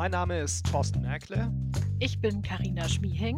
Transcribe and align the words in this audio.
Mein 0.00 0.12
Name 0.12 0.40
ist 0.40 0.64
Thorsten 0.64 1.02
Merkle. 1.02 1.52
Ich 1.98 2.22
bin 2.22 2.40
Karina 2.40 2.88
Schmiehing. 2.88 3.36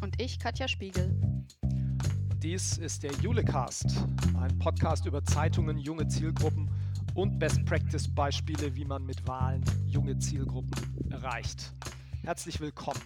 Und 0.00 0.18
ich, 0.18 0.38
Katja 0.38 0.66
Spiegel. 0.66 1.14
Und 1.60 2.42
dies 2.42 2.78
ist 2.78 3.02
der 3.02 3.12
Julecast, 3.20 4.02
ein 4.40 4.58
Podcast 4.58 5.04
über 5.04 5.22
Zeitungen, 5.22 5.76
junge 5.76 6.08
Zielgruppen 6.08 6.70
und 7.14 7.38
Best 7.38 7.62
Practice 7.66 8.08
Beispiele, 8.08 8.74
wie 8.74 8.86
man 8.86 9.04
mit 9.04 9.28
Wahlen 9.28 9.62
junge 9.86 10.18
Zielgruppen 10.18 11.10
erreicht. 11.10 11.74
Herzlich 12.22 12.58
willkommen. 12.58 13.02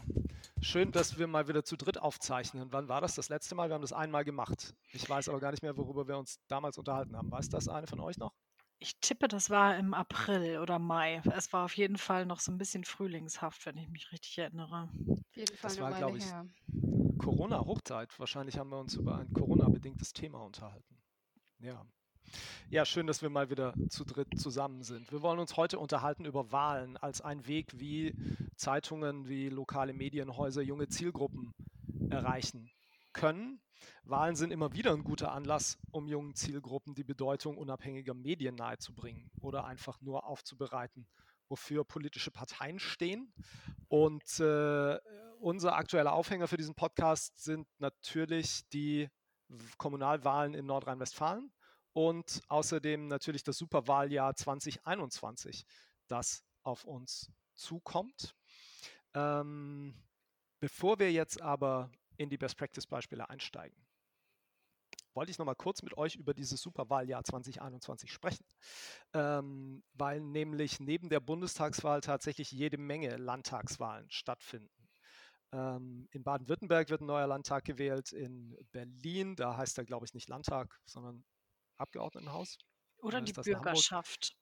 Schön, 0.60 0.92
dass 0.92 1.18
wir 1.18 1.26
mal 1.26 1.48
wieder 1.48 1.64
zu 1.64 1.74
dritt 1.74 1.98
aufzeichnen. 2.00 2.68
Wann 2.70 2.88
war 2.88 3.00
das 3.00 3.16
das 3.16 3.28
letzte 3.28 3.56
Mal? 3.56 3.68
Wir 3.68 3.74
haben 3.74 3.82
das 3.82 3.92
einmal 3.92 4.24
gemacht. 4.24 4.76
Ich 4.92 5.10
weiß 5.10 5.28
aber 5.28 5.40
gar 5.40 5.50
nicht 5.50 5.64
mehr, 5.64 5.76
worüber 5.76 6.06
wir 6.06 6.18
uns 6.18 6.38
damals 6.46 6.78
unterhalten 6.78 7.16
haben. 7.16 7.32
Weiß 7.32 7.48
das 7.48 7.66
eine 7.66 7.88
von 7.88 7.98
euch 7.98 8.16
noch? 8.16 8.35
Ich 8.86 9.00
tippe, 9.00 9.26
das 9.26 9.50
war 9.50 9.76
im 9.76 9.94
April 9.94 10.60
oder 10.60 10.78
Mai. 10.78 11.20
Es 11.34 11.52
war 11.52 11.64
auf 11.64 11.76
jeden 11.76 11.98
Fall 11.98 12.24
noch 12.24 12.38
so 12.38 12.52
ein 12.52 12.56
bisschen 12.56 12.84
frühlingshaft, 12.84 13.66
wenn 13.66 13.76
ich 13.76 13.88
mich 13.88 14.12
richtig 14.12 14.38
erinnere. 14.38 14.88
Auf 15.08 15.36
jeden 15.36 15.56
Fall 15.56 15.70
Das 15.70 15.80
war, 15.80 15.92
glaube 15.92 16.18
ich. 16.18 16.24
Corona-Hochzeit. 17.18 18.16
Wahrscheinlich 18.20 18.58
haben 18.58 18.70
wir 18.70 18.78
uns 18.78 18.94
über 18.94 19.18
ein 19.18 19.32
Corona-bedingtes 19.32 20.12
Thema 20.12 20.38
unterhalten. 20.38 21.02
Ja. 21.58 21.84
Ja, 22.70 22.84
schön, 22.84 23.08
dass 23.08 23.22
wir 23.22 23.28
mal 23.28 23.50
wieder 23.50 23.74
zu 23.88 24.04
dritt 24.04 24.38
zusammen 24.38 24.84
sind. 24.84 25.10
Wir 25.10 25.20
wollen 25.20 25.40
uns 25.40 25.56
heute 25.56 25.80
unterhalten 25.80 26.24
über 26.24 26.52
Wahlen 26.52 26.96
als 26.96 27.20
ein 27.20 27.44
Weg, 27.48 27.80
wie 27.80 28.14
Zeitungen, 28.54 29.28
wie 29.28 29.48
lokale 29.48 29.94
Medienhäuser 29.94 30.62
junge 30.62 30.86
Zielgruppen 30.86 31.50
erreichen 32.08 32.70
können. 33.12 33.58
Wahlen 34.04 34.36
sind 34.36 34.52
immer 34.52 34.72
wieder 34.72 34.92
ein 34.92 35.04
guter 35.04 35.32
Anlass, 35.32 35.78
um 35.90 36.08
jungen 36.08 36.34
Zielgruppen 36.34 36.94
die 36.94 37.04
Bedeutung 37.04 37.56
unabhängiger 37.58 38.14
Medien 38.14 38.54
nahezubringen 38.54 39.30
oder 39.40 39.64
einfach 39.64 40.00
nur 40.00 40.24
aufzubereiten, 40.24 41.06
wofür 41.48 41.84
politische 41.84 42.30
Parteien 42.30 42.78
stehen. 42.78 43.32
Und 43.88 44.40
äh, 44.40 44.98
unser 45.40 45.76
aktueller 45.76 46.12
Aufhänger 46.12 46.48
für 46.48 46.56
diesen 46.56 46.74
Podcast 46.74 47.38
sind 47.38 47.68
natürlich 47.78 48.68
die 48.70 49.08
Kommunalwahlen 49.78 50.54
in 50.54 50.66
Nordrhein-Westfalen 50.66 51.52
und 51.92 52.42
außerdem 52.48 53.06
natürlich 53.06 53.44
das 53.44 53.58
Superwahljahr 53.58 54.34
2021, 54.34 55.64
das 56.08 56.44
auf 56.62 56.84
uns 56.84 57.30
zukommt. 57.54 58.34
Ähm, 59.14 59.94
bevor 60.60 60.98
wir 60.98 61.10
jetzt 61.12 61.40
aber 61.40 61.90
in 62.16 62.28
die 62.28 62.38
Best 62.38 62.56
Practice 62.56 62.86
Beispiele 62.86 63.28
einsteigen, 63.28 63.76
wollte 65.14 65.30
ich 65.30 65.38
noch 65.38 65.46
mal 65.46 65.54
kurz 65.54 65.82
mit 65.82 65.96
euch 65.96 66.16
über 66.16 66.34
dieses 66.34 66.60
Superwahljahr 66.60 67.24
2021 67.24 68.12
sprechen, 68.12 68.44
ähm, 69.14 69.82
weil 69.94 70.20
nämlich 70.20 70.78
neben 70.78 71.08
der 71.08 71.20
Bundestagswahl 71.20 72.02
tatsächlich 72.02 72.52
jede 72.52 72.76
Menge 72.76 73.16
Landtagswahlen 73.16 74.10
stattfinden. 74.10 74.70
Ähm, 75.52 76.08
in 76.10 76.22
Baden-Württemberg 76.22 76.90
wird 76.90 77.00
ein 77.00 77.06
neuer 77.06 77.26
Landtag 77.26 77.64
gewählt, 77.64 78.12
in 78.12 78.56
Berlin, 78.72 79.36
da 79.36 79.56
heißt 79.56 79.78
er, 79.78 79.84
glaube 79.84 80.04
ich, 80.04 80.12
nicht 80.12 80.28
Landtag, 80.28 80.78
sondern 80.84 81.24
Abgeordnetenhaus. 81.78 82.58
Oder 82.98 83.20
die? 83.20 83.32
Bürgerschaft. 83.32 84.36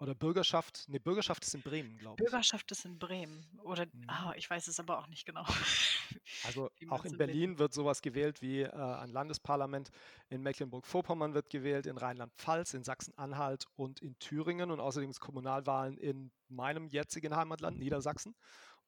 Oder 0.00 0.14
Bürgerschaft. 0.14 0.88
Ne, 0.88 1.00
Bürgerschaft 1.00 1.44
ist 1.44 1.54
in 1.54 1.62
Bremen, 1.62 1.98
glaube 1.98 2.22
ich. 2.22 2.30
Bürgerschaft 2.30 2.70
ist 2.70 2.84
in 2.84 2.98
Bremen. 2.98 3.44
Oder, 3.64 3.86
Mhm. 3.86 4.04
ah, 4.06 4.32
ich 4.36 4.48
weiß 4.48 4.68
es 4.68 4.78
aber 4.78 4.98
auch 4.98 5.08
nicht 5.08 5.26
genau. 5.26 5.44
Also 6.44 6.70
auch 6.88 7.04
in 7.04 7.16
Berlin 7.18 7.58
wird 7.58 7.74
sowas 7.74 8.00
gewählt 8.00 8.40
wie 8.40 8.60
äh, 8.62 8.70
ein 8.70 9.10
Landesparlament. 9.10 9.90
In 10.28 10.42
Mecklenburg-Vorpommern 10.42 11.34
wird 11.34 11.50
gewählt, 11.50 11.86
in 11.86 11.98
Rheinland-Pfalz, 11.98 12.74
in 12.74 12.84
Sachsen-Anhalt 12.84 13.66
und 13.76 14.00
in 14.00 14.18
Thüringen 14.18 14.70
und 14.70 14.78
außerdem 14.80 15.10
ist 15.10 15.20
Kommunalwahlen 15.20 15.98
in 15.98 16.30
meinem 16.48 16.88
jetzigen 16.88 17.34
Heimatland 17.34 17.78
Niedersachsen 17.78 18.34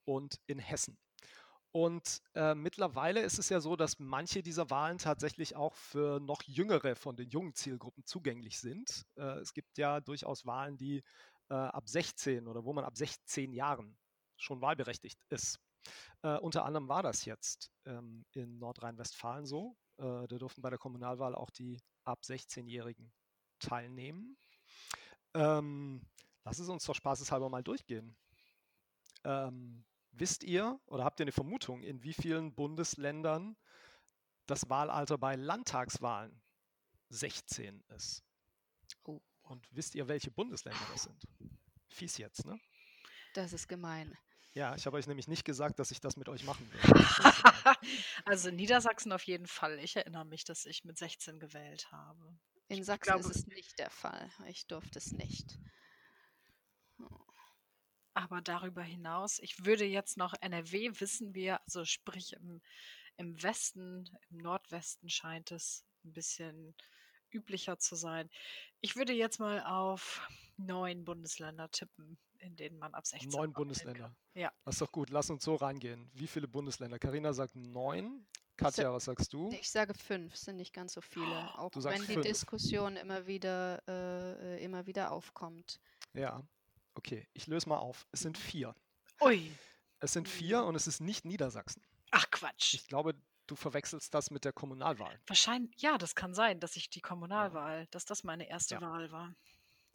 und 0.04 0.40
in 0.46 0.58
Hessen. 0.58 0.96
Und 1.72 2.20
äh, 2.34 2.54
mittlerweile 2.54 3.20
ist 3.20 3.38
es 3.38 3.48
ja 3.48 3.60
so, 3.60 3.76
dass 3.76 4.00
manche 4.00 4.42
dieser 4.42 4.70
Wahlen 4.70 4.98
tatsächlich 4.98 5.54
auch 5.54 5.74
für 5.74 6.18
noch 6.18 6.42
jüngere 6.42 6.96
von 6.96 7.16
den 7.16 7.30
jungen 7.30 7.54
Zielgruppen 7.54 8.04
zugänglich 8.04 8.58
sind. 8.58 9.06
Äh, 9.16 9.38
es 9.38 9.54
gibt 9.54 9.78
ja 9.78 10.00
durchaus 10.00 10.44
Wahlen, 10.46 10.76
die 10.76 11.04
äh, 11.48 11.54
ab 11.54 11.88
16 11.88 12.48
oder 12.48 12.64
wo 12.64 12.72
man 12.72 12.84
ab 12.84 12.96
16 12.96 13.52
Jahren 13.52 13.96
schon 14.36 14.60
wahlberechtigt 14.60 15.20
ist. 15.28 15.60
Äh, 16.22 16.38
unter 16.38 16.64
anderem 16.64 16.88
war 16.88 17.02
das 17.02 17.24
jetzt 17.24 17.70
ähm, 17.84 18.24
in 18.32 18.58
Nordrhein-Westfalen 18.58 19.46
so. 19.46 19.76
Äh, 19.98 20.26
da 20.26 20.38
durften 20.38 20.62
bei 20.62 20.70
der 20.70 20.78
Kommunalwahl 20.78 21.34
auch 21.34 21.50
die 21.50 21.78
ab 22.04 22.20
16-Jährigen 22.24 23.12
teilnehmen. 23.60 24.36
Ähm, 25.34 26.02
lass 26.44 26.58
es 26.58 26.68
uns 26.68 26.84
doch 26.84 26.94
spaßeshalber 26.94 27.48
mal 27.48 27.62
durchgehen. 27.62 28.16
Ähm, 29.24 29.84
wisst 30.12 30.44
ihr 30.44 30.78
oder 30.86 31.04
habt 31.04 31.20
ihr 31.20 31.24
eine 31.24 31.32
Vermutung, 31.32 31.82
in 31.82 32.02
wie 32.02 32.12
vielen 32.14 32.54
Bundesländern 32.54 33.56
das 34.46 34.68
Wahlalter 34.68 35.18
bei 35.18 35.36
Landtagswahlen 35.36 36.40
16 37.10 37.82
ist? 37.96 38.24
Oh, 39.04 39.20
Und 39.42 39.66
wisst 39.70 39.94
ihr, 39.94 40.08
welche 40.08 40.30
Bundesländer 40.30 40.80
das 40.92 41.04
sind? 41.04 41.24
Fies 41.88 42.18
jetzt, 42.18 42.44
ne? 42.44 42.58
das 43.34 43.52
ist 43.52 43.68
gemein. 43.68 44.16
Ja, 44.52 44.74
ich 44.74 44.84
habe 44.86 44.96
euch 44.96 45.06
nämlich 45.06 45.28
nicht 45.28 45.44
gesagt, 45.44 45.78
dass 45.78 45.92
ich 45.92 46.00
das 46.00 46.16
mit 46.16 46.28
euch 46.28 46.42
machen 46.42 46.68
will. 46.72 46.80
also 48.24 48.48
in 48.48 48.56
Niedersachsen 48.56 49.12
auf 49.12 49.22
jeden 49.22 49.46
Fall. 49.46 49.78
Ich 49.78 49.94
erinnere 49.94 50.24
mich, 50.24 50.44
dass 50.44 50.66
ich 50.66 50.84
mit 50.84 50.98
16 50.98 51.38
gewählt 51.38 51.92
habe. 51.92 52.36
In 52.66 52.82
Sachsen 52.82 53.12
glaube- 53.12 53.28
ist 53.28 53.36
es 53.36 53.46
nicht 53.46 53.78
der 53.78 53.90
Fall. 53.90 54.28
Ich 54.48 54.66
durfte 54.66 54.98
es 54.98 55.12
nicht. 55.12 55.56
Aber 58.14 58.40
darüber 58.40 58.82
hinaus, 58.82 59.38
ich 59.38 59.64
würde 59.64 59.84
jetzt 59.84 60.16
noch 60.16 60.34
NRW 60.40 60.90
wissen 61.00 61.34
wir, 61.34 61.60
also 61.66 61.84
sprich 61.84 62.32
im, 62.32 62.60
im 63.16 63.42
Westen, 63.42 64.08
im 64.30 64.38
Nordwesten 64.38 65.08
scheint 65.08 65.52
es 65.52 65.84
ein 66.04 66.12
bisschen 66.12 66.74
üblicher 67.32 67.78
zu 67.78 67.94
sein. 67.94 68.28
Ich 68.80 68.96
würde 68.96 69.12
jetzt 69.12 69.38
mal 69.38 69.62
auf 69.62 70.26
neun 70.56 71.04
Bundesländer 71.04 71.70
tippen, 71.70 72.18
in 72.38 72.56
denen 72.56 72.78
man 72.78 72.94
ab 72.94 73.06
16 73.06 73.30
Neun 73.30 73.52
Bundesländer. 73.52 74.04
kann. 74.04 74.16
Ja. 74.34 74.52
Das 74.64 74.74
ist 74.74 74.82
doch 74.82 74.92
gut. 74.92 75.10
Lass 75.10 75.30
uns 75.30 75.44
so 75.44 75.54
reingehen. 75.54 76.10
Wie 76.14 76.26
viele 76.26 76.48
Bundesländer? 76.48 76.98
Karina 76.98 77.32
sagt 77.32 77.54
neun. 77.54 78.26
Katja, 78.56 78.92
was 78.92 79.04
sagst 79.06 79.32
du? 79.32 79.50
Ich 79.52 79.70
sage 79.70 79.94
fünf, 79.94 80.36
sind 80.36 80.56
nicht 80.56 80.74
ganz 80.74 80.92
so 80.92 81.00
viele. 81.00 81.24
Auch 81.58 81.70
Du 81.70 81.80
sagst 81.80 82.00
wenn 82.00 82.06
die 82.06 82.14
fünf. 82.14 82.26
Diskussion 82.26 82.96
immer 82.96 83.26
wieder, 83.26 83.82
äh, 83.88 84.62
immer 84.62 84.86
wieder 84.86 85.12
aufkommt. 85.12 85.80
Ja. 86.12 86.42
Okay, 86.94 87.28
ich 87.32 87.46
löse 87.46 87.68
mal 87.68 87.78
auf. 87.78 88.06
Es 88.12 88.20
sind 88.20 88.36
vier. 88.38 88.74
Ui. 89.20 89.50
Es 90.00 90.12
sind 90.12 90.28
vier 90.28 90.64
und 90.64 90.74
es 90.74 90.86
ist 90.86 91.00
nicht 91.00 91.24
Niedersachsen. 91.24 91.82
Ach 92.10 92.30
Quatsch. 92.30 92.74
Ich 92.74 92.86
glaube, 92.88 93.14
du 93.46 93.56
verwechselst 93.56 94.14
das 94.14 94.30
mit 94.30 94.44
der 94.44 94.52
Kommunalwahl. 94.52 95.20
Wahrscheinlich, 95.26 95.80
ja, 95.80 95.98
das 95.98 96.14
kann 96.14 96.34
sein, 96.34 96.60
dass 96.60 96.76
ich 96.76 96.90
die 96.90 97.00
Kommunalwahl, 97.00 97.86
dass 97.90 98.04
das 98.04 98.24
meine 98.24 98.48
erste 98.48 98.76
Ja. 98.76 98.80
Wahl 98.80 99.10
war. 99.12 99.34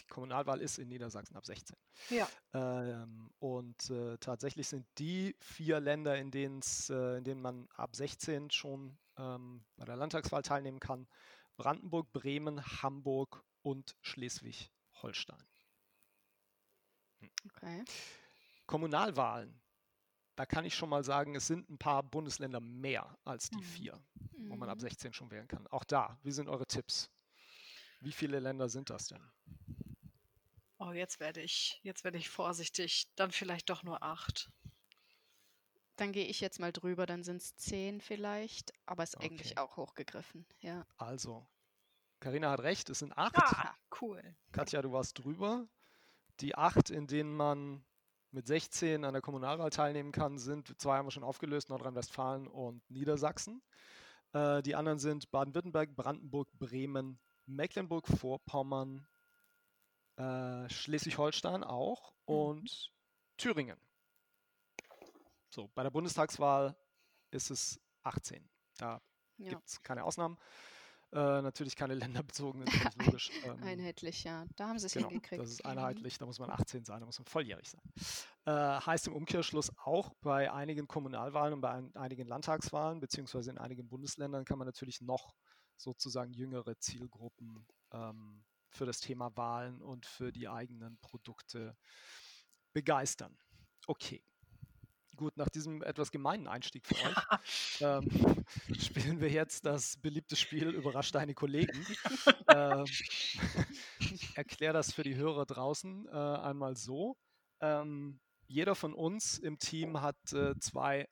Die 0.01 0.07
Kommunalwahl 0.07 0.61
ist 0.61 0.77
in 0.77 0.89
Niedersachsen 0.89 1.35
ab 1.35 1.45
16. 1.45 1.75
Ja. 2.09 2.27
Ähm, 2.53 3.31
und 3.39 3.89
äh, 3.89 4.17
tatsächlich 4.19 4.67
sind 4.67 4.85
die 4.97 5.35
vier 5.39 5.79
Länder, 5.79 6.17
in, 6.17 6.31
denen's, 6.31 6.89
äh, 6.89 7.17
in 7.17 7.23
denen 7.23 7.41
man 7.41 7.67
ab 7.75 7.95
16 7.95 8.51
schon 8.51 8.97
ähm, 9.17 9.65
bei 9.77 9.85
der 9.85 9.95
Landtagswahl 9.95 10.43
teilnehmen 10.43 10.79
kann, 10.79 11.07
Brandenburg, 11.57 12.11
Bremen, 12.11 12.61
Hamburg 12.83 13.43
und 13.61 13.95
Schleswig-Holstein. 14.01 15.41
Okay. 17.45 17.85
Kommunalwahlen, 18.67 19.61
da 20.35 20.45
kann 20.45 20.65
ich 20.65 20.75
schon 20.75 20.89
mal 20.89 21.03
sagen, 21.03 21.35
es 21.35 21.47
sind 21.47 21.69
ein 21.69 21.77
paar 21.79 22.03
Bundesländer 22.03 22.59
mehr 22.59 23.17
als 23.25 23.49
die 23.51 23.61
Mhm. 23.61 23.63
vier, 23.63 24.05
wo 24.47 24.55
man 24.57 24.69
ab 24.69 24.79
Mhm. 24.79 24.81
16 24.81 25.13
schon 25.13 25.31
wählen 25.31 25.47
kann. 25.47 25.67
Auch 25.67 25.83
da, 25.83 26.19
wie 26.23 26.31
sind 26.31 26.49
eure 26.49 26.67
Tipps? 26.67 27.11
Wie 28.01 28.13
viele 28.13 28.39
Länder 28.39 28.69
sind 28.69 28.89
das 28.89 29.07
denn? 29.07 29.31
Oh, 30.79 30.91
jetzt 30.93 31.19
werde 31.19 31.41
ich, 31.41 31.79
jetzt 31.83 32.03
werde 32.05 32.17
ich 32.17 32.29
vorsichtig. 32.29 33.11
Dann 33.15 33.31
vielleicht 33.31 33.69
doch 33.69 33.83
nur 33.83 34.01
acht. 34.03 34.49
Dann 35.97 36.13
gehe 36.13 36.25
ich 36.25 36.39
jetzt 36.39 36.59
mal 36.59 36.71
drüber, 36.71 37.05
dann 37.05 37.23
sind 37.23 37.41
es 37.41 37.55
zehn 37.57 37.99
vielleicht, 37.99 38.71
aber 38.85 39.03
ist 39.03 39.17
Okay. 39.17 39.25
eigentlich 39.25 39.57
auch 39.57 39.75
hochgegriffen. 39.75 40.45
Ja. 40.59 40.85
Also, 40.97 41.47
Karina 42.19 42.51
hat 42.51 42.61
recht, 42.61 42.89
es 42.89 42.99
sind 42.99 43.17
acht. 43.17 43.35
Ah, 43.35 43.75
cool. 44.01 44.35
Katja, 44.51 44.81
du 44.81 44.91
warst 44.91 45.19
drüber. 45.19 45.67
Die 46.41 46.55
acht, 46.55 46.89
in 46.89 47.07
denen 47.07 47.35
man 47.35 47.83
mit 48.31 48.47
16 48.47 49.05
an 49.05 49.13
der 49.13 49.21
Kommunalwahl 49.21 49.69
teilnehmen 49.69 50.11
kann, 50.11 50.37
sind, 50.37 50.79
zwei 50.79 50.97
haben 50.97 51.07
wir 51.07 51.11
schon 51.11 51.23
aufgelöst, 51.23 51.69
Nordrhein-Westfalen 51.69 52.47
und 52.47 52.89
Niedersachsen. 52.89 53.61
Äh, 54.33 54.61
die 54.61 54.75
anderen 54.75 54.99
sind 54.99 55.31
Baden-Württemberg, 55.31 55.95
Brandenburg, 55.95 56.49
Bremen, 56.59 57.17
Mecklenburg-Vorpommern, 57.45 59.07
äh, 60.17 60.69
Schleswig-Holstein 60.69 61.63
auch 61.63 62.13
und 62.25 62.91
Thüringen. 63.37 63.79
So, 65.49 65.69
bei 65.73 65.83
der 65.83 65.91
Bundestagswahl 65.91 66.75
ist 67.31 67.49
es 67.49 67.79
18. 68.03 68.49
Da 68.77 69.01
ja. 69.37 69.49
gibt 69.49 69.67
es 69.67 69.81
keine 69.83 70.03
Ausnahmen. 70.03 70.37
Äh, 71.11 71.41
natürlich 71.41 71.75
keine 71.75 71.93
länderbezogenen, 72.23 72.67
logisch. 73.05 73.31
Ähm, 73.43 73.63
einheitlich, 73.63 74.23
ja. 74.23 74.45
Da 74.55 74.67
haben 74.67 74.79
sie 74.79 74.87
es 74.87 74.93
genau, 74.93 75.09
hingekriegt. 75.09 75.41
Das 75.41 75.49
ist 75.49 75.65
einheitlich, 75.65 76.17
da 76.17 76.25
muss 76.25 76.39
man 76.39 76.49
18 76.49 76.83
sein, 76.85 76.99
da 76.99 77.05
muss 77.05 77.19
man 77.19 77.25
volljährig 77.25 77.69
sein. 77.69 77.81
Äh, 78.45 78.51
heißt 78.51 79.07
im 79.07 79.13
Umkehrschluss 79.13 79.71
auch 79.77 80.13
bei 80.21 80.51
einigen 80.51 80.87
Kommunalwahlen 80.87 81.53
und 81.53 81.61
bei 81.61 81.71
ein, 81.71 81.95
einigen 81.95 82.27
Landtagswahlen, 82.27 82.99
beziehungsweise 82.99 83.51
in 83.51 83.57
einigen 83.57 83.87
Bundesländern 83.87 84.45
kann 84.45 84.57
man 84.57 84.67
natürlich 84.67 85.01
noch 85.01 85.33
sozusagen 85.77 86.33
jüngere 86.33 86.77
Zielgruppen 86.79 87.65
ähm, 87.91 88.43
für 88.69 88.85
das 88.85 88.99
Thema 88.99 89.35
Wahlen 89.37 89.81
und 89.81 90.05
für 90.05 90.31
die 90.31 90.47
eigenen 90.47 90.97
Produkte 90.99 91.77
begeistern. 92.73 93.37
Okay. 93.87 94.23
Gut, 95.15 95.37
nach 95.37 95.49
diesem 95.49 95.81
etwas 95.81 96.11
gemeinen 96.11 96.47
Einstieg 96.47 96.85
für 96.85 96.95
euch 96.95 97.81
ähm, 97.81 98.07
spielen 98.79 99.21
wir 99.21 99.29
jetzt 99.29 99.65
das 99.65 99.97
beliebte 99.97 100.35
Spiel 100.35 100.69
Überrascht 100.69 101.15
deine 101.15 101.33
Kollegen. 101.33 101.85
ähm, 102.49 102.85
ich 103.99 104.35
erkläre 104.35 104.73
das 104.73 104.93
für 104.93 105.03
die 105.03 105.15
Hörer 105.15 105.45
draußen 105.45 106.07
äh, 106.07 106.11
einmal 106.11 106.75
so. 106.75 107.17
Ähm, 107.61 108.19
jeder 108.47 108.75
von 108.75 108.93
uns 108.93 109.37
im 109.37 109.57
Team 109.57 110.01
hat 110.01 110.33
äh, 110.33 110.57
zwei 110.59 111.07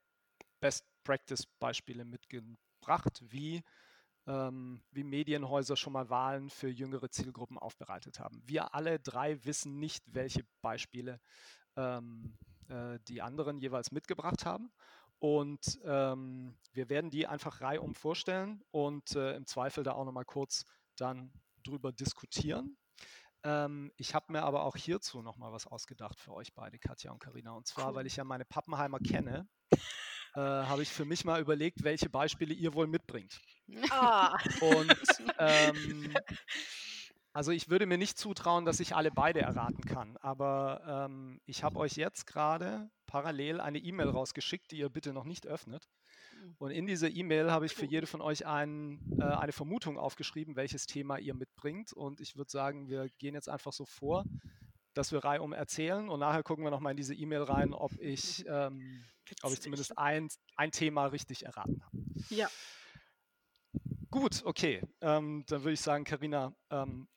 Best 0.60 0.86
Practice 1.04 1.46
Beispiele 1.60 2.06
mitgebracht, 2.06 3.22
wie 3.22 3.64
ähm, 4.28 4.82
wie 4.92 5.04
Medienhäuser 5.04 5.76
schon 5.76 5.94
mal 5.94 6.10
Wahlen 6.10 6.50
für 6.50 6.70
jüngere 6.70 7.10
Zielgruppen 7.10 7.58
aufbereitet 7.58 8.20
haben. 8.20 8.42
Wir 8.46 8.74
alle 8.74 9.00
drei 9.00 9.44
wissen 9.44 9.80
nicht, 9.80 10.04
welche 10.14 10.46
Beispiele 10.62 11.20
ähm, 11.76 12.38
äh, 12.70 13.00
die 13.08 13.22
anderen 13.22 13.60
jeweils 13.60 13.92
mitgebracht 13.92 14.46
haben. 14.46 14.72
Und 15.20 15.80
ähm, 15.86 16.58
wir 16.74 16.90
werden 16.90 17.10
die 17.10 17.28
einfach 17.28 17.62
reihum 17.62 17.96
vorstellen 17.96 18.62
und 18.72 19.16
äh, 19.16 19.36
im 19.36 19.46
Zweifel 19.46 19.84
da 19.84 19.94
auch 19.94 20.04
nochmal 20.04 20.26
kurz 20.26 20.66
dann 20.98 21.32
drüber 21.64 21.94
diskutieren. 21.94 22.78
Ähm, 23.44 23.92
ich 23.98 24.14
habe 24.16 24.32
mir 24.32 24.44
aber 24.44 24.64
auch 24.64 24.76
hierzu 24.76 25.22
nochmal 25.22 25.52
was 25.52 25.68
ausgedacht 25.68 26.20
für 26.20 26.34
euch 26.34 26.54
beide, 26.54 26.80
Katja 26.80 27.12
und 27.12 27.20
Karina. 27.20 27.52
Und 27.52 27.68
zwar, 27.68 27.90
cool. 27.90 27.96
weil 27.96 28.06
ich 28.06 28.16
ja 28.16 28.24
meine 28.24 28.46
Pappenheimer 28.46 29.00
kenne, 29.00 29.48
äh, 30.36 30.40
habe 30.40 30.82
ich 30.82 30.90
für 30.90 31.06
mich 31.06 31.26
mal 31.26 31.42
überlegt, 31.42 31.84
welche 31.84 32.10
Beispiele 32.10 32.54
ihr 32.54 32.74
wohl 32.74 32.88
mitbringt. 32.88 33.40
Ah. 33.90 34.38
Und 34.62 34.96
ähm, 35.40 36.14
also 37.34 37.52
ich 37.52 37.70
würde 37.70 37.88
mir 37.88 37.98
nicht 37.98 38.18
zutrauen, 38.18 38.64
dass 38.64 38.80
ich 38.80 38.96
alle 38.96 39.10
beide 39.10 39.42
erraten 39.42 39.84
kann, 39.86 40.18
aber 40.18 41.08
ähm, 41.10 41.42
ich 41.46 41.64
habe 41.64 41.80
euch 41.80 41.96
jetzt 41.96 42.28
gerade 42.28 42.92
parallel 43.08 43.60
eine 43.60 43.80
E-Mail 43.80 44.10
rausgeschickt, 44.10 44.72
die 44.72 44.78
ihr 44.78 44.90
bitte 44.90 45.14
noch 45.14 45.26
nicht 45.26 45.48
öffnet. 45.48 45.90
Hm. 46.32 46.56
Und 46.60 46.72
in 46.72 46.86
dieser 46.86 47.10
E-Mail 47.10 47.52
habe 47.52 47.66
ich 47.66 47.74
für 47.74 47.86
jede 47.86 48.06
von 48.06 48.22
euch 48.22 48.46
ein, 48.46 49.00
äh, 49.20 49.24
eine 49.24 49.52
Vermutung 49.52 49.98
aufgeschrieben, 49.98 50.56
welches 50.56 50.86
Thema 50.86 51.18
ihr 51.18 51.34
mitbringt. 51.34 51.92
Und 51.92 52.22
ich 52.22 52.36
würde 52.36 52.52
sagen, 52.52 52.88
wir 52.88 53.10
gehen 53.18 53.34
jetzt 53.34 53.50
einfach 53.50 53.74
so 53.74 53.86
vor, 53.86 54.26
dass 54.94 55.12
wir 55.12 55.24
reihum 55.24 55.54
erzählen 55.54 56.10
und 56.10 56.20
nachher 56.20 56.44
gucken 56.44 56.64
wir 56.64 56.72
nochmal 56.72 56.92
in 56.92 56.98
diese 56.98 57.16
E-Mail 57.16 57.44
rein, 57.44 57.74
ob 57.74 57.94
ich, 58.00 58.46
ähm, 58.48 59.04
ob 59.42 59.54
ich 59.54 59.62
zumindest 59.62 59.98
ein, 59.98 60.30
ein 60.56 60.72
Thema 60.72 61.08
richtig 61.08 61.46
erraten 61.46 61.84
habe. 61.84 61.98
Ja. 62.30 62.48
Gut, 64.12 64.44
okay. 64.46 64.84
Ähm, 65.02 65.44
dann 65.48 65.64
würde 65.64 65.74
ich 65.74 65.82
sagen, 65.82 66.04
Karina, 66.04 66.54
ähm, 66.70 67.08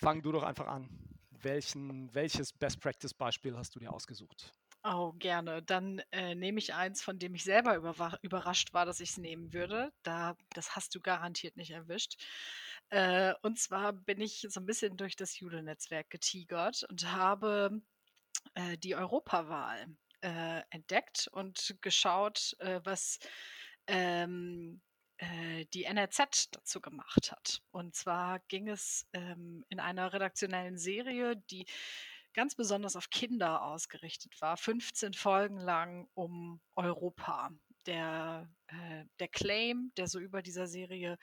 fang 0.00 0.22
du 0.22 0.32
doch 0.32 0.42
einfach 0.42 0.66
an. 0.66 0.88
Welchen, 1.30 2.12
welches 2.14 2.52
Best 2.52 2.80
Practice 2.80 3.14
Beispiel 3.14 3.56
hast 3.56 3.74
du 3.74 3.80
dir 3.80 3.92
ausgesucht? 3.92 4.52
Oh, 4.82 5.12
gerne. 5.12 5.62
Dann 5.62 6.00
äh, 6.10 6.34
nehme 6.34 6.58
ich 6.58 6.72
eins, 6.72 7.02
von 7.02 7.18
dem 7.18 7.34
ich 7.34 7.44
selber 7.44 7.76
überrascht 8.22 8.72
war, 8.72 8.86
dass 8.86 9.00
ich 9.00 9.10
es 9.10 9.18
nehmen 9.18 9.52
würde. 9.52 9.92
Da, 10.02 10.36
das 10.54 10.74
hast 10.74 10.94
du 10.94 11.00
garantiert 11.00 11.56
nicht 11.56 11.70
erwischt. 11.70 12.16
Äh, 12.88 13.34
und 13.42 13.58
zwar 13.58 13.92
bin 13.92 14.20
ich 14.22 14.46
so 14.48 14.58
ein 14.58 14.66
bisschen 14.66 14.96
durch 14.96 15.16
das 15.16 15.38
Jude-Netzwerk 15.38 16.08
getigert 16.08 16.84
und 16.88 17.12
habe 17.12 17.82
äh, 18.54 18.78
die 18.78 18.96
Europawahl 18.96 19.86
äh, 20.22 20.62
entdeckt 20.70 21.28
und 21.32 21.76
geschaut, 21.82 22.56
äh, 22.60 22.80
was 22.84 23.18
ähm, 23.86 24.80
äh, 25.20 25.66
die 25.74 25.84
NRZ 25.84 26.48
dazu 26.52 26.80
gemacht 26.80 27.30
hat. 27.30 27.62
Und 27.72 27.94
zwar 27.94 28.38
ging 28.48 28.68
es 28.68 29.06
ähm, 29.12 29.64
in 29.68 29.78
einer 29.78 30.14
redaktionellen 30.14 30.78
Serie, 30.78 31.36
die 31.50 31.66
ganz 32.32 32.54
besonders 32.54 32.96
auf 32.96 33.10
Kinder 33.10 33.62
ausgerichtet 33.62 34.40
war, 34.40 34.56
15 34.56 35.12
Folgen 35.12 35.58
lang 35.58 36.08
um 36.14 36.60
Europa. 36.74 37.50
Der, 37.86 38.48
äh, 38.68 39.04
der 39.18 39.28
Claim, 39.28 39.92
der 39.98 40.06
so 40.06 40.18
über 40.18 40.40
dieser 40.40 40.66
Serie 40.66 41.18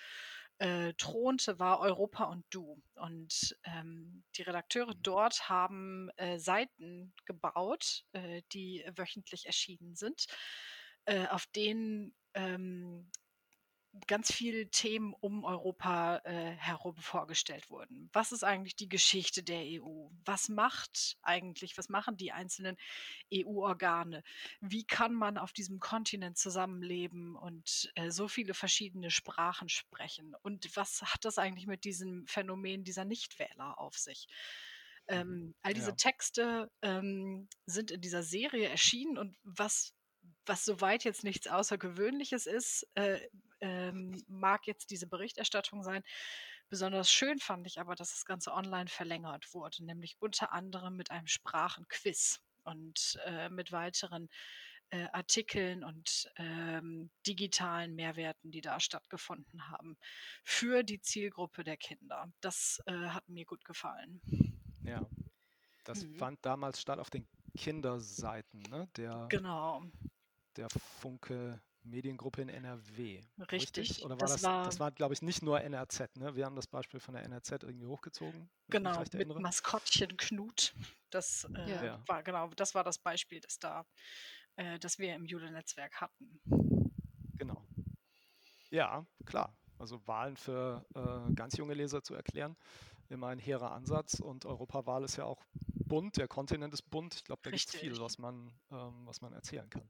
äh, 0.60 0.94
thronte, 0.94 1.58
war 1.58 1.80
Europa 1.80 2.26
und 2.26 2.46
Du. 2.52 2.80
Und 2.96 3.58
ähm, 3.64 4.24
die 4.36 4.44
Redakteure 4.44 4.94
dort 4.96 5.50
haben 5.50 6.10
äh, 6.18 6.38
Seiten 6.38 7.14
gebaut, 7.26 8.06
äh, 8.12 8.44
die 8.52 8.86
wöchentlich 8.96 9.48
erschienen 9.48 9.96
sind, 9.96 10.28
äh, 11.06 11.28
auf 11.28 11.48
denen 11.48 12.14
ähm, 12.36 13.10
ganz 14.08 14.32
viele 14.32 14.70
Themen 14.70 15.14
um 15.20 15.44
Europa 15.44 16.22
äh, 16.24 16.52
herum 16.56 16.96
vorgestellt 16.98 17.70
wurden. 17.70 18.10
Was 18.14 18.32
ist 18.32 18.44
eigentlich 18.44 18.76
die 18.76 18.90
Geschichte 18.90 19.44
der 19.44 19.62
EU? 19.62 20.10
Was 20.26 20.50
macht 20.50 21.18
eigentlich, 21.22 21.78
was 21.78 21.90
machen 21.90 22.18
die 22.18 22.32
einzelnen 22.32 22.78
EU-Organe? 23.34 24.24
Wie 24.62 24.86
kann 24.86 25.14
man 25.14 25.38
auf 25.38 25.54
diesem 25.54 25.80
Kontinent 25.80 26.38
zusammenleben 26.38 27.36
und 27.36 27.92
äh, 27.96 28.10
so 28.12 28.28
viele 28.28 28.54
verschiedene 28.54 29.10
Sprachen 29.10 29.70
sprechen? 29.70 30.36
Und 30.44 30.76
was 30.76 31.02
hat 31.02 31.26
das 31.26 31.38
eigentlich 31.38 31.68
mit 31.68 31.84
diesem 31.84 32.26
Phänomen 32.28 32.84
dieser 32.84 33.06
Nichtwähler 33.06 33.80
auf 33.80 33.98
sich? 33.98 34.28
Ähm, 35.10 35.28
mhm. 35.28 35.56
all 35.62 35.74
diese 35.74 35.92
ja. 35.92 35.96
Texte 35.96 36.70
ähm, 36.82 37.48
sind 37.66 37.92
in 37.92 38.02
dieser 38.02 38.24
Serie 38.24 38.68
erschienen 38.68 39.18
und 39.18 39.38
was 39.44 39.94
was 40.46 40.66
soweit 40.66 41.04
jetzt 41.04 41.24
nichts 41.24 41.48
Außergewöhnliches 41.48 42.46
ist, 42.46 42.88
äh, 42.96 43.20
ähm, 43.62 44.24
mag 44.28 44.68
jetzt 44.68 44.90
diese 44.92 45.08
Berichterstattung 45.08 45.84
sein. 45.84 46.04
Besonders 46.70 47.12
schön 47.12 47.40
fand 47.40 47.66
ich 47.66 47.80
aber, 47.80 47.96
dass 47.96 48.12
das 48.12 48.26
Ganze 48.26 48.52
online 48.54 48.90
verlängert 48.90 49.54
wurde, 49.54 49.86
nämlich 49.86 50.18
unter 50.20 50.52
anderem 50.52 50.98
mit 50.98 51.12
einem 51.12 51.28
Sprachenquiz 51.28 52.42
und 52.64 53.18
äh, 53.26 53.50
mit 53.50 53.72
weiteren 53.72 54.30
äh, 54.90 55.08
Artikeln 55.12 55.84
und 55.84 56.32
ähm, 56.38 57.10
digitalen 57.26 57.96
Mehrwerten, 57.96 58.52
die 58.52 58.62
da 58.62 58.80
stattgefunden 58.80 59.70
haben 59.70 59.98
für 60.44 60.84
die 60.84 61.02
Zielgruppe 61.02 61.64
der 61.64 61.78
Kinder. 61.78 62.32
Das 62.42 62.82
äh, 62.86 62.94
hat 62.94 63.28
mir 63.28 63.46
gut 63.46 63.64
gefallen. 63.66 64.22
Ja, 64.84 65.06
das 65.84 66.04
mhm. 66.04 66.16
fand 66.16 66.46
damals 66.46 66.82
statt 66.82 67.00
auf 67.00 67.10
den 67.10 67.28
Kinderseiten, 67.58 68.62
ne? 68.70 68.88
Der, 68.96 69.28
genau. 69.30 69.84
Der 70.56 70.70
Funke 70.70 71.62
Mediengruppe 71.90 72.42
in 72.42 72.50
NRW. 72.50 73.22
Richtig. 73.52 73.90
richtig? 73.90 74.06
Oder 74.06 74.16
war 74.16 74.28
das, 74.28 74.34
das 74.34 74.44
war, 74.44 74.66
das 74.66 74.80
war 74.80 74.92
glaube 74.92 75.14
ich, 75.14 75.22
nicht 75.22 75.42
nur 75.42 75.62
NRZ, 75.62 76.16
ne? 76.18 76.36
Wir 76.36 76.46
haben 76.46 76.56
das 76.56 76.68
Beispiel 76.68 77.00
von 77.00 77.14
der 77.14 77.24
NRZ 77.24 77.64
irgendwie 77.64 77.86
hochgezogen. 77.86 78.50
Genau, 78.70 79.04
mit 79.14 79.40
Maskottchen 79.40 80.16
Knut. 80.18 80.74
Das 81.10 81.48
äh, 81.56 81.86
ja. 81.86 82.04
war 82.08 82.24
genau, 82.24 82.50
das 82.56 82.76
war 82.76 82.84
das 82.84 82.98
Beispiel, 82.98 83.40
das 83.40 83.60
da, 83.60 83.86
äh, 84.58 84.78
das 84.80 85.00
wir 85.00 85.16
im 85.16 85.26
Jule-Netzwerk 85.26 86.02
hatten. 86.02 86.40
Genau. 87.38 87.64
Ja, 88.70 89.06
klar. 89.26 89.56
Also 89.80 90.06
Wahlen 90.08 90.36
für 90.38 90.86
äh, 90.96 91.34
ganz 91.34 91.56
junge 91.58 91.76
Leser 91.76 92.02
zu 92.02 92.16
erklären, 92.16 92.58
immer 93.10 93.28
ein 93.28 93.40
hehrer 93.40 93.72
Ansatz 93.72 94.20
und 94.20 94.46
Europawahl 94.46 95.04
ist 95.04 95.18
ja 95.18 95.26
auch 95.26 95.46
bunt, 95.88 96.18
der 96.18 96.28
Kontinent 96.28 96.74
ist 96.74 96.90
bunt. 96.90 97.16
Ich 97.16 97.24
glaube, 97.24 97.42
da 97.44 97.52
gibt 97.52 97.66
es 97.66 97.76
viel, 97.76 97.98
was 98.00 98.18
man, 98.18 98.52
ähm, 98.72 99.06
was 99.06 99.22
man 99.22 99.34
erzählen 99.34 99.70
kann. 99.70 99.90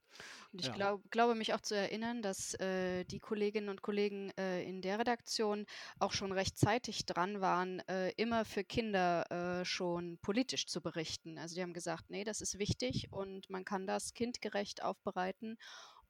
Und 0.52 0.60
ich 0.60 0.68
ja. 0.68 0.74
glaub, 0.74 1.12
glaube 1.12 1.36
mich 1.36 1.54
auch 1.54 1.62
zu 1.62 1.76
erinnern, 1.76 2.22
dass 2.22 2.54
äh, 2.56 3.06
die 3.06 3.20
Kolleginnen 3.20 3.70
und 3.70 3.82
Kollegen 3.82 4.32
äh, 4.38 4.64
in 4.64 4.82
der 4.82 5.00
Redaktion 5.00 5.66
auch 6.00 6.14
schon 6.14 6.32
rechtzeitig 6.32 7.06
dran 7.06 7.42
waren, 7.42 7.80
äh, 7.88 8.12
immer 8.18 8.46
für 8.46 8.64
Kinder 8.64 9.30
äh, 9.32 9.66
schon 9.66 10.18
politisch 10.20 10.68
zu 10.68 10.82
berichten. 10.82 11.38
Also 11.38 11.56
die 11.56 11.62
haben 11.62 11.74
gesagt, 11.74 12.10
nee, 12.10 12.24
das 12.24 12.42
ist 12.42 12.60
wichtig 12.60 13.12
und 13.12 13.50
man 13.50 13.66
kann 13.66 13.88
das 13.88 14.14
kindgerecht 14.14 14.84
aufbereiten. 14.84 15.58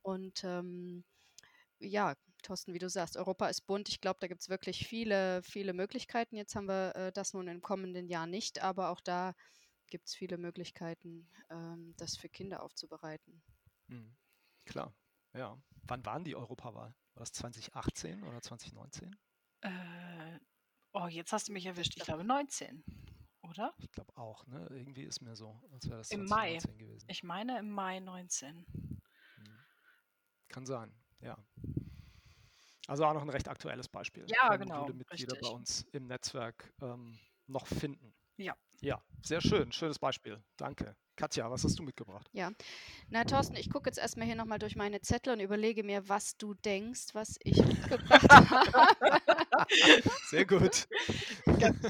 Und 0.02 0.44
ähm, 0.44 1.04
ja, 1.80 2.16
Thorsten, 2.44 2.74
wie 2.74 2.80
du 2.80 2.90
sagst, 2.90 3.18
Europa 3.18 3.48
ist 3.48 3.62
bunt. 3.62 3.90
Ich 3.90 4.02
glaube, 4.02 4.20
da 4.20 4.28
gibt 4.28 4.42
es 4.42 4.50
wirklich 4.50 4.88
viele, 4.88 5.42
viele 5.44 5.74
Möglichkeiten. 5.74 6.36
Jetzt 6.36 6.56
haben 6.56 6.68
wir 6.68 6.96
äh, 6.96 7.12
das 7.12 7.34
nun 7.34 7.48
im 7.48 7.62
kommenden 7.62 8.08
Jahr 8.08 8.28
nicht, 8.28 8.64
aber 8.64 8.90
auch 8.90 9.02
da 9.02 9.34
gibt 9.88 10.08
es 10.08 10.16
viele 10.16 10.38
Möglichkeiten, 10.38 11.30
ähm, 11.50 11.94
das 11.98 12.18
für 12.18 12.30
Kinder 12.30 12.64
aufzubereiten. 12.64 13.42
Mhm. 13.88 14.16
Klar, 14.66 14.94
ja. 15.34 15.58
Wann 15.84 16.06
waren 16.06 16.24
die 16.24 16.36
Europawahl? 16.36 16.94
War 17.14 17.20
das 17.20 17.32
2018 17.32 18.24
oder 18.24 18.42
2019? 18.42 19.16
Äh, 19.62 20.40
oh, 20.94 21.08
jetzt 21.08 21.32
hast 21.32 21.48
du 21.48 21.54
mich 21.54 21.66
erwischt. 21.66 21.94
Ich 21.96 22.04
glaube 22.04 22.24
19, 22.24 22.84
oder? 23.42 23.74
Ich 23.80 23.92
glaube 23.92 24.16
auch, 24.18 24.46
ne? 24.48 24.68
Irgendwie 24.72 25.04
ist 25.04 25.22
mir 25.22 25.36
so, 25.36 25.62
als 25.72 25.88
wäre 25.88 25.98
das 26.00 26.12
Im 26.12 26.26
Mai. 26.26 26.58
gewesen. 26.78 27.08
Ich 27.10 27.24
meine 27.24 27.58
im 27.60 27.72
Mai 27.72 28.00
19. 28.00 28.66
Mhm. 28.68 29.06
Kann 30.50 30.66
sein, 30.66 30.94
ja. 31.22 31.38
Also 32.88 33.04
auch 33.06 33.14
noch 33.14 33.22
ein 33.22 33.30
recht 33.30 33.48
aktuelles 33.50 33.90
Beispiel. 33.90 34.26
Ja, 34.30 34.56
genau. 34.56 34.88
Mitglieder 34.88 35.34
richtig. 35.34 35.42
bei 35.42 35.56
uns 35.56 35.86
im 35.92 36.08
Netzwerk 36.08 36.74
ähm, 36.82 37.20
noch 37.48 37.68
finden. 37.68 38.14
Ja. 38.38 38.56
Ja, 38.82 39.02
sehr 39.24 39.42
schön. 39.42 39.72
Schönes 39.72 40.00
Beispiel. 40.00 40.42
Danke. 40.58 40.96
Katja, 41.16 41.50
was 41.50 41.64
hast 41.64 41.80
du 41.80 41.84
mitgebracht? 41.84 42.30
Ja. 42.32 42.52
Na, 43.10 43.24
Thorsten, 43.24 43.56
ich 43.56 43.72
gucke 43.72 43.90
jetzt 43.90 43.98
erstmal 43.98 44.28
hier 44.28 44.36
nochmal 44.36 44.60
durch 44.60 44.76
meine 44.76 45.02
Zettel 45.02 45.34
und 45.34 45.40
überlege 45.40 45.84
mir, 45.84 46.08
was 46.08 46.38
du 46.38 46.54
denkst, 46.54 47.08
was 47.14 47.38
ich 47.44 47.58
mitgebracht 47.58 48.30
habe. 48.30 49.20
Sehr 50.30 50.46
gut. 50.46 50.88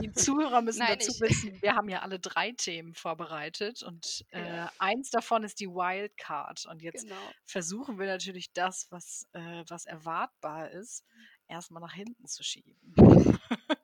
Die 0.02 0.14
Zuhörer 0.14 0.62
müssen 0.62 0.80
Nein, 0.80 0.98
dazu 0.98 1.12
ich- 1.12 1.20
wissen, 1.20 1.62
wir 1.62 1.76
haben 1.76 1.90
ja 1.90 2.04
alle 2.04 2.20
drei 2.20 2.54
Themen 2.54 2.94
vorbereitet 2.94 3.84
und 3.84 4.24
äh, 4.32 4.48
Ja. 4.48 4.72
eins 4.80 5.10
davon 5.10 5.44
ist 5.44 5.60
die 5.60 5.68
Wildcard. 5.68 6.66
Und 6.66 6.82
jetzt 6.82 7.04
genau. 7.04 7.20
versuchen 7.46 8.00
wir 8.00 8.06
natürlich 8.08 8.54
das, 8.54 8.88
was, 8.92 9.28
äh, 9.34 9.66
was 9.68 9.86
erwartbar 9.86 10.72
ist, 10.72 11.04
erstmal 11.50 11.82
nach 11.82 11.94
hinten 11.94 12.28
zu 12.28 12.44
schieben. 12.44 12.78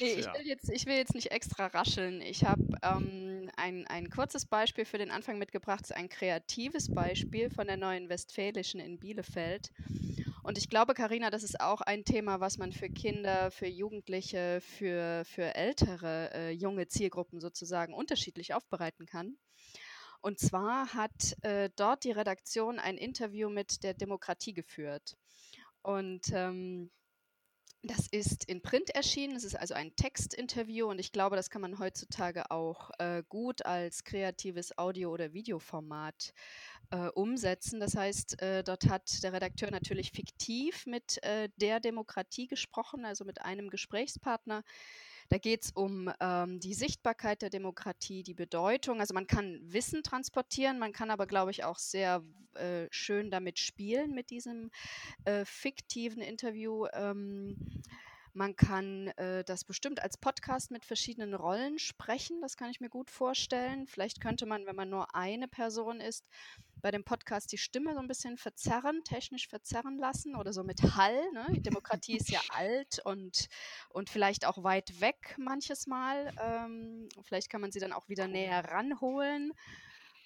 Nee, 0.00 0.14
ich 0.14 0.26
will 0.26 0.46
jetzt, 0.46 0.70
ich 0.70 0.86
will 0.86 0.96
jetzt 0.96 1.14
nicht 1.14 1.30
extra 1.30 1.66
rascheln. 1.66 2.20
Ich 2.20 2.44
habe 2.44 2.62
ähm, 2.82 3.50
ein, 3.56 3.86
ein 3.86 4.10
kurzes 4.10 4.46
Beispiel 4.46 4.84
für 4.84 4.98
den 4.98 5.10
Anfang 5.10 5.38
mitgebracht. 5.38 5.92
Ein 5.92 6.08
kreatives 6.08 6.92
Beispiel 6.92 7.50
von 7.50 7.66
der 7.66 7.76
Neuen 7.76 8.08
Westfälischen 8.08 8.80
in 8.80 8.98
Bielefeld. 8.98 9.70
Und 10.42 10.58
ich 10.58 10.68
glaube, 10.68 10.94
Karina, 10.94 11.30
das 11.30 11.44
ist 11.44 11.60
auch 11.60 11.80
ein 11.82 12.04
Thema, 12.04 12.40
was 12.40 12.58
man 12.58 12.72
für 12.72 12.88
Kinder, 12.88 13.50
für 13.50 13.68
Jugendliche, 13.68 14.60
für, 14.60 15.24
für 15.24 15.54
ältere 15.54 16.30
äh, 16.34 16.50
junge 16.50 16.88
Zielgruppen 16.88 17.40
sozusagen 17.40 17.94
unterschiedlich 17.94 18.52
aufbereiten 18.54 19.06
kann. 19.06 19.36
Und 20.20 20.38
zwar 20.38 20.94
hat 20.94 21.36
äh, 21.42 21.70
dort 21.76 22.04
die 22.04 22.12
Redaktion 22.12 22.78
ein 22.78 22.96
Interview 22.96 23.50
mit 23.50 23.82
der 23.82 23.94
Demokratie 23.94 24.52
geführt. 24.52 25.16
Und 25.82 26.30
ähm, 26.32 26.90
das 27.82 28.06
ist 28.06 28.44
in 28.44 28.62
Print 28.62 28.90
erschienen. 28.90 29.34
Es 29.34 29.44
ist 29.44 29.56
also 29.56 29.74
ein 29.74 29.94
Textinterview 29.96 30.88
und 30.88 30.98
ich 31.00 31.10
glaube, 31.10 31.34
das 31.34 31.50
kann 31.50 31.62
man 31.62 31.78
heutzutage 31.78 32.50
auch 32.50 32.90
äh, 32.98 33.24
gut 33.28 33.66
als 33.66 34.04
kreatives 34.04 34.78
Audio- 34.78 35.10
oder 35.10 35.32
Videoformat 35.32 36.32
äh, 36.90 37.08
umsetzen. 37.08 37.80
Das 37.80 37.96
heißt, 37.96 38.40
äh, 38.40 38.62
dort 38.62 38.88
hat 38.88 39.22
der 39.24 39.32
Redakteur 39.32 39.70
natürlich 39.70 40.12
fiktiv 40.12 40.86
mit 40.86 41.22
äh, 41.24 41.48
der 41.56 41.80
Demokratie 41.80 42.46
gesprochen, 42.46 43.04
also 43.04 43.24
mit 43.24 43.42
einem 43.42 43.68
Gesprächspartner. 43.68 44.62
Da 45.32 45.38
geht 45.38 45.64
es 45.64 45.70
um 45.70 46.12
ähm, 46.20 46.60
die 46.60 46.74
Sichtbarkeit 46.74 47.40
der 47.40 47.48
Demokratie, 47.48 48.22
die 48.22 48.34
Bedeutung. 48.34 49.00
Also 49.00 49.14
man 49.14 49.26
kann 49.26 49.60
Wissen 49.62 50.02
transportieren, 50.02 50.78
man 50.78 50.92
kann 50.92 51.10
aber, 51.10 51.26
glaube 51.26 51.50
ich, 51.50 51.64
auch 51.64 51.78
sehr 51.78 52.22
äh, 52.52 52.86
schön 52.90 53.30
damit 53.30 53.58
spielen 53.58 54.14
mit 54.14 54.28
diesem 54.28 54.70
äh, 55.24 55.46
fiktiven 55.46 56.20
Interview. 56.20 56.84
Ähm, 56.92 57.56
man 58.34 58.56
kann 58.56 59.08
äh, 59.08 59.44
das 59.44 59.64
bestimmt 59.64 60.00
als 60.02 60.16
Podcast 60.16 60.70
mit 60.70 60.84
verschiedenen 60.84 61.34
Rollen 61.34 61.78
sprechen. 61.78 62.40
Das 62.40 62.56
kann 62.56 62.70
ich 62.70 62.80
mir 62.80 62.88
gut 62.88 63.10
vorstellen. 63.10 63.86
Vielleicht 63.86 64.20
könnte 64.20 64.46
man, 64.46 64.66
wenn 64.66 64.76
man 64.76 64.88
nur 64.88 65.14
eine 65.14 65.48
Person 65.48 66.00
ist, 66.00 66.26
bei 66.80 66.90
dem 66.90 67.04
Podcast 67.04 67.52
die 67.52 67.58
Stimme 67.58 67.94
so 67.94 68.00
ein 68.00 68.08
bisschen 68.08 68.38
verzerren, 68.38 69.02
technisch 69.04 69.48
verzerren 69.48 69.98
lassen 69.98 70.34
oder 70.34 70.52
so 70.52 70.64
mit 70.64 70.82
Hall. 70.96 71.30
Ne? 71.32 71.46
Die 71.50 71.62
Demokratie 71.62 72.16
ist 72.16 72.30
ja 72.30 72.40
alt 72.50 73.00
und, 73.04 73.48
und 73.90 74.08
vielleicht 74.08 74.46
auch 74.46 74.64
weit 74.64 75.00
weg 75.00 75.34
manches 75.38 75.86
Mal. 75.86 76.34
Ähm, 76.42 77.08
vielleicht 77.22 77.50
kann 77.50 77.60
man 77.60 77.70
sie 77.70 77.80
dann 77.80 77.92
auch 77.92 78.08
wieder 78.08 78.28
näher 78.28 78.64
ranholen. 78.64 79.52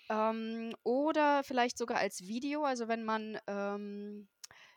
Ähm, 0.09 0.75
oder 0.85 1.43
vielleicht 1.43 1.77
sogar 1.77 1.99
als 1.99 2.27
Video, 2.27 2.63
also 2.63 2.87
wenn 2.87 3.05
man 3.05 3.39
ähm, 3.49 4.29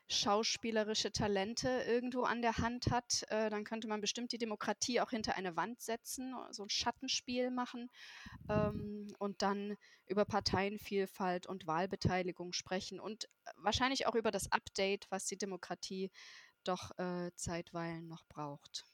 schauspielerische 0.09 1.11
Talente 1.11 1.69
irgendwo 1.87 2.23
an 2.23 2.41
der 2.41 2.57
Hand 2.57 2.87
hat, 2.89 3.23
äh, 3.29 3.49
dann 3.49 3.63
könnte 3.63 3.87
man 3.87 4.01
bestimmt 4.01 4.31
die 4.31 4.37
Demokratie 4.37 4.99
auch 5.01 5.11
hinter 5.11 5.35
eine 5.35 5.55
Wand 5.55 5.81
setzen, 5.81 6.35
so 6.51 6.63
ein 6.63 6.69
Schattenspiel 6.69 7.51
machen 7.51 7.89
ähm, 8.49 9.13
und 9.19 9.41
dann 9.43 9.77
über 10.07 10.25
Parteienvielfalt 10.25 11.45
und 11.45 11.67
Wahlbeteiligung 11.67 12.53
sprechen 12.53 12.99
und 12.99 13.25
äh, 13.25 13.51
wahrscheinlich 13.57 14.07
auch 14.07 14.15
über 14.15 14.31
das 14.31 14.51
Update, 14.51 15.05
was 15.11 15.25
die 15.25 15.37
Demokratie 15.37 16.11
doch 16.63 16.97
äh, 16.97 17.31
zeitweilen 17.35 18.07
noch 18.07 18.25
braucht. 18.27 18.85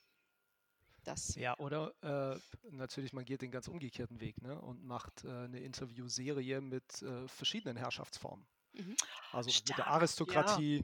Das. 1.03 1.35
Ja, 1.35 1.55
oder 1.59 1.93
äh, 2.01 2.39
natürlich, 2.71 3.13
man 3.13 3.25
geht 3.25 3.43
den 3.43 3.51
ganz 3.51 3.67
umgekehrten 3.67 4.19
Weg 4.19 4.41
ne? 4.41 4.59
und 4.59 4.83
macht 4.83 5.23
äh, 5.23 5.29
eine 5.29 5.59
Interviewserie 5.59 6.61
mit 6.61 7.01
äh, 7.03 7.27
verschiedenen 7.27 7.77
Herrschaftsformen. 7.77 8.47
Mhm. 8.73 8.95
Also 9.31 9.47
mit 9.47 9.53
Stark, 9.53 9.77
der 9.77 9.85
ja. 9.85 9.91
Aristokratie 9.91 10.77
Ja. 10.77 10.83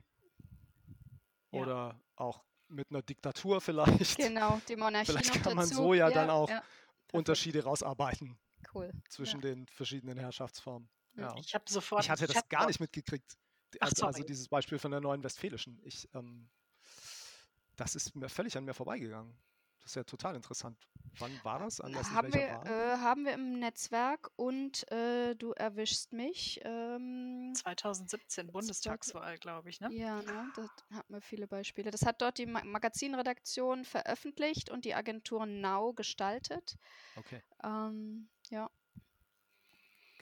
Oder 1.52 2.00
auch 2.16 2.44
mit 2.68 2.90
einer 2.90 3.02
Diktatur 3.02 3.60
vielleicht. 3.62 4.18
Genau, 4.18 4.62
die 4.68 4.76
Monarchie 4.78 5.12
Vielleicht 5.12 5.36
noch 5.36 5.44
kann 5.44 5.56
man 5.56 5.66
dazu. 5.70 5.84
so 5.84 5.94
ja 5.94 6.10
dann 6.10 6.30
auch 6.30 6.48
perfekt. 6.48 6.68
Unterschiede 7.14 7.64
rausarbeiten 7.64 8.38
Cool. 8.74 8.92
zwischen 9.10 9.42
den 9.42 9.68
verschiedenen 9.68 10.18
Herrschaftsformen. 10.18 10.90
Ja. 11.18 11.36
Ich 11.38 11.54
habe 11.54 11.66
sofort 11.68 12.04
Ich 12.04 12.10
hatte 12.10 12.26
das 12.28 12.36
gar 12.36 12.44
Chatbot. 12.62 12.68
nicht 12.68 12.80
mitgekriegt. 12.80 13.38
Ach, 13.80 13.88
Also, 13.88 14.06
also 14.06 14.24
dieses 14.24 14.48
Beispiel 14.48 14.80
von 14.80 14.92
der 14.92 15.02
Neuen 15.02 15.24
Westfälischen. 15.24 15.80
Ich, 15.84 16.08
ähm, 16.14 16.50
das 17.76 17.96
ist 17.96 18.16
mir 18.16 18.30
völlig 18.30 18.56
an 18.58 18.64
mir 18.66 18.74
vorbeigegangen. 18.74 19.38
Das 19.82 19.92
ist 19.92 19.96
ja 19.96 20.04
total 20.04 20.36
interessant. 20.36 20.78
Wann 21.20 21.32
war 21.44 21.60
das? 21.60 21.82
Anlässlich 21.82 22.16
Haben 22.16 22.34
welcher 22.34 22.64
wir, 22.64 22.72
Wahl? 22.72 22.94
äh, 22.94 22.98
haben 22.98 23.26
wir 23.26 23.34
im 23.34 23.60
Netzwerk 23.60 24.32
und 24.36 24.90
äh, 24.92 25.36
du 25.36 25.52
erwischst 25.52 26.14
mich. 26.14 26.62
Ähm, 26.64 27.54
2017 27.56 28.52
Bundestagswahl, 28.52 29.38
glaube 29.38 29.70
ich, 29.70 29.82
ne? 29.82 29.92
ja, 29.94 30.22
ne, 30.22 30.52
da 30.56 30.98
hatten 30.98 31.14
wir 31.14 31.22
viele 31.22 31.48
Beispiele. 31.48 31.92
Das 31.92 32.06
hat 32.06 32.22
dort 32.22 32.38
die 32.38 32.46
Ma 32.46 32.64
Magazinredaktion 32.64 33.84
veröffentlicht 33.86 34.70
und 34.70 34.86
die 34.86 34.96
Agentur 34.96 35.46
Now 35.46 35.94
gestaltet. 35.94 36.78
Okay. 37.16 37.42
Ähm, 37.64 38.30
ja. 38.50 38.70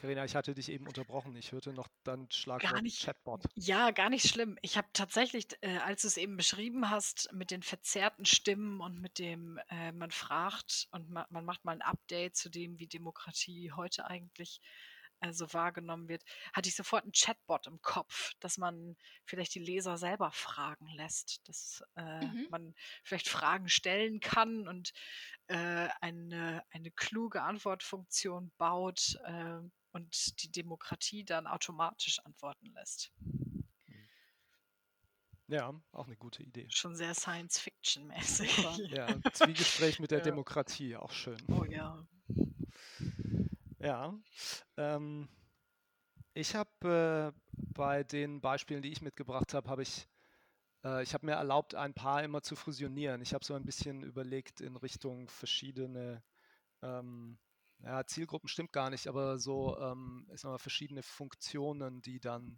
Karina, 0.00 0.24
ich 0.24 0.34
hatte 0.34 0.54
dich 0.54 0.70
eben 0.70 0.86
unterbrochen. 0.88 1.36
Ich 1.36 1.52
hörte 1.52 1.72
noch 1.74 1.88
dann 2.04 2.30
Schlagwort 2.30 2.82
nicht. 2.82 2.98
Chatbot. 2.98 3.44
Ja, 3.56 3.90
gar 3.90 4.10
nicht 4.10 4.28
schlimm. 4.28 4.58
Ich 4.62 4.78
habe 4.78 4.88
tatsächlich, 4.94 5.46
äh, 5.60 5.78
als 5.78 6.02
du 6.02 6.08
es 6.08 6.16
eben 6.16 6.36
beschrieben 6.36 6.88
hast, 6.90 7.30
mit 7.32 7.50
den 7.50 7.62
verzerrten 7.62 8.24
Stimmen 8.24 8.80
und 8.80 9.00
mit 9.00 9.18
dem, 9.18 9.58
äh, 9.68 9.92
man 9.92 10.10
fragt 10.10 10.88
und 10.92 11.10
ma 11.10 11.26
man 11.30 11.44
macht 11.44 11.64
mal 11.64 11.72
ein 11.72 11.82
Update 11.82 12.36
zu 12.36 12.48
dem, 12.50 12.78
wie 12.78 12.86
Demokratie 12.88 13.72
heute 13.72 14.06
eigentlich 14.06 14.60
äh, 15.20 15.32
so 15.32 15.52
wahrgenommen 15.52 16.08
wird, 16.08 16.24
hatte 16.54 16.68
ich 16.70 16.76
sofort 16.76 17.04
ein 17.04 17.12
Chatbot 17.12 17.66
im 17.66 17.82
Kopf, 17.82 18.32
dass 18.40 18.56
man 18.58 18.96
vielleicht 19.26 19.54
die 19.54 19.58
Leser 19.64 19.98
selber 19.98 20.30
fragen 20.32 20.88
lässt, 20.94 21.46
dass 21.48 21.82
äh, 21.96 22.26
Mhm. 22.26 22.48
man 22.48 22.74
vielleicht 23.04 23.28
Fragen 23.28 23.68
stellen 23.68 24.20
kann 24.20 24.68
und 24.68 24.92
äh, 25.48 25.88
eine, 26.00 26.64
eine 26.70 26.90
kluge 26.92 27.42
Antwortfunktion 27.42 28.52
baut 28.58 29.16
äh, 29.24 29.60
und 29.92 30.42
die 30.42 30.50
Demokratie 30.52 31.24
dann 31.24 31.46
automatisch 31.46 32.18
antworten 32.20 32.72
lässt. 32.72 33.12
Ja, 35.50 35.74
auch 35.90 36.06
eine 36.06 36.16
gute 36.16 36.44
Idee. 36.44 36.68
Schon 36.70 36.94
sehr 36.94 37.12
Science-Fiction-mäßig. 37.12 38.90
Ja, 38.90 39.08
Zwiegespräch 39.32 39.98
mit 39.98 40.12
der 40.12 40.18
Ja. 40.20 40.24
Demokratie, 40.24 40.94
auch 40.94 41.10
schön. 41.10 41.42
Oh 41.48 41.64
ja. 41.64 42.06
Ja. 43.80 44.14
Ähm, 44.76 45.28
ich 46.34 46.54
habe 46.54 47.34
äh, 47.34 47.40
bei 47.74 48.04
den 48.04 48.40
Beispielen, 48.40 48.82
die 48.82 48.92
ich 48.92 49.02
mitgebracht 49.02 49.52
habe, 49.54 49.68
habe 49.68 49.82
ich, 49.82 50.06
äh, 50.84 51.02
ich 51.02 51.14
habe 51.14 51.26
mir 51.26 51.32
erlaubt, 51.32 51.74
ein 51.74 51.94
paar 51.94 52.22
immer 52.22 52.42
zu 52.42 52.54
fusionieren. 52.54 53.20
Ich 53.20 53.34
habe 53.34 53.44
so 53.44 53.54
ein 53.54 53.64
bisschen 53.64 54.04
überlegt 54.04 54.60
in 54.60 54.76
Richtung 54.76 55.28
verschiedene, 55.28 56.22
ähm, 56.82 57.38
ja, 57.84 58.04
Zielgruppen 58.06 58.48
stimmt 58.48 58.72
gar 58.72 58.90
nicht, 58.90 59.06
aber 59.06 59.38
so, 59.38 59.78
ähm, 59.78 60.26
ich 60.32 60.40
sag 60.40 60.50
mal, 60.50 60.58
verschiedene 60.58 61.02
Funktionen, 61.02 62.02
die 62.02 62.20
dann 62.20 62.56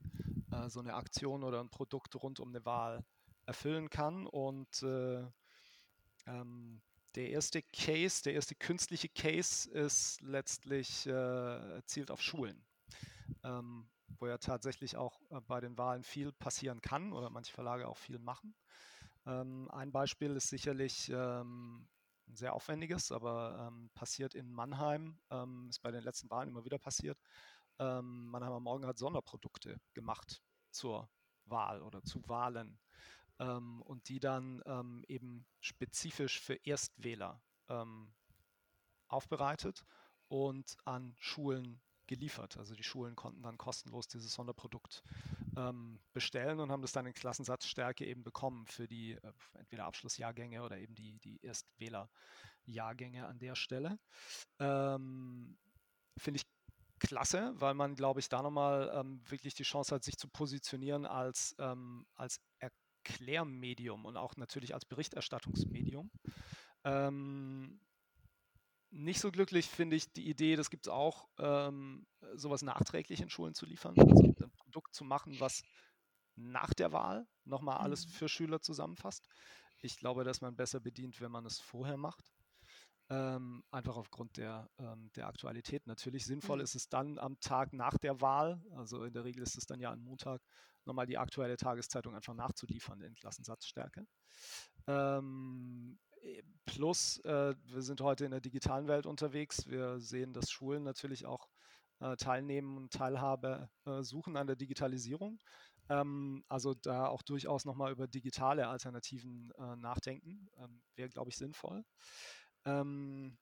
äh, 0.50 0.68
so 0.68 0.80
eine 0.80 0.94
Aktion 0.94 1.44
oder 1.44 1.60
ein 1.60 1.70
Produkt 1.70 2.14
rund 2.16 2.40
um 2.40 2.48
eine 2.48 2.64
Wahl 2.64 3.04
erfüllen 3.46 3.88
kann. 3.90 4.26
Und 4.26 4.82
äh, 4.82 5.24
ähm, 6.26 6.82
der 7.14 7.30
erste 7.30 7.62
Case, 7.62 8.22
der 8.22 8.34
erste 8.34 8.54
künstliche 8.54 9.08
Case 9.08 9.70
ist 9.70 10.20
letztlich 10.22 11.06
äh, 11.06 11.82
zielt 11.86 12.10
auf 12.10 12.22
Schulen, 12.22 12.64
ähm, 13.44 13.88
wo 14.18 14.26
ja 14.26 14.38
tatsächlich 14.38 14.96
auch 14.96 15.20
äh, 15.30 15.40
bei 15.40 15.60
den 15.60 15.76
Wahlen 15.78 16.04
viel 16.04 16.32
passieren 16.32 16.80
kann 16.80 17.12
oder 17.12 17.30
manche 17.30 17.52
Verlage 17.52 17.86
auch 17.86 17.98
viel 17.98 18.18
machen. 18.18 18.54
Ähm, 19.26 19.70
ein 19.70 19.92
Beispiel 19.92 20.34
ist 20.36 20.48
sicherlich 20.48 21.10
ähm, 21.14 21.86
ein 22.32 22.36
sehr 22.36 22.54
aufwendiges, 22.54 23.12
aber 23.12 23.68
ähm, 23.68 23.90
passiert 23.94 24.34
in 24.34 24.50
Mannheim, 24.50 25.18
ähm, 25.30 25.68
ist 25.68 25.80
bei 25.80 25.90
den 25.90 26.02
letzten 26.02 26.30
Wahlen 26.30 26.48
immer 26.48 26.64
wieder 26.64 26.78
passiert. 26.78 27.18
Ähm, 27.78 28.26
Mannheimer 28.28 28.60
Morgen 28.60 28.86
hat 28.86 28.98
Sonderprodukte 28.98 29.80
gemacht 29.92 30.42
zur 30.70 31.08
Wahl 31.44 31.82
oder 31.82 32.02
zu 32.02 32.26
Wahlen 32.28 32.78
ähm, 33.38 33.82
und 33.82 34.08
die 34.08 34.18
dann 34.18 34.62
ähm, 34.64 35.04
eben 35.08 35.46
spezifisch 35.60 36.40
für 36.40 36.54
Erstwähler 36.64 37.42
ähm, 37.68 38.12
aufbereitet 39.08 39.84
und 40.28 40.76
an 40.84 41.14
Schulen 41.18 41.82
geliefert. 42.12 42.58
Also 42.58 42.74
die 42.74 42.82
Schulen 42.82 43.16
konnten 43.16 43.42
dann 43.42 43.56
kostenlos 43.56 44.06
dieses 44.06 44.34
Sonderprodukt 44.34 45.02
ähm, 45.56 45.98
bestellen 46.12 46.60
und 46.60 46.70
haben 46.70 46.82
das 46.82 46.92
dann 46.92 47.06
in 47.06 47.14
Klassensatzstärke 47.14 48.04
eben 48.04 48.22
bekommen 48.22 48.66
für 48.66 48.86
die 48.86 49.12
äh, 49.12 49.32
entweder 49.54 49.86
Abschlussjahrgänge 49.86 50.62
oder 50.62 50.78
eben 50.78 50.94
die, 50.94 51.18
die 51.20 51.40
Erstwählerjahrgänge 51.42 53.26
an 53.26 53.38
der 53.38 53.54
Stelle. 53.54 53.98
Ähm, 54.58 55.56
Finde 56.18 56.40
ich 56.40 56.46
klasse, 56.98 57.54
weil 57.56 57.72
man, 57.74 57.94
glaube 57.94 58.20
ich, 58.20 58.28
da 58.28 58.42
nochmal 58.42 58.92
ähm, 58.94 59.22
wirklich 59.28 59.54
die 59.54 59.62
Chance 59.62 59.94
hat, 59.94 60.04
sich 60.04 60.18
zu 60.18 60.28
positionieren 60.28 61.06
als, 61.06 61.56
ähm, 61.58 62.06
als 62.14 62.40
Erklärmedium 62.58 64.04
und 64.04 64.18
auch 64.18 64.36
natürlich 64.36 64.74
als 64.74 64.84
Berichterstattungsmedium. 64.84 66.10
Ähm, 66.84 67.80
nicht 68.92 69.20
so 69.20 69.30
glücklich 69.30 69.68
finde 69.68 69.96
ich 69.96 70.12
die 70.12 70.28
Idee, 70.28 70.54
das 70.54 70.70
gibt 70.70 70.86
es 70.86 70.92
auch, 70.92 71.28
ähm, 71.38 72.06
sowas 72.34 72.62
nachträglich 72.62 73.20
in 73.20 73.30
Schulen 73.30 73.54
zu 73.54 73.66
liefern, 73.66 73.94
also 73.98 74.22
ein 74.22 74.52
Produkt 74.52 74.94
zu 74.94 75.04
machen, 75.04 75.40
was 75.40 75.62
nach 76.36 76.72
der 76.74 76.92
Wahl 76.92 77.26
nochmal 77.44 77.78
alles 77.78 78.06
mhm. 78.06 78.10
für 78.10 78.28
Schüler 78.28 78.60
zusammenfasst. 78.60 79.26
Ich 79.80 79.96
glaube, 79.96 80.24
dass 80.24 80.40
man 80.40 80.56
besser 80.56 80.80
bedient, 80.80 81.20
wenn 81.20 81.32
man 81.32 81.46
es 81.46 81.58
vorher 81.58 81.96
macht. 81.96 82.32
Ähm, 83.08 83.64
einfach 83.70 83.96
aufgrund 83.96 84.36
der, 84.36 84.70
ähm, 84.78 85.10
der 85.16 85.26
Aktualität. 85.26 85.86
Natürlich 85.86 86.24
sinnvoll 86.24 86.58
mhm. 86.58 86.64
ist 86.64 86.74
es 86.74 86.88
dann 86.88 87.18
am 87.18 87.38
Tag 87.40 87.72
nach 87.72 87.98
der 87.98 88.20
Wahl, 88.20 88.62
also 88.76 89.04
in 89.04 89.12
der 89.12 89.24
Regel 89.24 89.42
ist 89.42 89.58
es 89.58 89.66
dann 89.66 89.80
ja 89.80 89.90
am 89.90 90.00
Montag, 90.00 90.40
nochmal 90.84 91.06
die 91.06 91.18
aktuelle 91.18 91.56
Tageszeitung 91.56 92.14
einfach 92.14 92.34
nachzuliefern 92.34 93.00
in 93.00 93.14
Klassensatzstärke. 93.14 94.06
Ähm, 94.86 95.98
plus, 96.66 97.18
äh, 97.24 97.54
wir 97.64 97.82
sind 97.82 98.00
heute 98.00 98.24
in 98.24 98.30
der 98.30 98.40
digitalen 98.40 98.88
Welt 98.88 99.06
unterwegs. 99.06 99.66
Wir 99.66 99.98
sehen, 100.00 100.32
dass 100.32 100.50
Schulen 100.50 100.82
natürlich 100.82 101.26
auch 101.26 101.48
äh, 102.00 102.16
teilnehmen 102.16 102.76
und 102.76 102.92
Teilhabe 102.92 103.68
äh, 103.84 104.02
suchen 104.02 104.36
an 104.36 104.46
der 104.46 104.56
Digitalisierung. 104.56 105.38
Ähm, 105.88 106.44
also 106.48 106.74
da 106.74 107.06
auch 107.06 107.22
durchaus 107.22 107.64
nochmal 107.64 107.92
über 107.92 108.06
digitale 108.06 108.68
Alternativen 108.68 109.52
äh, 109.58 109.76
nachdenken, 109.76 110.48
ähm, 110.58 110.82
wäre, 110.96 111.08
glaube 111.08 111.30
ich, 111.30 111.36
sinnvoll. 111.36 111.84
Ähm, 112.64 113.36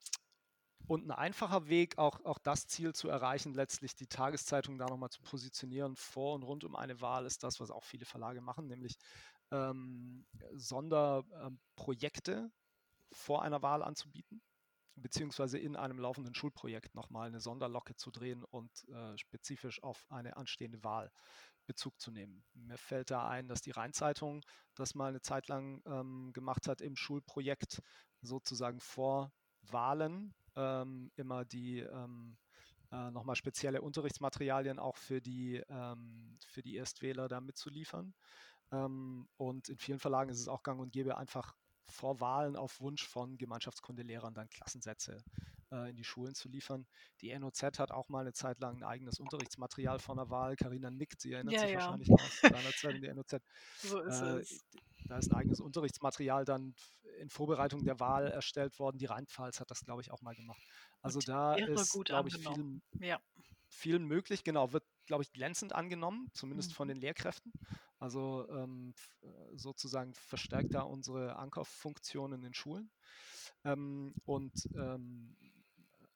und 0.87 1.05
ein 1.05 1.11
einfacher 1.11 1.67
Weg, 1.67 1.97
auch, 1.97 2.23
auch 2.25 2.39
das 2.39 2.67
Ziel 2.67 2.93
zu 2.93 3.07
erreichen, 3.07 3.53
letztlich 3.53 3.95
die 3.95 4.07
Tageszeitung 4.07 4.77
da 4.77 4.87
nochmal 4.87 5.11
zu 5.11 5.21
positionieren 5.21 5.95
vor 5.95 6.33
und 6.35 6.43
rund 6.43 6.63
um 6.63 6.75
eine 6.75 6.99
Wahl, 7.01 7.25
ist 7.25 7.43
das, 7.43 7.59
was 7.59 7.71
auch 7.71 7.83
viele 7.83 8.05
Verlage 8.05 8.41
machen, 8.41 8.67
nämlich 8.67 8.97
ähm, 9.51 10.25
Sonderprojekte 10.53 12.51
vor 13.11 13.41
einer 13.41 13.61
Wahl 13.61 13.83
anzubieten, 13.83 14.41
beziehungsweise 14.95 15.57
in 15.57 15.75
einem 15.75 15.99
laufenden 15.99 16.35
Schulprojekt 16.35 16.95
nochmal 16.95 17.27
eine 17.27 17.39
Sonderlocke 17.39 17.95
zu 17.95 18.11
drehen 18.11 18.43
und 18.43 18.87
äh, 18.89 19.17
spezifisch 19.17 19.81
auf 19.83 20.05
eine 20.09 20.37
anstehende 20.37 20.83
Wahl 20.83 21.11
Bezug 21.65 21.99
zu 21.99 22.11
nehmen. 22.11 22.43
Mir 22.53 22.77
fällt 22.77 23.11
da 23.11 23.27
ein, 23.27 23.47
dass 23.47 23.61
die 23.61 23.71
Rheinzeitung 23.71 24.43
das 24.75 24.95
mal 24.95 25.09
eine 25.09 25.21
Zeit 25.21 25.47
lang 25.47 25.81
ähm, 25.85 26.31
gemacht 26.33 26.67
hat 26.67 26.81
im 26.81 26.95
Schulprojekt, 26.95 27.81
sozusagen 28.21 28.79
vor 28.79 29.31
Wahlen 29.61 30.33
ähm, 30.55 31.11
immer 31.15 31.45
die 31.45 31.79
ähm, 31.79 32.37
äh, 32.91 33.11
nochmal 33.11 33.35
spezielle 33.35 33.81
Unterrichtsmaterialien 33.81 34.79
auch 34.79 34.97
für 34.97 35.21
die, 35.21 35.63
ähm, 35.69 36.37
für 36.45 36.61
die 36.61 36.75
Erstwähler 36.75 37.27
da 37.27 37.39
mitzuliefern. 37.39 38.13
Ähm, 38.71 39.27
und 39.37 39.69
in 39.69 39.77
vielen 39.77 39.99
Verlagen 39.99 40.29
ist 40.29 40.39
es 40.39 40.47
auch 40.47 40.63
gang 40.63 40.79
und 40.79 40.91
gäbe, 40.91 41.17
einfach 41.17 41.55
vor 41.91 42.19
Wahlen 42.19 42.55
auf 42.55 42.79
Wunsch 42.81 43.07
von 43.07 43.37
Gemeinschaftskundelehrern 43.37 44.33
dann 44.33 44.49
Klassensätze 44.49 45.23
äh, 45.71 45.89
in 45.89 45.95
die 45.95 46.03
Schulen 46.03 46.35
zu 46.35 46.49
liefern. 46.49 46.85
Die 47.21 47.37
NOZ 47.37 47.63
hat 47.79 47.91
auch 47.91 48.09
mal 48.09 48.21
eine 48.21 48.33
Zeit 48.33 48.59
lang 48.59 48.77
ein 48.77 48.83
eigenes 48.83 49.19
Unterrichtsmaterial 49.19 49.99
von 49.99 50.17
der 50.17 50.29
Wahl. 50.29 50.55
Carina 50.55 50.89
nickt, 50.89 51.21
sie 51.21 51.33
erinnert 51.33 51.53
ja, 51.53 51.61
sich 51.61 51.71
ja. 51.71 51.79
wahrscheinlich 51.79 52.09
noch 52.09 52.21
aus 52.21 52.41
deiner 52.41 52.71
Zeit 52.71 52.95
in 52.95 53.01
der 53.01 53.13
NOZ. 53.15 53.35
So 53.81 53.99
ist 54.01 54.21
äh, 54.21 54.39
es. 54.39 54.65
Da 55.05 55.17
ist 55.17 55.31
ein 55.31 55.37
eigenes 55.37 55.59
Unterrichtsmaterial 55.59 56.45
dann 56.45 56.73
in 57.19 57.29
Vorbereitung 57.29 57.83
der 57.83 57.99
Wahl 57.99 58.27
erstellt 58.27 58.79
worden. 58.79 58.97
Die 58.97 59.05
Rheinpfalz 59.05 59.59
hat 59.59 59.69
das, 59.69 59.81
glaube 59.81 60.01
ich, 60.01 60.11
auch 60.11 60.21
mal 60.21 60.35
gemacht. 60.35 60.61
Also 61.01 61.17
Und 61.17 61.27
da 61.27 61.55
ist, 61.55 61.91
glaube 62.05 62.29
ich, 62.29 62.37
viel, 62.37 62.81
ja. 62.99 63.19
viel 63.67 63.99
möglich. 63.99 64.43
Genau, 64.43 64.71
wird, 64.71 64.85
glaube 65.05 65.23
ich, 65.23 65.33
glänzend 65.33 65.73
angenommen, 65.73 66.29
zumindest 66.33 66.71
mhm. 66.71 66.75
von 66.75 66.87
den 66.87 66.97
Lehrkräften. 66.97 67.51
Also 68.01 68.47
ähm, 68.49 68.95
äh, 69.21 69.27
sozusagen 69.55 70.15
verstärkt 70.15 70.73
da 70.73 70.81
unsere 70.81 71.35
Ankauffunktion 71.35 72.33
in 72.33 72.41
den 72.41 72.55
Schulen. 72.55 72.89
Ähm, 73.63 74.15
und 74.25 74.53
ähm, 74.75 75.37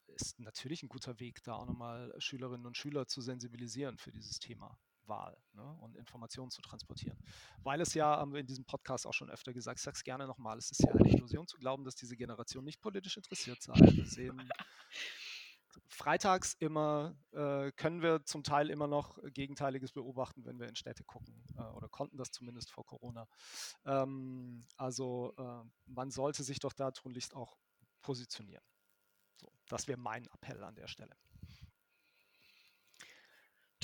ist 0.07 0.39
natürlich 0.39 0.81
ein 0.81 0.89
guter 0.89 1.19
Weg, 1.19 1.43
da 1.43 1.53
auch 1.53 1.67
nochmal 1.67 2.11
Schülerinnen 2.17 2.65
und 2.65 2.75
Schüler 2.75 3.05
zu 3.05 3.21
sensibilisieren 3.21 3.97
für 3.97 4.11
dieses 4.11 4.39
Thema. 4.39 4.75
Wahl 5.07 5.37
ne, 5.53 5.77
und 5.81 5.95
Informationen 5.97 6.49
zu 6.49 6.63
transportieren. 6.63 7.19
Weil 7.61 7.79
es 7.79 7.93
ja, 7.93 8.17
haben 8.17 8.33
wir 8.33 8.39
in 8.39 8.47
diesem 8.47 8.65
Podcast 8.65 9.05
auch 9.05 9.13
schon 9.13 9.29
öfter 9.29 9.53
gesagt, 9.53 9.77
ich 9.77 9.83
sage 9.83 9.95
es 9.95 10.03
gerne 10.03 10.25
nochmal, 10.25 10.57
es 10.57 10.71
ist 10.71 10.81
ja 10.81 10.91
eine 10.91 11.07
Illusion 11.07 11.45
zu 11.45 11.59
glauben, 11.59 11.83
dass 11.83 11.93
diese 11.93 12.17
Generation 12.17 12.65
nicht 12.65 12.81
politisch 12.81 13.15
interessiert 13.15 13.61
sei. 13.61 13.73
Wir 13.75 14.07
sehen 14.07 14.49
freitags 15.87 16.55
immer, 16.59 17.15
äh, 17.31 17.71
können 17.71 18.01
wir 18.01 18.23
zum 18.25 18.43
Teil 18.43 18.69
immer 18.69 18.87
noch 18.87 19.17
Gegenteiliges 19.33 19.91
beobachten, 19.91 20.45
wenn 20.45 20.59
wir 20.59 20.67
in 20.67 20.75
Städte 20.75 21.03
gucken 21.03 21.43
äh, 21.57 21.63
oder 21.63 21.89
konnten 21.89 22.17
das 22.17 22.31
zumindest 22.31 22.71
vor 22.71 22.85
Corona. 22.85 23.27
Ähm, 23.85 24.65
also 24.77 25.33
äh, 25.37 25.91
man 25.91 26.11
sollte 26.11 26.43
sich 26.43 26.59
doch 26.59 26.73
da 26.73 26.91
tunlichst 26.91 27.35
auch 27.35 27.57
positionieren. 28.01 28.63
So, 29.37 29.51
das 29.67 29.87
wäre 29.87 29.99
mein 29.99 30.27
Appell 30.27 30.63
an 30.63 30.75
der 30.75 30.87
Stelle. 30.87 31.15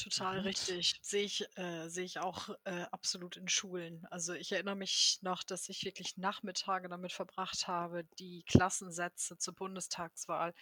Total 0.01 0.39
Und? 0.39 0.45
richtig. 0.45 0.99
Sehe 1.01 1.23
ich, 1.23 1.45
äh, 1.57 1.87
sehe 1.89 2.05
ich 2.05 2.19
auch 2.19 2.49
äh, 2.63 2.85
absolut 2.91 3.37
in 3.37 3.47
Schulen. 3.47 4.05
Also 4.09 4.33
ich 4.33 4.51
erinnere 4.51 4.75
mich 4.75 5.19
noch, 5.21 5.43
dass 5.43 5.69
ich 5.69 5.83
wirklich 5.83 6.17
Nachmittage 6.17 6.87
damit 6.87 7.11
verbracht 7.11 7.67
habe, 7.67 8.05
die 8.17 8.43
Klassensätze 8.43 9.37
zur 9.37 9.53
Bundestagswahl 9.53 10.53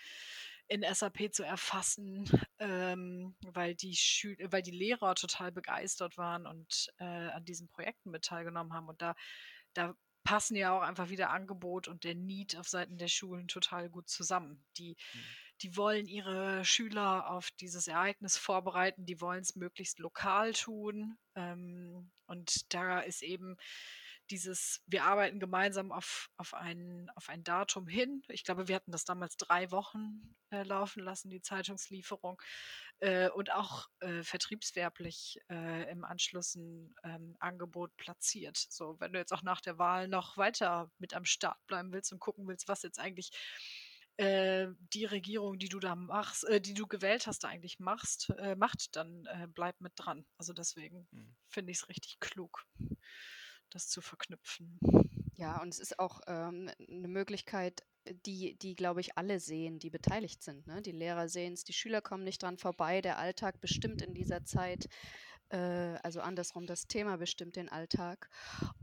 in 0.69 0.83
SAP 0.83 1.33
zu 1.33 1.43
erfassen, 1.43 2.29
ähm, 2.59 3.35
weil, 3.41 3.75
die 3.75 3.95
Schül 3.95 4.37
weil 4.51 4.61
die 4.61 4.71
Lehrer 4.71 5.15
total 5.15 5.51
begeistert 5.51 6.17
waren 6.17 6.47
und 6.47 6.93
äh, 6.99 7.03
an 7.03 7.43
diesen 7.43 7.67
Projekten 7.67 8.11
mit 8.11 8.23
teilgenommen 8.23 8.73
haben. 8.73 8.87
Und 8.87 9.01
da, 9.01 9.15
da 9.73 9.95
passen 10.23 10.55
ja 10.55 10.77
auch 10.77 10.81
einfach 10.81 11.09
wieder 11.09 11.31
Angebot 11.31 11.87
und 11.87 12.03
der 12.03 12.15
Need 12.15 12.57
auf 12.57 12.69
Seiten 12.69 12.97
der 12.97 13.07
Schulen 13.07 13.47
total 13.47 13.89
gut 13.89 14.09
zusammen. 14.09 14.63
Die 14.77 14.95
mhm 15.13 15.49
die 15.61 15.75
wollen 15.75 16.07
ihre 16.07 16.63
Schüler 16.63 17.29
auf 17.29 17.51
dieses 17.59 17.87
Ereignis 17.87 18.37
vorbereiten, 18.37 19.05
die 19.05 19.19
wollen 19.19 19.41
es 19.41 19.55
möglichst 19.55 19.99
lokal 19.99 20.53
tun. 20.53 21.17
Ähm, 21.35 22.11
und 22.27 22.73
da 22.73 22.99
ist 22.99 23.21
eben 23.21 23.57
dieses, 24.31 24.81
wir 24.85 25.03
arbeiten 25.03 25.39
gemeinsam 25.39 25.91
auf, 25.91 26.29
auf, 26.37 26.53
ein, 26.53 27.09
auf 27.15 27.29
ein 27.29 27.43
Datum 27.43 27.87
hin. 27.87 28.21
Ich 28.27 28.43
glaube, 28.43 28.67
wir 28.67 28.75
hatten 28.75 28.91
das 28.91 29.05
damals 29.05 29.37
drei 29.37 29.71
Wochen 29.71 30.35
äh, 30.51 30.63
laufen 30.63 31.03
lassen, 31.03 31.29
die 31.29 31.41
Zeitungslieferung. 31.41 32.41
Äh, 32.99 33.29
und 33.29 33.51
auch 33.51 33.87
äh, 34.01 34.23
vertriebswerblich 34.23 35.39
äh, 35.49 35.89
im 35.89 36.03
Anschluss 36.03 36.55
ein 36.55 36.93
ähm, 37.03 37.37
Angebot 37.39 37.95
platziert. 37.95 38.57
So, 38.57 38.99
wenn 38.99 39.13
du 39.13 39.19
jetzt 39.19 39.31
auch 39.31 39.43
nach 39.43 39.61
der 39.61 39.77
Wahl 39.77 40.09
noch 40.09 40.35
weiter 40.35 40.91
mit 40.97 41.13
am 41.13 41.23
Start 41.23 41.57
bleiben 41.67 41.93
willst 41.93 42.11
und 42.11 42.19
gucken 42.19 42.45
willst, 42.47 42.67
was 42.67 42.83
jetzt 42.83 42.99
eigentlich 42.99 43.31
äh, 44.17 44.67
die 44.93 45.05
Regierung, 45.05 45.57
die 45.57 45.69
du 45.69 45.79
da 45.79 45.95
machst, 45.95 46.43
äh, 46.49 46.59
die 46.59 46.73
du 46.73 46.87
gewählt 46.87 47.25
hast, 47.25 47.45
da 47.45 47.47
eigentlich 47.47 47.79
machst, 47.79 48.33
macht, 48.57 48.95
dann 48.97 49.27
bleib 49.55 49.79
mit 49.79 49.93
dran. 49.95 50.25
Also 50.37 50.51
deswegen 50.51 51.07
mhm. 51.11 51.35
finde 51.47 51.71
ich 51.71 51.77
es 51.77 51.87
richtig 51.87 52.19
klug, 52.19 52.65
das 53.69 53.89
zu 53.89 54.01
verknüpfen. 54.01 54.79
Ja, 55.35 55.61
und 55.61 55.69
es 55.69 55.79
ist 55.79 55.99
auch 55.99 56.21
ähm, 56.27 56.69
eine 56.89 57.07
Möglichkeit, 57.07 57.83
die, 58.25 58.57
die 58.57 58.75
glaube 58.75 59.01
ich, 59.01 59.17
alle 59.17 59.39
sehen, 59.39 59.79
die 59.79 59.89
beteiligt 59.89 60.43
sind. 60.43 60.67
Ne? 60.67 60.81
Die 60.81 60.91
Lehrer 60.91 61.29
sehen 61.29 61.53
es, 61.53 61.63
die 61.63 61.73
Schüler 61.73 62.01
kommen 62.01 62.23
nicht 62.23 62.43
dran 62.43 62.57
vorbei, 62.57 63.01
der 63.01 63.17
Alltag 63.17 63.61
bestimmt 63.61 64.01
in 64.01 64.13
dieser 64.13 64.43
Zeit 64.43 64.85
äh, 64.85 64.89
also 65.55 66.21
andersrum, 66.21 66.67
das 66.67 66.87
Thema 66.87 67.17
bestimmt 67.17 67.55
den 67.55 67.69
Alltag. 67.69 68.29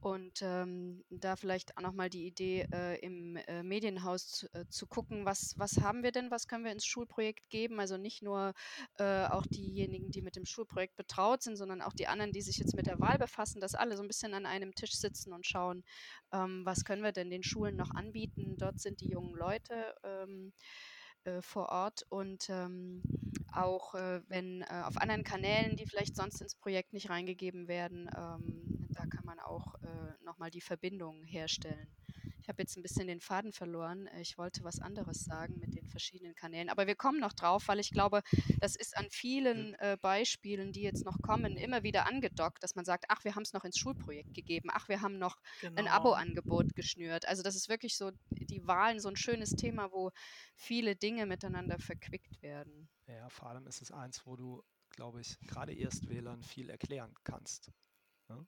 Und 0.00 0.40
ähm, 0.42 1.05
da 1.11 1.37
vielleicht 1.37 1.76
auch 1.76 1.83
nochmal 1.83 2.11
die 2.11 2.26
Idee, 2.26 2.66
äh, 2.72 2.98
im 3.00 3.37
äh, 3.37 3.62
Medienhaus 3.62 4.29
zu, 4.29 4.55
äh, 4.55 4.66
zu, 4.68 4.87
gucken, 4.87 5.24
was, 5.24 5.55
was 5.57 5.81
haben 5.81 6.02
wir 6.02 6.12
denn, 6.12 6.31
was 6.31 6.48
können 6.48 6.64
wir 6.64 6.72
ins 6.72 6.87
Schulprojekt 6.87 7.48
geben. 7.50 7.81
Also 7.81 7.96
nicht 7.96 8.22
nur 8.22 8.52
äh, 8.98 9.26
auch 9.26 9.46
diejenigen, 9.46 10.11
die 10.11 10.22
mit 10.22 10.37
dem 10.37 10.44
Schulprojekt 10.44 10.96
betraut 10.96 11.42
sind, 11.42 11.57
sondern 11.57 11.83
auch 11.83 11.92
die 11.92 12.09
anderen, 12.09 12.33
die 12.33 12.42
sich 12.42 12.59
jetzt 12.59 12.74
mit 12.74 12.87
der 12.87 13.00
Wahl 13.00 13.18
befassen, 13.18 13.61
dass 13.61 13.74
alle 13.74 13.96
so 13.96 14.02
ein 14.02 14.09
bisschen 14.09 14.35
an 14.35 14.46
einem 14.46 14.74
Tisch 14.74 14.96
sitzen 14.96 15.33
und 15.33 15.46
schauen, 15.46 15.85
ähm, 16.33 16.62
was 16.64 16.85
können 16.85 17.02
wir 17.02 17.12
denn 17.12 17.31
den 17.31 17.42
Schulen 17.42 17.76
noch 17.76 17.90
anbieten. 17.90 18.57
Dort 18.59 18.81
sind 18.81 19.00
die 19.00 19.11
jungen 19.11 19.35
Leute. 19.35 19.94
Ähm, 20.02 20.52
äh, 21.27 21.43
vor 21.43 21.69
Ort 21.71 22.05
und 22.09 22.49
ähm, 22.51 23.03
auch 23.53 23.95
äh, 23.95 24.21
wenn 24.29 24.62
äh, 24.62 24.83
auf 24.85 24.99
anderen 24.99 25.25
Kanälen, 25.25 25.77
die 25.77 25.87
vielleicht 25.87 26.17
sonst 26.17 26.41
ins 26.41 26.55
Projekt 26.55 26.93
nicht 26.93 27.11
reingegeben 27.11 27.69
werden, 27.69 28.09
ähm, 28.17 28.89
da 28.95 29.07
kann 29.07 29.25
man 29.25 29.39
auch 29.41 29.75
äh, 29.83 30.25
nochmal 30.25 30.51
die 30.51 30.61
Verbindung 30.61 31.23
herstellen. 31.25 31.95
Ich 32.46 32.48
habe 32.48 32.62
jetzt 32.62 32.76
ein 32.76 32.82
bisschen 32.82 33.09
den 33.09 33.18
Faden 33.18 33.52
verloren. 33.52 34.09
Ich 34.20 34.38
wollte 34.38 34.62
was 34.62 34.78
anderes 34.78 35.24
sagen 35.24 35.59
mit 35.59 35.74
den 35.74 35.88
verschiedenen 35.88 36.37
Kanälen. 36.37 36.68
Aber 36.68 36.87
wir 36.87 36.94
kommen 36.94 37.18
noch 37.18 37.32
drauf, 37.32 37.66
weil 37.66 37.80
ich 37.80 37.90
glaube, 37.90 38.22
das 38.61 38.76
ist 38.76 38.96
an 38.96 39.09
vielen 39.11 39.74
äh, 39.80 39.98
Beispielen, 40.00 40.70
die 40.70 40.82
jetzt 40.82 41.04
noch 41.04 41.20
kommen, 41.22 41.56
immer 41.56 41.82
wieder 41.82 42.06
angedockt, 42.06 42.62
dass 42.62 42.76
man 42.76 42.85
sagt, 42.85 43.06
ach, 43.09 43.24
wir 43.24 43.35
haben 43.35 43.42
es 43.42 43.52
noch 43.52 43.64
ins 43.64 43.76
Schulprojekt 43.76 44.32
gegeben, 44.32 44.68
ach, 44.72 44.88
wir 44.88 45.02
haben 45.02 45.18
noch 45.18 45.40
genau. 45.61 45.74
ein 45.74 45.88
Abo-Angebot 45.88 46.76
geschnürt. 46.76 47.26
Also 47.26 47.42
das 47.42 47.56
ist 47.56 47.68
wirklich 47.68 47.96
so, 47.96 48.12
die 48.30 48.64
Wahlen, 48.64 49.00
so 49.00 49.09
ein 49.09 49.16
schönes 49.16 49.50
Thema, 49.50 49.90
wo 49.90 50.12
viele 50.54 50.94
Dinge 50.94 51.26
miteinander 51.26 51.80
verquickt 51.80 52.40
werden. 52.42 52.88
Ja, 53.09 53.28
vor 53.28 53.48
allem 53.48 53.66
ist 53.66 53.82
es 53.82 53.90
eins, 53.90 54.24
wo 54.24 54.37
du, 54.37 54.62
glaube 54.90 55.20
ich, 55.20 55.37
gerade 55.48 55.74
Erstwählern 55.74 56.44
viel 56.44 56.70
erklären 56.70 57.12
kannst. 57.24 57.72
Ne? 58.28 58.46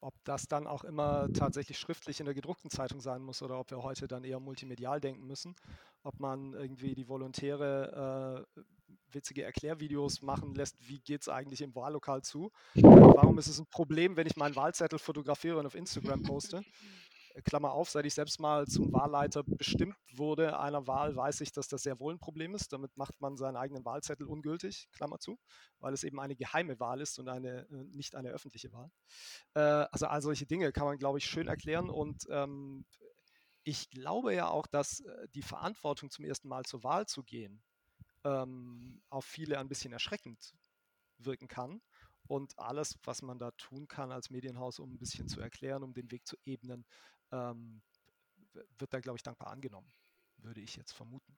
Ob 0.00 0.14
das 0.24 0.46
dann 0.46 0.66
auch 0.66 0.84
immer 0.84 1.28
tatsächlich 1.32 1.78
schriftlich 1.78 2.20
in 2.20 2.26
der 2.26 2.34
gedruckten 2.34 2.70
Zeitung 2.70 3.00
sein 3.00 3.22
muss 3.22 3.42
oder 3.42 3.58
ob 3.58 3.70
wir 3.70 3.82
heute 3.82 4.06
dann 4.06 4.24
eher 4.24 4.38
multimedial 4.38 5.00
denken 5.00 5.26
müssen, 5.26 5.56
ob 6.02 6.20
man 6.20 6.52
irgendwie 6.52 6.94
die 6.94 7.08
Volontäre 7.08 8.46
äh, 8.56 8.60
witzige 9.10 9.42
Erklärvideos 9.42 10.22
machen 10.22 10.54
lässt, 10.54 10.76
wie 10.86 11.00
geht 11.00 11.22
es 11.22 11.28
eigentlich 11.28 11.62
im 11.62 11.74
Wahllokal 11.74 12.22
zu, 12.22 12.50
warum 12.74 13.38
ist 13.38 13.48
es 13.48 13.58
ein 13.58 13.66
Problem, 13.66 14.16
wenn 14.16 14.26
ich 14.26 14.36
meinen 14.36 14.56
Wahlzettel 14.56 14.98
fotografiere 14.98 15.58
und 15.58 15.66
auf 15.66 15.74
Instagram 15.74 16.22
poste. 16.22 16.62
Klammer 17.42 17.72
auf, 17.72 17.90
seit 17.90 18.06
ich 18.06 18.14
selbst 18.14 18.40
mal 18.40 18.66
zum 18.66 18.92
Wahlleiter 18.92 19.42
bestimmt 19.44 19.96
wurde 20.14 20.58
einer 20.58 20.86
Wahl, 20.86 21.14
weiß 21.16 21.40
ich, 21.40 21.52
dass 21.52 21.68
das 21.68 21.82
sehr 21.82 21.98
wohl 22.00 22.14
ein 22.14 22.18
Problem 22.18 22.54
ist. 22.54 22.72
Damit 22.72 22.96
macht 22.96 23.20
man 23.20 23.36
seinen 23.36 23.56
eigenen 23.56 23.84
Wahlzettel 23.84 24.26
ungültig, 24.26 24.88
Klammer 24.92 25.18
zu, 25.18 25.38
weil 25.78 25.94
es 25.94 26.04
eben 26.04 26.20
eine 26.20 26.36
geheime 26.36 26.78
Wahl 26.80 27.00
ist 27.00 27.18
und 27.18 27.28
eine, 27.28 27.68
äh, 27.70 27.84
nicht 27.92 28.14
eine 28.14 28.30
öffentliche 28.30 28.72
Wahl. 28.72 28.90
Äh, 29.54 29.88
also 29.90 30.06
all 30.06 30.22
solche 30.22 30.46
Dinge 30.46 30.72
kann 30.72 30.86
man, 30.86 30.98
glaube 30.98 31.18
ich, 31.18 31.26
schön 31.26 31.48
erklären 31.48 31.90
und 31.90 32.26
ähm, 32.30 32.84
ich 33.64 33.90
glaube 33.90 34.34
ja 34.34 34.48
auch, 34.48 34.66
dass 34.66 35.00
äh, 35.00 35.28
die 35.34 35.42
Verantwortung 35.42 36.10
zum 36.10 36.24
ersten 36.24 36.48
Mal 36.48 36.64
zur 36.64 36.82
Wahl 36.84 37.06
zu 37.06 37.22
gehen 37.22 37.62
ähm, 38.24 39.02
auf 39.10 39.24
viele 39.24 39.58
ein 39.58 39.68
bisschen 39.68 39.92
erschreckend 39.92 40.54
wirken 41.18 41.48
kann. 41.48 41.82
Und 42.26 42.58
alles, 42.58 42.98
was 43.04 43.22
man 43.22 43.38
da 43.38 43.52
tun 43.52 43.88
kann 43.88 44.12
als 44.12 44.28
Medienhaus, 44.28 44.78
um 44.78 44.92
ein 44.92 44.98
bisschen 44.98 45.28
zu 45.28 45.40
erklären, 45.40 45.82
um 45.82 45.94
den 45.94 46.10
Weg 46.10 46.26
zu 46.26 46.36
ebnen, 46.44 46.84
ähm, 47.32 47.82
wird 48.78 48.92
da, 48.92 49.00
glaube 49.00 49.16
ich, 49.16 49.22
dankbar 49.22 49.50
angenommen, 49.50 49.90
würde 50.38 50.60
ich 50.60 50.76
jetzt 50.76 50.92
vermuten. 50.92 51.36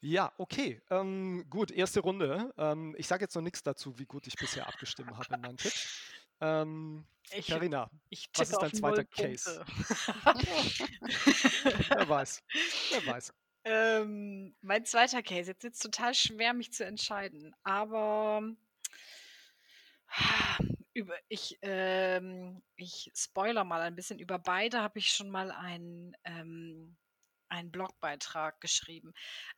Ja, 0.00 0.32
okay. 0.36 0.82
Ähm, 0.90 1.46
gut, 1.48 1.70
erste 1.70 2.00
Runde. 2.00 2.52
Ähm, 2.58 2.94
ich 2.98 3.06
sage 3.06 3.24
jetzt 3.24 3.34
noch 3.34 3.42
nichts 3.42 3.62
dazu, 3.62 3.98
wie 3.98 4.04
gut 4.04 4.26
ich 4.26 4.36
bisher 4.36 4.68
abgestimmt 4.68 5.12
habe 5.12 5.34
in 5.34 5.40
meinen 5.40 5.56
Tipps. 5.56 5.98
Ähm, 6.42 7.06
ich, 7.30 7.46
Carina, 7.46 7.90
ich 8.10 8.28
was 8.36 8.50
ist 8.50 8.60
dein 8.60 8.74
zweiter 8.74 9.04
Case? 9.04 9.64
wer 11.88 12.06
weiß. 12.06 12.42
Wer 12.90 13.06
weiß. 13.06 13.32
Ähm, 13.64 14.54
mein 14.60 14.84
zweiter 14.84 15.22
Case. 15.22 15.50
Jetzt 15.50 15.64
ist 15.64 15.76
es 15.76 15.78
total 15.78 16.12
schwer, 16.12 16.52
mich 16.52 16.70
zu 16.70 16.84
entscheiden. 16.84 17.56
Aber 17.62 18.42
über, 20.94 21.16
ich, 21.28 21.58
ähm, 21.62 22.62
ich 22.76 23.10
spoiler 23.14 23.64
mal 23.64 23.82
ein 23.82 23.96
bisschen. 23.96 24.18
Über 24.18 24.38
beide 24.38 24.80
habe 24.80 24.98
ich 24.98 25.08
schon 25.08 25.28
mal 25.28 25.50
einen, 25.50 26.16
ähm, 26.24 26.96
einen 27.48 27.70
Blogbeitrag 27.70 28.60
geschrieben. 28.60 29.12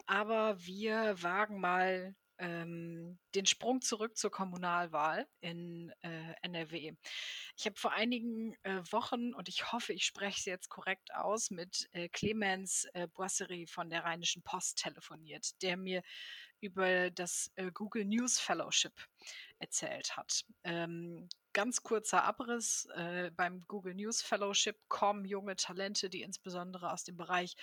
Aber 0.06 0.58
wir 0.60 1.22
wagen 1.22 1.60
mal 1.60 2.14
ähm, 2.38 3.18
den 3.34 3.46
Sprung 3.46 3.80
zurück 3.80 4.16
zur 4.16 4.30
Kommunalwahl 4.30 5.26
in 5.40 5.92
äh, 6.02 6.34
NRW. 6.42 6.92
Ich 7.56 7.66
habe 7.66 7.76
vor 7.76 7.92
einigen 7.92 8.54
äh, 8.62 8.82
Wochen, 8.90 9.32
und 9.34 9.48
ich 9.48 9.72
hoffe, 9.72 9.92
ich 9.92 10.04
spreche 10.04 10.38
es 10.38 10.44
jetzt 10.44 10.68
korrekt 10.68 11.14
aus, 11.14 11.50
mit 11.50 11.88
äh, 11.92 12.08
Clemens 12.08 12.86
äh, 12.92 13.08
Boisserie 13.08 13.66
von 13.66 13.88
der 13.88 14.04
Rheinischen 14.04 14.42
Post 14.42 14.78
telefoniert, 14.78 15.62
der 15.62 15.76
mir 15.76 16.02
über 16.60 17.10
das 17.10 17.50
äh, 17.56 17.70
Google 17.72 18.04
News 18.04 18.38
Fellowship 18.38 18.92
erzählt 19.58 20.16
hat. 20.16 20.44
Ähm, 20.64 21.28
ganz 21.52 21.82
kurzer 21.82 22.24
Abriss. 22.24 22.86
Äh, 22.94 23.30
beim 23.34 23.60
Google 23.66 23.94
News 23.94 24.22
Fellowship 24.22 24.76
kommen 24.88 25.24
junge 25.24 25.56
Talente, 25.56 26.10
die 26.10 26.22
insbesondere 26.22 26.92
aus 26.92 27.04
dem 27.04 27.16
Bereich 27.16 27.56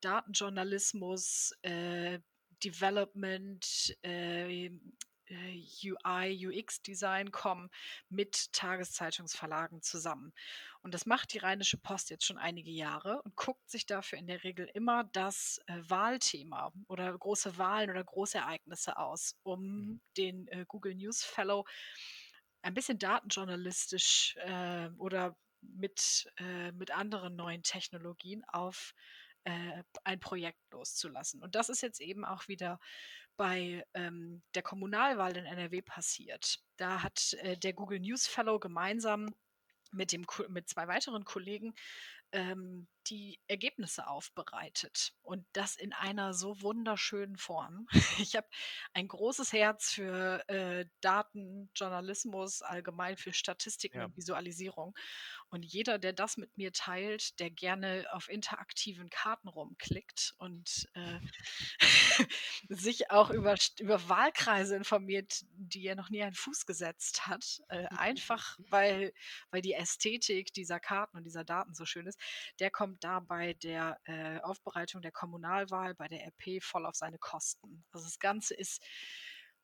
Datenjournalismus, 0.00 1.52
äh, 1.62 2.20
Development, 2.62 3.96
äh, 4.02 4.70
UI, 5.30 6.46
UX-Design 6.46 7.30
kommen 7.30 7.70
mit 8.08 8.52
Tageszeitungsverlagen 8.52 9.82
zusammen. 9.82 10.32
Und 10.82 10.92
das 10.92 11.06
macht 11.06 11.32
die 11.32 11.38
Rheinische 11.38 11.78
Post 11.78 12.10
jetzt 12.10 12.26
schon 12.26 12.38
einige 12.38 12.70
Jahre 12.70 13.22
und 13.22 13.36
guckt 13.36 13.70
sich 13.70 13.86
dafür 13.86 14.18
in 14.18 14.26
der 14.26 14.44
Regel 14.44 14.68
immer 14.74 15.04
das 15.04 15.60
äh, 15.66 15.80
Wahlthema 15.88 16.72
oder 16.88 17.16
große 17.16 17.56
Wahlen 17.56 17.90
oder 17.90 18.04
Großereignisse 18.04 18.98
aus, 18.98 19.36
um 19.42 19.62
mhm. 19.62 20.00
den 20.16 20.48
äh, 20.48 20.64
Google 20.68 20.94
News 20.94 21.24
Fellow 21.24 21.64
ein 22.62 22.74
bisschen 22.74 22.98
datenjournalistisch 22.98 24.36
äh, 24.38 24.88
oder 24.98 25.36
mit, 25.60 26.30
äh, 26.38 26.72
mit 26.72 26.90
anderen 26.90 27.36
neuen 27.36 27.62
Technologien 27.62 28.44
auf 28.48 28.94
äh, 29.44 29.82
ein 30.04 30.20
Projekt 30.20 30.60
loszulassen. 30.70 31.42
Und 31.42 31.54
das 31.54 31.68
ist 31.68 31.82
jetzt 31.82 32.00
eben 32.00 32.24
auch 32.24 32.48
wieder 32.48 32.80
bei 33.36 33.84
ähm, 33.94 34.42
der 34.54 34.62
Kommunalwahl 34.62 35.36
in 35.36 35.44
NRW 35.44 35.82
passiert. 35.82 36.58
Da 36.76 37.02
hat 37.02 37.34
äh, 37.40 37.56
der 37.56 37.72
Google 37.72 38.00
News 38.00 38.26
Fellow 38.26 38.58
gemeinsam 38.58 39.34
mit, 39.92 40.12
dem, 40.12 40.26
mit 40.48 40.68
zwei 40.68 40.88
weiteren 40.88 41.24
Kollegen 41.24 41.74
ähm, 42.32 42.86
die 43.10 43.40
Ergebnisse 43.46 44.06
aufbereitet 44.06 45.14
und 45.22 45.46
das 45.52 45.76
in 45.76 45.92
einer 45.92 46.34
so 46.34 46.60
wunderschönen 46.62 47.36
Form. 47.36 47.86
Ich 48.18 48.36
habe 48.36 48.46
ein 48.92 49.08
großes 49.08 49.52
Herz 49.52 49.92
für 49.92 50.48
äh, 50.48 50.86
Datenjournalismus, 51.00 52.62
allgemein 52.62 53.16
für 53.16 53.32
Statistiken 53.32 53.98
ja. 53.98 54.04
und 54.04 54.16
Visualisierung. 54.16 54.94
Und 55.48 55.64
jeder, 55.64 55.98
der 55.98 56.12
das 56.12 56.36
mit 56.36 56.56
mir 56.56 56.72
teilt, 56.72 57.38
der 57.38 57.50
gerne 57.50 58.06
auf 58.12 58.28
interaktiven 58.28 59.10
Karten 59.10 59.48
rumklickt 59.48 60.34
und 60.38 60.88
äh, 60.94 61.20
sich 62.68 63.10
auch 63.10 63.30
über, 63.30 63.56
über 63.78 64.08
Wahlkreise 64.08 64.76
informiert, 64.76 65.44
die 65.52 65.86
er 65.86 65.96
noch 65.96 66.10
nie 66.10 66.22
einen 66.22 66.34
Fuß 66.34 66.66
gesetzt 66.66 67.26
hat, 67.26 67.60
äh, 67.68 67.86
einfach 67.96 68.56
weil, 68.68 69.12
weil 69.50 69.62
die 69.62 69.74
Ästhetik 69.74 70.52
dieser 70.52 70.80
Karten 70.80 71.16
und 71.16 71.24
dieser 71.24 71.44
Daten 71.44 71.74
so 71.74 71.84
schön 71.84 72.06
ist, 72.06 72.18
der 72.58 72.70
kommt 72.70 72.93
da 73.00 73.20
bei 73.20 73.54
der 73.54 73.98
äh, 74.04 74.40
Aufbereitung 74.40 75.02
der 75.02 75.12
Kommunalwahl, 75.12 75.94
bei 75.94 76.08
der 76.08 76.26
RP 76.26 76.62
voll 76.62 76.86
auf 76.86 76.96
seine 76.96 77.18
Kosten. 77.18 77.84
Also 77.92 78.06
das 78.06 78.18
Ganze 78.18 78.54
ist 78.54 78.82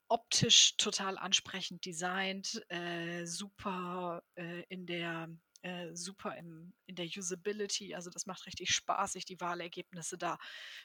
optisch 0.09 0.77
total 0.77 1.19
ansprechend 1.19 1.85
designt, 1.85 2.65
äh, 2.69 3.25
super 3.27 4.23
äh, 4.35 4.65
in 4.69 4.87
der 4.87 5.29
äh, 5.63 5.95
super 5.95 6.37
im, 6.37 6.73
in 6.87 6.95
der 6.97 7.07
Usability. 7.07 7.95
Also 7.95 8.11
das 8.11 8.27
macht 8.27 8.47
richtig 8.47 8.71
Spaß, 8.71 9.13
sich 9.13 9.25
die 9.27 9.41
Wahlergebnisse 9.41 10.17
da 10.17 10.39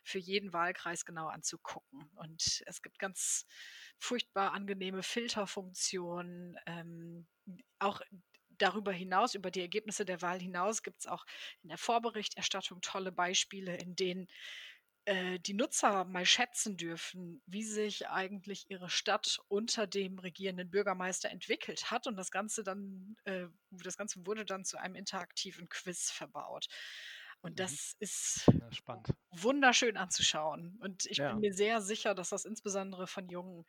für 0.04 0.20
jeden 0.20 0.52
Wahlkreis 0.54 1.06
genau 1.06 1.28
anzugucken. 1.28 2.10
Und 2.16 2.62
es 2.66 2.82
gibt 2.82 3.00
ganz 3.00 3.46
furchtbar 4.00 4.52
angenehme 4.54 5.02
Filterfunktionen. 5.02 6.58
Ähm, 6.66 7.26
auch 7.80 8.02
darüber 8.58 8.92
hinaus, 8.92 9.36
über 9.36 9.52
die 9.52 9.62
Ergebnisse 9.62 10.06
der 10.06 10.22
Wahl 10.22 10.40
hinaus, 10.40 10.84
gibt 10.84 11.00
es 11.00 11.08
auch 11.08 11.26
in 11.64 11.70
der 11.70 11.78
Vorberichterstattung 11.78 12.82
tolle 12.82 13.12
Beispiele, 13.12 13.76
in 13.78 13.96
denen 13.96 14.28
äh, 15.06 15.40
die 15.40 15.54
Nutzer 15.54 16.04
mal 16.06 16.26
schätzen 16.26 16.78
dürfen, 16.78 17.42
wie 17.46 17.64
sich 17.64 18.08
eigentlich 18.08 18.66
ihre 18.70 18.90
Stadt 18.90 19.40
unter 19.48 19.86
dem 19.86 20.18
regierenden 20.18 20.72
Bürgermeister 20.72 21.30
entwickelt 21.30 21.92
hat. 21.92 22.08
Und 22.08 22.18
das 22.18 22.32
Ganze 22.32 22.64
dann, 22.64 23.16
äh, 23.26 23.46
das 23.70 23.98
Ganze 23.98 24.26
wurde 24.26 24.46
dann 24.46 24.66
zu 24.66 24.78
einem 24.78 24.96
interaktiven 24.96 25.70
Quiz 25.70 26.10
verbaut. 26.10 26.68
Und 27.42 27.52
mhm. 27.52 27.56
das 27.58 27.96
ist 28.00 28.48
ja, 28.48 29.04
wunderschön 29.30 29.96
anzuschauen. 29.96 30.80
Und 30.82 31.06
ich 31.06 31.18
ja. 31.18 31.32
bin 31.32 31.42
mir 31.42 31.54
sehr 31.54 31.82
sicher, 31.82 32.16
dass 32.16 32.30
das 32.30 32.44
insbesondere 32.44 33.06
von 33.06 33.30
jungen 33.30 33.64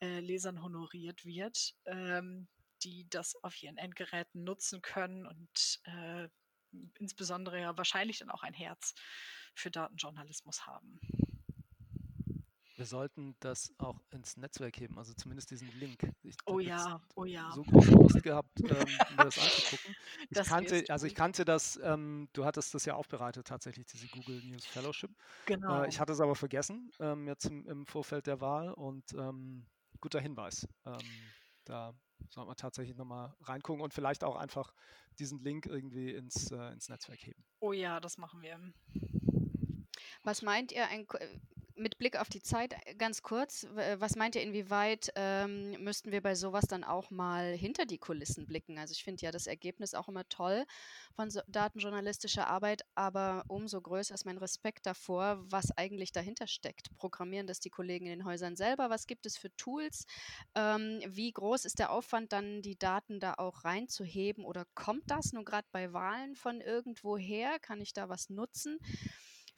äh, 0.00 0.20
Lesern 0.20 0.62
honoriert 0.62 1.26
wird, 1.26 1.74
ähm, 1.84 2.48
die 2.84 3.08
das 3.10 3.34
auf 3.42 3.62
ihren 3.62 3.76
Endgeräten 3.76 4.44
nutzen 4.44 4.82
können 4.82 5.26
und 5.26 5.80
äh, 5.84 6.28
insbesondere 6.98 7.60
ja 7.60 7.76
wahrscheinlich 7.76 8.18
dann 8.18 8.30
auch 8.30 8.42
ein 8.42 8.54
Herz 8.54 8.94
für 9.54 9.70
Datenjournalismus 9.70 10.66
haben. 10.66 11.00
Wir 12.80 12.86
sollten 12.86 13.36
das 13.40 13.74
auch 13.76 14.00
ins 14.10 14.38
Netzwerk 14.38 14.80
heben, 14.80 14.96
also 14.96 15.12
zumindest 15.12 15.50
diesen 15.50 15.68
Link. 15.78 16.14
Ich 16.22 16.34
oh 16.46 16.60
ja, 16.60 16.98
oh 17.14 17.26
ja. 17.26 17.52
So 17.54 17.62
große 17.62 17.90
Lust 17.90 18.22
gehabt, 18.22 18.48
ähm, 18.60 18.68
mir 18.68 19.24
das 19.24 19.38
anzugucken. 19.38 19.96
Ich 20.22 20.28
das 20.30 20.48
kannte, 20.48 20.84
also 20.88 21.06
ich 21.06 21.14
kannte 21.14 21.44
das, 21.44 21.78
ähm, 21.82 22.30
du 22.32 22.46
hattest 22.46 22.72
das 22.72 22.86
ja 22.86 22.94
aufbereitet 22.94 23.46
tatsächlich, 23.46 23.84
diese 23.84 24.08
Google 24.08 24.42
News 24.44 24.64
Fellowship. 24.64 25.10
Genau. 25.44 25.82
Äh, 25.82 25.88
ich 25.90 26.00
hatte 26.00 26.14
es 26.14 26.20
aber 26.20 26.34
vergessen, 26.34 26.90
ähm, 27.00 27.28
jetzt 27.28 27.44
im, 27.44 27.66
im, 27.66 27.86
Vorfeld 27.86 28.26
der 28.26 28.40
Wahl 28.40 28.72
und 28.72 29.12
ähm, 29.12 29.66
guter 30.00 30.20
Hinweis. 30.20 30.66
Ähm, 30.86 30.96
da 31.66 31.92
Sollte 32.28 32.48
man 32.48 32.56
tatsächlich 32.56 32.96
nochmal 32.96 33.34
reingucken 33.42 33.82
und 33.82 33.94
vielleicht 33.94 34.24
auch 34.24 34.36
einfach 34.36 34.74
diesen 35.18 35.40
Link 35.40 35.66
irgendwie 35.66 36.12
ins, 36.12 36.50
äh, 36.50 36.72
ins 36.72 36.88
Netzwerk 36.88 37.26
heben. 37.26 37.44
Oh 37.60 37.72
ja, 37.72 38.00
das 38.00 38.18
machen 38.18 38.42
wir. 38.42 38.58
Was 40.22 40.42
meint 40.42 40.72
ihr, 40.72 40.86
ein, 40.88 41.06
mit 41.80 41.98
Blick 41.98 42.16
auf 42.16 42.28
die 42.28 42.42
Zeit 42.42 42.74
äh, 42.84 42.94
ganz 42.94 43.22
kurz, 43.22 43.64
äh, 43.76 43.96
was 43.98 44.16
meint 44.16 44.36
ihr, 44.36 44.42
inwieweit 44.42 45.10
ähm, 45.16 45.82
müssten 45.82 46.12
wir 46.12 46.20
bei 46.20 46.34
sowas 46.34 46.66
dann 46.68 46.84
auch 46.84 47.10
mal 47.10 47.52
hinter 47.54 47.86
die 47.86 47.98
Kulissen 47.98 48.46
blicken? 48.46 48.78
Also 48.78 48.92
ich 48.92 49.02
finde 49.02 49.22
ja 49.24 49.32
das 49.32 49.46
Ergebnis 49.46 49.94
auch 49.94 50.08
immer 50.08 50.28
toll 50.28 50.64
von 51.14 51.30
so 51.30 51.40
datenjournalistischer 51.48 52.46
Arbeit, 52.46 52.82
aber 52.94 53.44
umso 53.48 53.80
größer 53.80 54.14
ist 54.14 54.26
mein 54.26 54.38
Respekt 54.38 54.86
davor, 54.86 55.38
was 55.50 55.76
eigentlich 55.76 56.12
dahinter 56.12 56.46
steckt. 56.46 56.94
Programmieren 56.96 57.46
das 57.46 57.60
die 57.60 57.70
Kollegen 57.70 58.06
in 58.06 58.18
den 58.18 58.24
Häusern 58.24 58.56
selber? 58.56 58.90
Was 58.90 59.06
gibt 59.06 59.26
es 59.26 59.36
für 59.36 59.54
Tools? 59.56 60.06
Ähm, 60.54 61.00
wie 61.06 61.32
groß 61.32 61.64
ist 61.64 61.78
der 61.78 61.90
Aufwand, 61.90 62.32
dann 62.32 62.62
die 62.62 62.78
Daten 62.78 63.20
da 63.20 63.34
auch 63.34 63.64
reinzuheben? 63.64 64.44
Oder 64.44 64.66
kommt 64.74 65.10
das 65.10 65.32
nun 65.32 65.44
gerade 65.44 65.66
bei 65.72 65.92
Wahlen 65.92 66.36
von 66.36 66.60
irgendwoher? 66.60 67.58
Kann 67.58 67.80
ich 67.80 67.92
da 67.92 68.08
was 68.08 68.30
nutzen? 68.30 68.78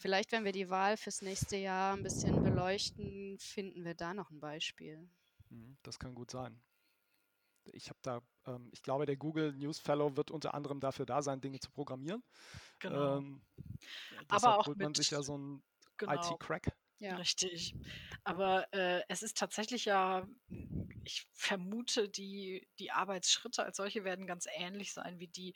Vielleicht, 0.02 0.32
wenn 0.32 0.44
wir 0.44 0.50
die 0.50 0.68
Wahl 0.68 0.96
fürs 0.96 1.22
nächste 1.22 1.56
Jahr 1.56 1.94
ein 1.94 2.02
bisschen 2.02 2.42
beleuchten, 2.42 3.38
finden 3.38 3.84
wir 3.84 3.94
da 3.94 4.14
noch 4.14 4.32
ein 4.32 4.40
Beispiel. 4.40 5.08
Mhm, 5.48 5.78
das 5.84 6.00
kann 6.00 6.12
gut 6.16 6.32
sein. 6.32 6.60
Ich 7.66 7.88
habe 7.88 8.00
da, 8.02 8.20
ähm, 8.46 8.68
ich 8.72 8.82
glaube, 8.82 9.06
der 9.06 9.16
Google 9.16 9.52
News 9.52 9.78
Fellow 9.78 10.16
wird 10.16 10.32
unter 10.32 10.54
anderem 10.54 10.80
dafür 10.80 11.06
da 11.06 11.22
sein, 11.22 11.40
Dinge 11.40 11.60
zu 11.60 11.70
programmieren. 11.70 12.24
Genau. 12.80 13.18
Ähm, 13.18 13.42
Aber 14.26 14.58
auch 14.58 14.66
holt 14.66 14.78
man 14.78 14.92
sich 14.92 15.10
ja 15.10 15.22
so 15.22 15.34
einen 15.34 15.62
genau. 15.98 16.14
IT-Crack. 16.14 16.72
Ja. 16.98 17.14
Richtig. 17.14 17.76
Aber 18.24 18.66
äh, 18.72 19.02
es 19.08 19.22
ist 19.22 19.36
tatsächlich 19.36 19.84
ja, 19.84 20.26
ich 21.04 21.28
vermute, 21.32 22.08
die, 22.08 22.68
die 22.80 22.90
Arbeitsschritte 22.90 23.62
als 23.62 23.76
solche 23.76 24.02
werden 24.02 24.26
ganz 24.26 24.46
ähnlich 24.52 24.92
sein 24.92 25.20
wie 25.20 25.28
die, 25.28 25.54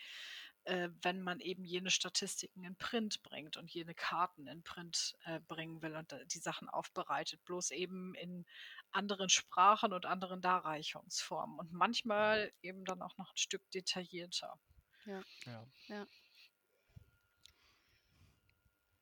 äh, 0.66 0.90
wenn 1.02 1.22
man 1.22 1.40
eben 1.40 1.64
jene 1.64 1.90
Statistiken 1.90 2.64
in 2.64 2.76
Print 2.76 3.22
bringt 3.22 3.56
und 3.56 3.70
jene 3.72 3.94
Karten 3.94 4.48
in 4.48 4.62
Print 4.62 5.16
äh, 5.24 5.40
bringen 5.40 5.80
will 5.80 5.94
und 5.94 6.14
die 6.32 6.38
Sachen 6.38 6.68
aufbereitet, 6.68 7.44
bloß 7.44 7.70
eben 7.70 8.14
in 8.14 8.44
anderen 8.90 9.28
Sprachen 9.28 9.92
und 9.92 10.06
anderen 10.06 10.40
Darreichungsformen 10.40 11.58
und 11.58 11.72
manchmal 11.72 12.52
eben 12.62 12.84
dann 12.84 13.00
auch 13.00 13.16
noch 13.16 13.30
ein 13.30 13.36
Stück 13.36 13.62
detaillierter. 13.70 14.58
Ja. 15.06 15.22
Ja, 15.44 15.66
ja. 15.86 16.06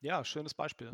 ja 0.01 0.25
schönes 0.25 0.53
Beispiel. 0.53 0.91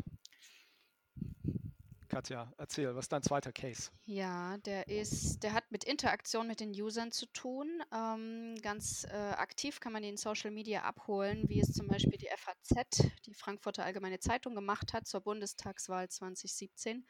Katja, 2.12 2.52
erzähl, 2.58 2.94
was 2.94 3.06
ist 3.06 3.12
dein 3.12 3.22
zweiter 3.22 3.52
Case? 3.52 3.90
Ja, 4.04 4.58
der 4.58 4.86
ist, 4.86 5.42
der 5.42 5.54
hat 5.54 5.64
mit 5.70 5.84
Interaktion 5.84 6.46
mit 6.46 6.60
den 6.60 6.70
Usern 6.72 7.10
zu 7.10 7.24
tun. 7.24 7.82
Ähm, 7.90 8.54
ganz 8.60 9.04
äh, 9.04 9.16
aktiv 9.16 9.80
kann 9.80 9.94
man 9.94 10.02
ihn 10.02 10.10
in 10.10 10.16
Social 10.18 10.50
Media 10.50 10.82
abholen, 10.82 11.48
wie 11.48 11.58
es 11.58 11.72
zum 11.72 11.88
Beispiel 11.88 12.18
die 12.18 12.28
FAZ, 12.36 13.10
die 13.24 13.32
Frankfurter 13.32 13.86
Allgemeine 13.86 14.18
Zeitung, 14.18 14.54
gemacht 14.54 14.92
hat 14.92 15.06
zur 15.06 15.22
Bundestagswahl 15.22 16.10
2017. 16.10 17.06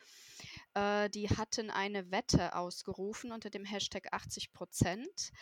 Äh, 0.75 1.11
die 1.11 1.29
hatten 1.29 1.71
eine 1.71 2.11
Wette 2.11 2.55
ausgerufen 2.55 3.33
unter 3.33 3.51
dem 3.51 3.65
Hashtag 3.65 4.13
80 4.13 4.53
Prozent. 4.53 5.33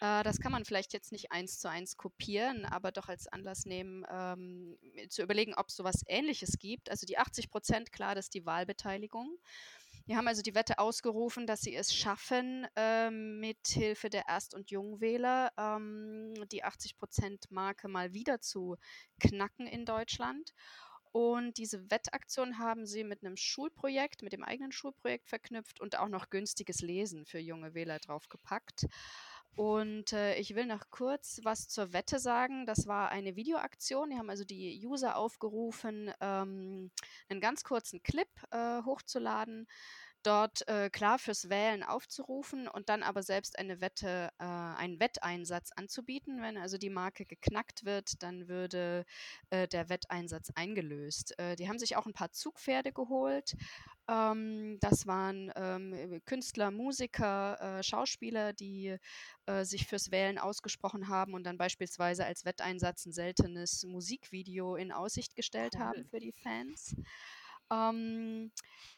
Äh, 0.00 0.22
das 0.22 0.40
kann 0.40 0.52
man 0.52 0.64
vielleicht 0.64 0.92
jetzt 0.92 1.12
nicht 1.12 1.32
eins 1.32 1.58
zu 1.58 1.68
eins 1.68 1.96
kopieren, 1.96 2.64
aber 2.64 2.92
doch 2.92 3.08
als 3.08 3.28
Anlass 3.28 3.66
nehmen, 3.66 4.04
ähm, 4.10 4.78
zu 5.08 5.22
überlegen, 5.22 5.54
ob 5.54 5.68
es 5.68 5.76
sowas 5.76 6.02
Ähnliches 6.06 6.58
gibt. 6.58 6.90
Also 6.90 7.06
die 7.06 7.18
80 7.18 7.50
Prozent, 7.50 7.92
klar, 7.92 8.14
das 8.14 8.26
ist 8.26 8.34
die 8.34 8.46
Wahlbeteiligung. 8.46 8.80
Beteiligung. 8.80 9.38
Die 10.06 10.16
haben 10.16 10.26
also 10.26 10.42
die 10.42 10.54
Wette 10.54 10.78
ausgerufen, 10.78 11.46
dass 11.46 11.60
sie 11.60 11.74
es 11.74 11.94
schaffen, 11.94 12.66
äh, 12.74 13.10
mit 13.10 13.68
Hilfe 13.68 14.10
der 14.10 14.26
Erst- 14.26 14.54
und 14.54 14.70
Jungwähler 14.70 15.52
ähm, 15.56 16.34
die 16.50 16.64
80-Prozent-Marke 16.64 17.88
mal 17.88 18.12
wieder 18.12 18.40
zu 18.40 18.76
knacken 19.20 19.66
in 19.66 19.84
Deutschland. 19.84 20.52
Und 21.12 21.58
diese 21.58 21.90
Wettaktion 21.90 22.58
haben 22.58 22.86
sie 22.86 23.02
mit 23.02 23.24
einem 23.24 23.36
Schulprojekt, 23.36 24.22
mit 24.22 24.32
dem 24.32 24.44
eigenen 24.44 24.70
Schulprojekt 24.70 25.28
verknüpft 25.28 25.80
und 25.80 25.98
auch 25.98 26.08
noch 26.08 26.30
günstiges 26.30 26.82
Lesen 26.82 27.26
für 27.26 27.38
junge 27.38 27.74
Wähler 27.74 27.98
draufgepackt. 27.98 28.86
Und 29.56 30.12
äh, 30.12 30.36
ich 30.36 30.54
will 30.54 30.66
noch 30.66 30.90
kurz 30.90 31.40
was 31.42 31.68
zur 31.68 31.92
Wette 31.92 32.18
sagen. 32.18 32.66
Das 32.66 32.86
war 32.86 33.10
eine 33.10 33.34
Videoaktion. 33.34 34.10
Die 34.10 34.16
haben 34.16 34.30
also 34.30 34.44
die 34.44 34.80
User 34.86 35.16
aufgerufen, 35.16 36.12
ähm, 36.20 36.90
einen 37.28 37.40
ganz 37.40 37.64
kurzen 37.64 38.02
Clip 38.02 38.28
äh, 38.52 38.82
hochzuladen, 38.84 39.66
dort 40.22 40.66
äh, 40.68 40.90
klar 40.90 41.18
fürs 41.18 41.48
Wählen 41.48 41.82
aufzurufen 41.82 42.68
und 42.68 42.88
dann 42.88 43.02
aber 43.02 43.22
selbst 43.22 43.58
eine 43.58 43.80
Wette, 43.80 44.30
äh, 44.38 44.44
einen 44.44 45.00
Wetteinsatz 45.00 45.70
anzubieten. 45.72 46.42
Wenn 46.42 46.56
also 46.56 46.78
die 46.78 46.90
Marke 46.90 47.26
geknackt 47.26 47.84
wird, 47.84 48.22
dann 48.22 48.48
würde 48.48 49.04
äh, 49.50 49.68
der 49.68 49.88
Wetteinsatz 49.88 50.50
eingelöst. 50.54 51.38
Äh, 51.38 51.56
die 51.56 51.68
haben 51.68 51.78
sich 51.78 51.96
auch 51.96 52.06
ein 52.06 52.12
paar 52.12 52.32
Zugpferde 52.32 52.92
geholt. 52.92 53.54
Ähm, 54.08 54.78
das 54.80 55.06
waren 55.06 55.52
ähm, 55.56 56.20
Künstler, 56.24 56.70
Musiker, 56.70 57.78
äh, 57.78 57.82
Schauspieler, 57.82 58.52
die 58.52 58.96
äh, 59.46 59.64
sich 59.64 59.86
fürs 59.86 60.10
Wählen 60.10 60.38
ausgesprochen 60.38 61.08
haben 61.08 61.34
und 61.34 61.44
dann 61.44 61.58
beispielsweise 61.58 62.24
als 62.24 62.44
Wetteinsatz 62.44 63.06
ein 63.06 63.12
seltenes 63.12 63.84
Musikvideo 63.84 64.76
in 64.76 64.92
Aussicht 64.92 65.36
gestellt 65.36 65.74
cool. 65.76 65.80
haben 65.80 66.04
für 66.06 66.20
die 66.20 66.32
Fans. 66.32 66.96
Ähm, 67.70 68.52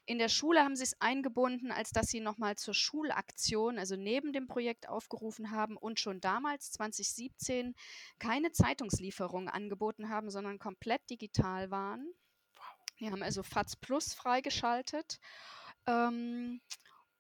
in 0.05 0.19
der 0.19 0.29
Schule 0.29 0.65
haben 0.65 0.77
sie 0.77 0.83
es 0.83 1.01
eingebunden, 1.01 1.71
als 1.71 1.91
dass 1.91 2.09
sie 2.09 2.21
nochmal 2.21 2.57
zur 2.57 2.75
Schulaktion, 2.75 3.79
also 3.79 3.97
neben 3.97 4.33
dem 4.33 4.47
Projekt 4.47 4.89
aufgerufen 4.89 5.51
haben 5.51 5.77
und 5.77 6.01
schon 6.01 6.21
damals, 6.21 6.73
2017, 6.73 7.75
keine 8.19 8.53
Zeitungslieferung 8.53 9.49
angeboten 9.49 10.09
haben, 10.09 10.31
sondern 10.31 10.59
komplett 10.59 11.09
digital 11.11 11.71
waren. 11.71 12.13
Wir 12.97 13.11
haben 13.11 13.23
also 13.23 13.43
FATS 13.43 13.77
Plus 13.77 14.15
freigeschaltet. 14.15 15.19
Ähm, 15.87 16.61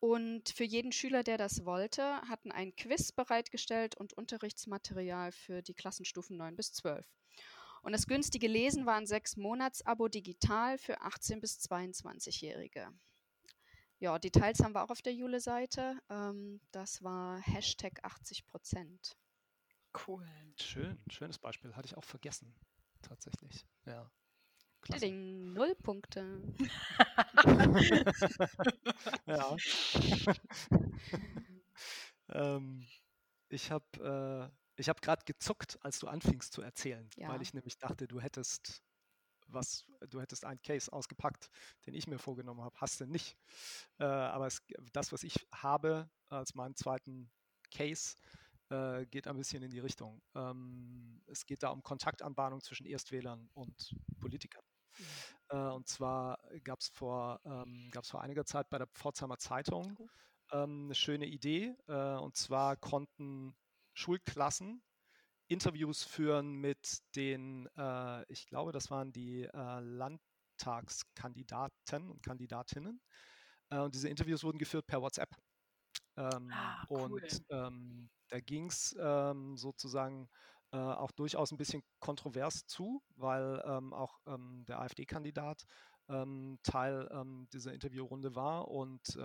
und 0.00 0.48
für 0.48 0.64
jeden 0.64 0.90
Schüler, 0.90 1.22
der 1.22 1.38
das 1.38 1.64
wollte, 1.64 2.20
hatten 2.22 2.50
ein 2.50 2.74
Quiz 2.74 3.12
bereitgestellt 3.12 3.96
und 3.96 4.12
Unterrichtsmaterial 4.12 5.30
für 5.30 5.62
die 5.62 5.74
Klassenstufen 5.74 6.36
9 6.36 6.56
bis 6.56 6.72
12. 6.72 7.06
Und 7.82 7.92
das 7.92 8.06
günstige 8.06 8.46
Lesen 8.46 8.86
war 8.86 8.94
ein 8.94 9.06
sechs 9.06 9.36
Monats-Abo 9.36 10.08
digital 10.08 10.78
für 10.78 11.02
18- 11.02 11.40
bis 11.40 11.58
22-Jährige. 11.58 12.88
Ja, 13.98 14.18
Details 14.18 14.60
haben 14.60 14.74
wir 14.74 14.82
auch 14.82 14.90
auf 14.90 15.02
der 15.02 15.14
Jule-Seite. 15.14 16.00
Ähm, 16.08 16.60
das 16.70 17.02
war 17.02 17.40
Hashtag 17.40 18.00
80 18.02 18.46
Prozent. 18.46 19.16
Cool. 20.06 20.26
Schön, 20.58 20.98
schönes 21.10 21.38
Beispiel. 21.38 21.74
Hatte 21.76 21.86
ich 21.86 21.96
auch 21.96 22.04
vergessen. 22.04 22.54
Tatsächlich. 23.02 23.66
Ja. 23.84 24.10
Klasse. 24.80 25.06
Ding, 25.06 25.52
null 25.52 25.74
Punkte. 25.76 26.42
ja. 29.26 29.56
ähm, 32.30 32.86
ich 33.48 33.70
habe 33.70 34.50
äh, 34.50 34.62
ich 34.76 34.88
habe 34.88 35.00
gerade 35.00 35.24
gezuckt, 35.24 35.78
als 35.82 35.98
du 35.98 36.08
anfingst 36.08 36.52
zu 36.52 36.62
erzählen, 36.62 37.08
ja. 37.16 37.28
weil 37.28 37.42
ich 37.42 37.54
nämlich 37.54 37.78
dachte, 37.78 38.08
du 38.08 38.20
hättest 38.20 38.82
was, 39.48 39.85
du 40.08 40.20
hättest 40.20 40.44
einen 40.44 40.62
Case 40.62 40.92
ausgepackt, 40.92 41.50
den 41.87 41.94
ich 41.94 42.06
mir 42.06 42.18
vorgenommen 42.18 42.62
habe, 42.62 42.74
hast 42.80 43.00
du 43.00 43.06
nicht. 43.06 43.37
Äh, 43.98 44.04
aber 44.04 44.46
es, 44.46 44.62
das, 44.92 45.12
was 45.12 45.22
ich 45.24 45.46
habe 45.52 46.08
als 46.28 46.54
meinen 46.54 46.74
zweiten 46.74 47.30
Case, 47.70 48.16
äh, 48.70 49.06
geht 49.06 49.26
ein 49.26 49.37
bisschen 49.37 49.62
in 49.62 49.70
die 49.70 49.80
Richtung. 49.80 50.22
Ähm, 50.35 51.22
es 51.26 51.44
geht 51.46 51.62
da 51.62 51.68
um 51.68 51.82
Kontaktanbahnung 51.82 52.61
zwischen 52.62 52.87
Erstwählern 52.87 53.50
und 53.52 53.94
Politikern. 54.20 54.64
Mhm. 54.98 55.04
Äh, 55.50 55.56
und 55.72 55.88
zwar 55.88 56.38
gab 56.64 56.80
es 56.80 56.88
vor, 56.88 57.40
ähm, 57.44 57.90
vor 58.02 58.22
einiger 58.22 58.44
Zeit 58.44 58.70
bei 58.70 58.78
der 58.78 58.87
Pforzheimer 58.88 59.38
Zeitung 59.38 59.98
ähm, 60.52 60.85
eine 60.87 60.94
schöne 60.94 61.26
Idee. 61.26 61.76
Äh, 61.88 62.16
und 62.16 62.37
zwar 62.37 62.76
konnten 62.76 63.54
Schulklassen 63.94 64.83
Interviews 65.52 66.02
führen 66.02 66.55
mit 66.55 67.02
den, 67.14 67.68
äh, 67.76 68.24
ich 68.33 68.46
glaube, 68.46 68.72
das 68.72 68.90
waren 68.90 69.12
die 69.12 69.44
äh, 69.44 69.81
Landtagskandidaten 69.81 72.11
und 72.11 72.22
Kandidatinnen. 72.22 73.02
Äh, 73.68 73.81
und 73.81 73.94
diese 73.94 74.09
Interviews 74.09 74.44
wurden 74.44 74.57
geführt 74.59 74.87
per 74.87 75.02
WhatsApp. 75.02 75.28
Ähm, 76.16 76.50
ah, 76.52 76.87
cool. 76.88 77.12
Und 77.12 77.42
ähm, 77.50 78.09
da 78.28 78.40
ging 78.40 78.68
es 78.68 78.96
ähm, 78.98 79.59
sozusagen 79.59 80.31
äh, 80.72 80.78
auch 80.78 81.11
durchaus 81.12 81.52
ein 81.52 81.59
bisschen 81.59 81.83
kontrovers 82.00 82.66
zu, 82.66 83.02
weil 83.16 83.62
ähm, 83.66 83.92
auch 83.92 84.18
ähm, 84.26 84.64
der 84.66 84.81
AfD-Kandidat 84.81 85.66
ähm, 86.09 86.59
Teil 86.62 87.09
dieser 87.52 87.72
Interviewrunde 87.72 88.35
war 88.35 88.66
und 88.68 89.16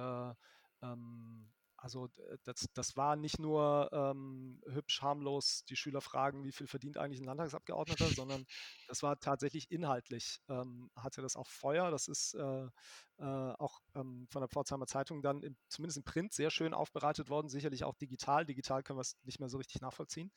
also 1.78 2.10
das, 2.44 2.68
das 2.74 2.98
war 2.98 3.16
nicht 3.16 3.40
nur 3.40 3.90
ähm, 3.94 4.62
hübsch, 4.66 5.02
harmlos, 5.02 5.64
die 5.70 5.76
Schüler 5.76 6.02
fragen, 6.02 6.44
wie 6.44 6.52
viel 6.52 6.66
verdient 6.66 6.98
eigentlich 6.98 7.22
ein 7.22 7.26
Landtagsabgeordneter, 7.26 8.08
sondern 8.08 8.46
das 8.88 9.04
war 9.04 9.20
tatsächlich 9.20 9.72
inhaltlich, 9.72 10.42
ähm, 10.50 10.90
hatte 10.96 11.22
das 11.22 11.36
auch 11.36 11.48
Feuer. 11.48 11.92
Das 11.92 12.08
ist 12.08 12.34
äh, 12.34 12.68
äh, 13.20 13.24
auch 13.24 13.80
ähm, 13.94 14.28
von 14.30 14.42
der 14.42 14.50
Pforzheimer 14.50 14.88
Zeitung 14.88 15.22
dann 15.22 15.44
im, 15.44 15.56
zumindest 15.70 15.98
im 15.98 16.04
Print 16.04 16.34
sehr 16.34 16.50
schön 16.50 16.74
aufbereitet 16.74 17.30
worden, 17.30 17.48
sicherlich 17.48 17.84
auch 17.84 17.96
digital. 17.96 18.46
Digital 18.46 18.82
können 18.82 18.98
wir 18.98 19.02
es 19.02 19.16
nicht 19.24 19.40
mehr 19.40 19.50
so 19.50 19.58
richtig 19.58 19.80
nachvollziehen. 19.82 20.32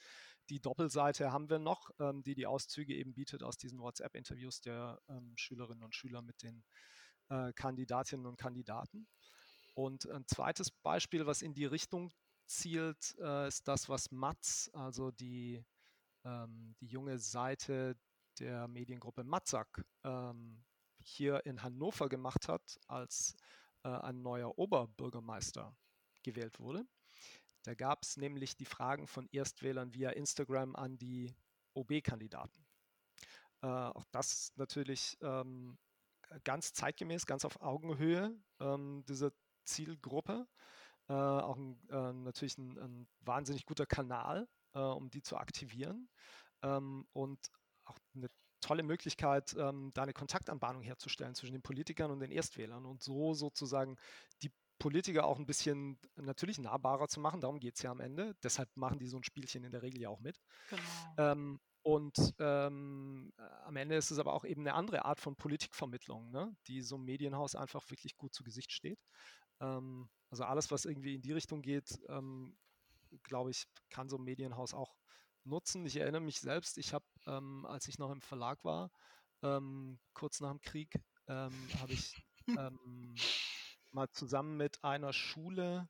Die 0.51 0.61
Doppelseite 0.61 1.33
haben 1.33 1.49
wir 1.49 1.59
noch, 1.59 1.91
ähm, 2.01 2.23
die 2.23 2.35
die 2.35 2.47
Auszüge 2.47 2.95
eben 2.95 3.15
bietet 3.15 3.43
aus 3.43 3.57
diesen 3.57 3.81
WhatsApp-Interviews 3.81 4.61
der 4.61 5.01
ähm, 5.09 5.33
Schülerinnen 5.37 5.85
und 5.85 5.95
Schüler 5.95 6.21
mit 6.21 6.43
den 6.43 6.65
äh, 7.31 7.53
Kandidatinnen 7.55 8.27
und 8.27 8.37
Kandidaten. 8.37 9.07
Und 9.75 10.09
ein 10.11 10.27
zweites 10.27 10.71
Beispiel, 10.71 11.27
was 11.27 11.43
in 11.43 11.55
die 11.55 11.67
Richtung 11.67 12.13
zielt, 12.47 13.17
äh, 13.19 13.49
ist 13.49 13.69
das, 13.69 13.89
was 13.89 14.11
Matz, 14.11 14.71
also 14.73 15.11
die, 15.11 15.65
ähm, 16.25 16.75
die 16.81 16.87
junge 16.87 17.19
Seite 17.19 17.97
der 18.39 18.69
Mediengruppe 18.69 19.25
Matzak, 19.25 19.85
ähm, 20.05 20.65
hier 21.03 21.45
in 21.47 21.63
Hannover 21.63 22.09
gemacht 22.09 22.49
hat, 22.49 22.79
als 22.87 23.37
äh, 23.85 23.89
ein 23.89 24.23
neuer 24.23 24.59
Oberbürgermeister 24.59 25.75
gewählt 26.23 26.59
wurde. 26.59 26.87
Da 27.63 27.75
gab 27.75 28.03
es 28.03 28.17
nämlich 28.17 28.57
die 28.57 28.65
Fragen 28.65 29.07
von 29.07 29.29
Erstwählern 29.33 29.95
via 29.95 30.11
Instagram 30.11 30.75
an 30.77 30.99
die 30.99 31.35
OB-Kandidaten. 31.75 32.67
Äh, 33.63 33.67
auch 33.67 34.05
das 34.11 34.53
natürlich 34.57 35.19
ähm, 35.21 35.79
ganz 36.45 36.73
zeitgemäß, 36.73 37.27
ganz 37.27 37.45
auf 37.45 37.61
Augenhöhe. 37.61 38.35
Ähm, 38.61 39.05
diese 39.07 39.33
Zielgruppe. 39.71 40.47
Äh, 41.09 41.13
auch 41.13 41.57
ein, 41.57 41.81
äh, 41.89 42.13
natürlich 42.13 42.59
ein, 42.59 42.79
ein, 42.79 43.09
wahnsinnig 43.21 43.67
guter 43.67 43.87
Kanal, 43.87 44.49
äh, 44.75 44.81
um 44.81 45.11
die 45.11 45.23
zu 45.23 45.37
aktivieren. 45.37 46.09
Ähm, 46.63 47.07
und 47.13 47.39
auch 47.85 47.99
eine 48.15 48.29
tolle 48.61 48.83
Möglichkeit, 48.83 49.55
ähm, 49.59 49.91
da 49.95 50.03
eine 50.03 50.13
Kontaktanbahnung 50.13 50.83
herzustellen 50.83 51.35
zwischen 51.35 51.53
den 51.53 51.63
Politikern 51.63 52.11
und 52.11 52.21
den 52.21 52.31
Erstwählern 52.31 52.85
und 52.85 53.03
so 53.03 53.35
sozusagen 53.35 53.97
die 54.43 54.53
Politiker 54.79 55.25
auch 55.27 55.39
ein 55.39 55.47
bisschen 55.47 55.99
natürlich 56.17 56.59
nahbarer 56.59 57.09
zu 57.09 57.21
machen. 57.21 57.41
Darum 57.41 57.61
geht 57.61 57.77
es 57.77 57.83
ja 57.83 57.91
am 57.91 58.01
Ende. 58.01 58.35
Deshalb 58.43 58.69
machen 58.77 58.99
die 58.99 59.07
so 59.07 59.17
ein 59.17 59.25
Spielchen 59.25 59.65
in 59.65 59.73
der 59.73 59.83
Regel 59.83 60.01
ja 60.01 60.09
auch 60.09 60.21
mit. 60.21 60.41
Genau. 60.69 60.83
Ähm, 61.19 61.61
und 61.83 62.35
ähm, 62.39 63.33
am 63.65 63.77
Ende 63.77 63.97
ist 63.97 64.11
es 64.11 64.19
aber 64.19 64.35
auch 64.35 64.45
eben 64.45 64.63
eine 64.63 64.75
andere 64.75 65.05
Art 65.05 65.21
von 65.21 65.37
Politikvermittlung, 65.37 66.31
ne? 66.31 66.55
die 66.67 66.83
so 66.83 66.97
einem 66.97 67.05
Medienhaus 67.05 67.55
einfach 67.55 67.89
wirklich 67.91 68.17
gut 68.17 68.35
zu 68.35 68.43
Gesicht 68.43 68.73
steht. 68.73 69.01
Ähm, 69.61 70.09
also 70.31 70.45
alles, 70.45 70.71
was 70.71 70.85
irgendwie 70.85 71.15
in 71.15 71.23
die 71.23 71.33
Richtung 71.33 71.63
geht, 71.63 71.99
ähm, 72.09 72.57
glaube 73.23 73.51
ich, 73.51 73.67
kann 73.91 74.09
so 74.09 74.17
ein 74.17 74.25
Medienhaus 74.25 74.75
auch 74.75 74.95
nutzen. 75.45 75.87
Ich 75.87 75.97
erinnere 75.97 76.21
mich 76.21 76.41
selbst, 76.41 76.79
ich 76.79 76.95
habe, 76.95 77.05
ähm, 77.27 77.67
als 77.67 77.89
ich 77.89 77.99
noch 77.99 78.11
im 78.11 78.21
Verlag 78.21 78.65
war, 78.65 78.91
ähm, 79.43 79.99
kurz 80.15 80.41
nach 80.41 80.51
dem 80.51 80.61
Krieg, 80.61 80.95
ähm, 81.27 81.53
habe 81.81 81.93
ich 81.93 82.15
ähm, 82.47 83.15
mal 83.91 84.09
zusammen 84.11 84.57
mit 84.57 84.83
einer 84.85 85.13
Schule 85.13 85.89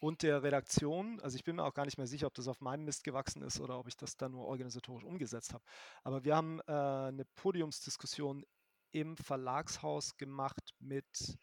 und 0.00 0.22
der 0.22 0.42
Redaktion, 0.42 1.20
also 1.20 1.36
ich 1.36 1.44
bin 1.44 1.56
mir 1.56 1.64
auch 1.64 1.74
gar 1.74 1.84
nicht 1.84 1.98
mehr 1.98 2.06
sicher, 2.06 2.28
ob 2.28 2.34
das 2.34 2.46
auf 2.46 2.60
meinem 2.60 2.84
Mist 2.84 3.02
gewachsen 3.02 3.42
ist 3.42 3.60
oder 3.60 3.78
ob 3.78 3.88
ich 3.88 3.96
das 3.96 4.16
dann 4.16 4.32
nur 4.32 4.46
organisatorisch 4.46 5.04
umgesetzt 5.04 5.52
habe. 5.54 5.64
Aber 6.04 6.24
wir 6.24 6.36
haben 6.36 6.60
äh, 6.66 6.72
eine 6.72 7.24
Podiumsdiskussion 7.34 8.44
im 8.92 9.16
Verlagshaus 9.16 10.16
gemacht 10.16 10.74
mit 10.78 11.38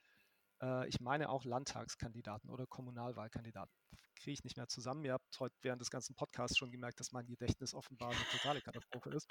äh, 0.61 0.87
ich 0.87 0.99
meine 0.99 1.29
auch 1.29 1.43
Landtagskandidaten 1.45 2.49
oder 2.49 2.65
Kommunalwahlkandidaten. 2.67 3.73
Kriege 4.15 4.31
ich 4.31 4.43
nicht 4.43 4.57
mehr 4.57 4.67
zusammen. 4.67 5.03
Ihr 5.03 5.13
habt 5.13 5.39
heute 5.39 5.55
während 5.61 5.81
des 5.81 5.89
ganzen 5.89 6.15
Podcasts 6.15 6.57
schon 6.57 6.71
gemerkt, 6.71 6.99
dass 6.99 7.11
mein 7.11 7.27
Gedächtnis 7.27 7.73
offenbar 7.73 8.11
eine 8.11 8.25
totale 8.31 8.61
Katastrophe 8.61 9.09
ist. 9.11 9.27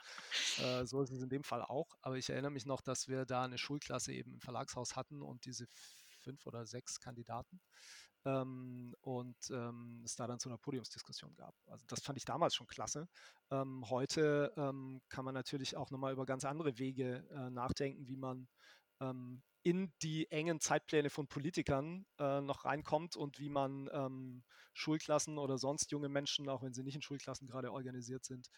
Äh, 0.58 0.84
so 0.84 1.02
ist 1.02 1.10
es 1.10 1.22
in 1.22 1.28
dem 1.28 1.42
Fall 1.42 1.62
auch. 1.62 1.96
Aber 2.02 2.16
ich 2.16 2.28
erinnere 2.28 2.50
mich 2.50 2.66
noch, 2.66 2.82
dass 2.82 3.08
wir 3.08 3.24
da 3.24 3.44
eine 3.44 3.58
Schulklasse 3.58 4.12
eben 4.12 4.34
im 4.34 4.40
Verlagshaus 4.40 4.96
hatten 4.96 5.22
und 5.22 5.44
diese 5.46 5.66
fünf 6.22 6.46
oder 6.46 6.66
sechs 6.66 7.00
Kandidaten. 7.00 7.60
Ähm, 8.26 8.94
und 9.02 9.36
ähm, 9.50 10.00
es 10.04 10.16
da 10.16 10.26
dann 10.26 10.38
zu 10.38 10.48
einer 10.48 10.58
Podiumsdiskussion 10.58 11.34
gab. 11.34 11.54
Also 11.66 11.84
das 11.88 12.00
fand 12.00 12.16
ich 12.16 12.24
damals 12.24 12.54
schon 12.54 12.66
klasse. 12.66 13.06
Ähm, 13.50 13.88
heute 13.90 14.52
ähm, 14.56 15.02
kann 15.10 15.26
man 15.26 15.34
natürlich 15.34 15.76
auch 15.76 15.90
nochmal 15.90 16.12
über 16.12 16.24
ganz 16.24 16.44
andere 16.44 16.78
Wege 16.78 17.26
äh, 17.30 17.50
nachdenken, 17.50 18.08
wie 18.08 18.16
man 18.16 18.48
ähm, 19.00 19.42
in 19.64 19.92
die 20.02 20.30
engen 20.30 20.60
Zeitpläne 20.60 21.08
von 21.08 21.26
Politikern 21.26 22.06
äh, 22.18 22.42
noch 22.42 22.66
reinkommt 22.66 23.16
und 23.16 23.38
wie 23.38 23.48
man 23.48 23.88
ähm, 23.92 24.44
Schulklassen 24.74 25.38
oder 25.38 25.56
sonst 25.56 25.90
junge 25.90 26.10
Menschen, 26.10 26.48
auch 26.50 26.62
wenn 26.62 26.74
sie 26.74 26.82
nicht 26.82 26.94
in 26.94 27.02
Schulklassen 27.02 27.48
gerade 27.48 27.72
organisiert 27.72 28.24
sind, 28.24 28.50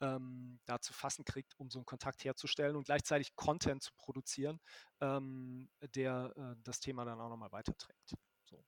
ähm, 0.00 0.60
da 0.64 0.80
zu 0.80 0.92
fassen 0.92 1.24
kriegt, 1.24 1.58
um 1.58 1.68
so 1.68 1.80
einen 1.80 1.86
Kontakt 1.86 2.24
herzustellen 2.24 2.76
und 2.76 2.84
gleichzeitig 2.84 3.34
Content 3.34 3.82
zu 3.82 3.92
produzieren, 3.96 4.60
ähm, 5.00 5.68
der 5.96 6.32
äh, 6.36 6.56
das 6.62 6.78
Thema 6.78 7.04
dann 7.04 7.20
auch 7.20 7.28
nochmal 7.28 7.50
weiterträgt. 7.50 8.14
So. 8.44 8.64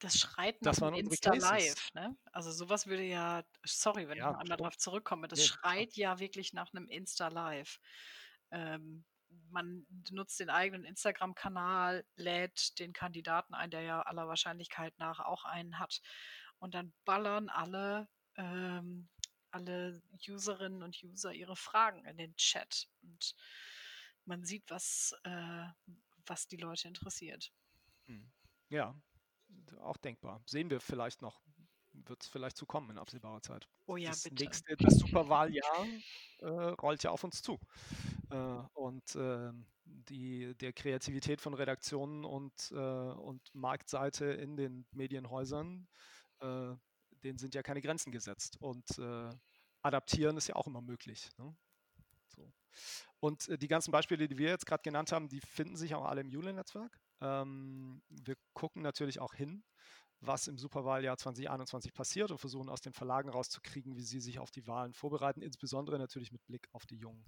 Das 0.00 0.18
schreit 0.18 0.60
nach 0.62 0.76
das 0.76 0.98
Insta 0.98 1.34
Live, 1.34 1.94
ne? 1.94 2.16
Also 2.32 2.50
sowas 2.50 2.88
würde 2.88 3.04
ja, 3.04 3.44
sorry, 3.64 4.08
wenn 4.08 4.18
ja, 4.18 4.26
ich 4.26 4.32
noch 4.32 4.40
einmal 4.40 4.58
darauf 4.58 4.76
zurückkomme, 4.76 5.28
das 5.28 5.38
nee, 5.38 5.44
schreit 5.44 5.96
ja 5.96 6.18
wirklich 6.18 6.52
nach 6.52 6.72
einem 6.72 6.88
Insta 6.88 7.28
Live. 7.28 7.78
Ähm, 8.50 9.04
man 9.50 9.86
nutzt 10.10 10.40
den 10.40 10.50
eigenen 10.50 10.84
Instagram-Kanal, 10.84 12.04
lädt 12.16 12.78
den 12.78 12.92
Kandidaten 12.92 13.54
ein, 13.54 13.70
der 13.70 13.82
ja 13.82 14.02
aller 14.02 14.28
Wahrscheinlichkeit 14.28 14.98
nach 14.98 15.20
auch 15.20 15.44
einen 15.44 15.78
hat. 15.78 16.00
Und 16.58 16.74
dann 16.74 16.92
ballern 17.04 17.48
alle, 17.48 18.08
ähm, 18.36 19.08
alle 19.50 20.02
Userinnen 20.28 20.82
und 20.82 21.02
User 21.02 21.32
ihre 21.32 21.56
Fragen 21.56 22.04
in 22.04 22.16
den 22.16 22.36
Chat. 22.36 22.88
Und 23.02 23.34
man 24.24 24.44
sieht, 24.44 24.64
was, 24.68 25.14
äh, 25.24 25.66
was 26.26 26.46
die 26.48 26.56
Leute 26.56 26.88
interessiert. 26.88 27.52
Hm. 28.06 28.30
Ja, 28.68 28.94
auch 29.80 29.96
denkbar. 29.96 30.42
Sehen 30.46 30.70
wir 30.70 30.80
vielleicht 30.80 31.22
noch 31.22 31.40
wird 32.06 32.22
es 32.22 32.28
vielleicht 32.28 32.56
zu 32.56 32.66
kommen 32.66 32.90
in 32.90 32.98
absehbarer 32.98 33.40
Zeit. 33.42 33.68
Oh 33.86 33.96
ja, 33.96 34.10
das 34.10 34.24
bitte. 34.24 34.44
nächste, 34.44 34.76
das 34.76 34.98
Superwahljahr 34.98 35.86
äh, 36.38 36.46
rollt 36.46 37.02
ja 37.02 37.10
auf 37.10 37.24
uns 37.24 37.42
zu. 37.42 37.58
Äh, 38.30 38.36
und 38.74 39.14
äh, 39.14 39.52
die, 39.84 40.54
der 40.56 40.72
Kreativität 40.72 41.40
von 41.40 41.54
Redaktionen 41.54 42.24
und, 42.24 42.70
äh, 42.72 42.76
und 42.76 43.42
Marktseite 43.54 44.26
in 44.26 44.56
den 44.56 44.86
Medienhäusern, 44.92 45.88
äh, 46.40 46.74
denen 47.24 47.38
sind 47.38 47.54
ja 47.54 47.62
keine 47.62 47.80
Grenzen 47.80 48.12
gesetzt. 48.12 48.56
Und 48.60 48.98
äh, 48.98 49.30
adaptieren 49.82 50.36
ist 50.36 50.48
ja 50.48 50.56
auch 50.56 50.66
immer 50.66 50.82
möglich. 50.82 51.30
Ne? 51.38 51.56
So. 52.28 52.52
Und 53.20 53.48
die 53.60 53.68
ganzen 53.68 53.90
Beispiele, 53.90 54.28
die 54.28 54.38
wir 54.38 54.50
jetzt 54.50 54.66
gerade 54.66 54.82
genannt 54.82 55.12
haben, 55.12 55.28
die 55.28 55.40
finden 55.40 55.76
sich 55.76 55.94
auch 55.94 56.04
alle 56.04 56.20
im 56.20 56.30
Jule-Netzwerk. 56.30 57.00
Ähm, 57.20 58.02
wir 58.08 58.36
gucken 58.52 58.82
natürlich 58.82 59.18
auch 59.18 59.34
hin 59.34 59.64
was 60.20 60.48
im 60.48 60.58
Superwahljahr 60.58 61.16
2021 61.16 61.92
passiert 61.92 62.30
und 62.30 62.38
versuchen 62.38 62.68
aus 62.68 62.80
den 62.80 62.92
Verlagen 62.92 63.28
rauszukriegen, 63.28 63.96
wie 63.96 64.02
sie 64.02 64.20
sich 64.20 64.38
auf 64.38 64.50
die 64.50 64.66
Wahlen 64.66 64.92
vorbereiten, 64.92 65.42
insbesondere 65.42 65.98
natürlich 65.98 66.32
mit 66.32 66.44
Blick 66.46 66.68
auf 66.72 66.86
die 66.86 66.96
jungen 66.96 67.24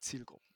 Zielgruppen. 0.00 0.54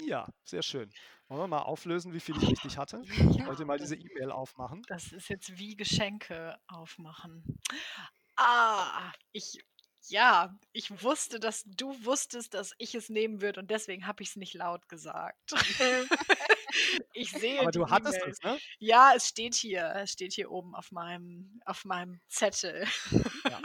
Ja, 0.00 0.28
sehr 0.44 0.62
schön. 0.62 0.92
Wollen 1.28 1.42
wir 1.42 1.46
mal 1.46 1.62
auflösen, 1.62 2.12
wie 2.12 2.20
viel 2.20 2.36
ich 2.36 2.50
richtig 2.50 2.78
hatte? 2.78 3.02
Ich 3.04 3.36
ja, 3.36 3.46
wollte 3.46 3.64
mal 3.64 3.78
diese 3.78 3.96
E-Mail 3.96 4.32
aufmachen. 4.32 4.82
Das 4.88 5.12
ist 5.12 5.28
jetzt 5.28 5.56
wie 5.56 5.76
Geschenke 5.76 6.58
aufmachen. 6.66 7.60
Ah, 8.36 9.12
ich, 9.32 9.64
ja, 10.08 10.58
ich 10.72 11.02
wusste, 11.02 11.38
dass 11.38 11.62
du 11.64 12.04
wusstest, 12.04 12.54
dass 12.54 12.72
ich 12.78 12.94
es 12.94 13.08
nehmen 13.08 13.40
würde 13.40 13.60
und 13.60 13.70
deswegen 13.70 14.06
habe 14.06 14.22
ich 14.22 14.30
es 14.30 14.36
nicht 14.36 14.54
laut 14.54 14.88
gesagt. 14.88 15.52
Ich 17.12 17.30
sehe. 17.30 17.60
Aber 17.60 17.70
du 17.70 17.88
hattest 17.88 18.20
es, 18.26 18.40
ne? 18.42 18.58
Ja, 18.78 19.12
es 19.16 19.28
steht 19.28 19.54
hier. 19.54 19.94
Es 19.96 20.10
steht 20.12 20.32
hier 20.32 20.50
oben 20.50 20.74
auf 20.74 20.90
meinem, 20.90 21.60
auf 21.64 21.84
meinem 21.84 22.20
Zettel. 22.28 22.86
Ja. 23.44 23.60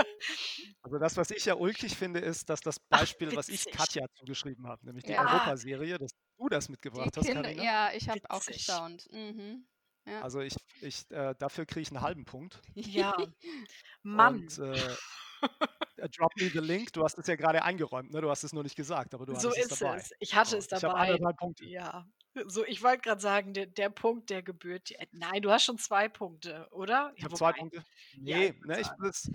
Also 0.81 0.97
das, 0.97 1.17
was 1.17 1.31
ich 1.31 1.45
ja 1.45 1.55
ulkig 1.55 1.95
finde, 1.95 2.19
ist, 2.19 2.49
dass 2.49 2.61
das 2.61 2.79
Beispiel, 2.79 3.29
Ach, 3.31 3.37
was 3.37 3.49
ich 3.49 3.65
Katja 3.71 4.05
zugeschrieben 4.15 4.67
habe, 4.67 4.85
nämlich 4.85 5.05
die 5.05 5.11
ja. 5.11 5.21
Europaserie, 5.21 5.97
dass 5.97 6.11
du 6.37 6.49
das 6.49 6.69
mitgebracht 6.69 7.15
die 7.15 7.19
hast, 7.19 7.25
Kinder, 7.25 7.43
Carina. 7.43 7.63
Ja, 7.63 7.91
ich 7.93 8.09
habe 8.09 8.21
auch 8.29 8.45
gestaunt. 8.45 9.07
Mhm. 9.11 9.65
Ja. 10.05 10.21
Also 10.21 10.41
ich, 10.41 10.55
ich 10.81 11.09
äh, 11.11 11.35
dafür 11.37 11.65
kriege 11.65 11.81
ich 11.81 11.89
einen 11.89 12.01
halben 12.01 12.25
Punkt. 12.25 12.61
Ja. 12.73 13.15
Mann. 14.03 14.41
Und, 14.41 14.59
äh, 14.59 14.95
äh, 15.97 16.09
drop 16.09 16.31
me 16.37 16.49
the 16.49 16.59
link. 16.59 16.93
Du 16.93 17.03
hast 17.03 17.17
es 17.17 17.27
ja 17.27 17.35
gerade 17.35 17.63
eingeräumt, 17.63 18.11
ne? 18.11 18.21
Du 18.21 18.29
hast 18.29 18.43
es 18.43 18.53
nur 18.53 18.63
nicht 18.63 18.75
gesagt, 18.75 19.13
aber 19.13 19.25
du 19.25 19.35
so 19.35 19.49
hattest 19.49 19.71
es 19.71 19.79
dabei. 19.79 19.97
Es. 19.97 20.11
Ich 20.19 20.35
hatte 20.35 20.51
so, 20.51 20.57
es 20.57 20.67
dabei. 20.67 20.77
Ich 20.77 20.83
habe 20.83 20.99
anderthalb 20.99 21.37
Punkte. 21.37 21.65
Ja. 21.65 22.05
So, 22.47 22.65
ich 22.65 22.83
wollte 22.83 23.01
gerade 23.01 23.21
sagen, 23.21 23.53
der, 23.53 23.65
der, 23.65 23.89
Punkt, 23.89 24.29
der 24.29 24.43
gebührt. 24.43 24.91
Äh, 24.91 25.07
nein, 25.11 25.41
du 25.41 25.51
hast 25.51 25.63
schon 25.63 25.77
zwei 25.77 26.07
Punkte, 26.07 26.67
oder? 26.71 27.11
Ich 27.15 27.23
habe 27.23 27.33
zwei 27.35 27.53
Punkte. 27.53 27.83
Nee, 28.17 28.47
ja, 28.47 28.53
ne, 28.65 28.79
ich, 28.79 28.87
das, 29.01 29.31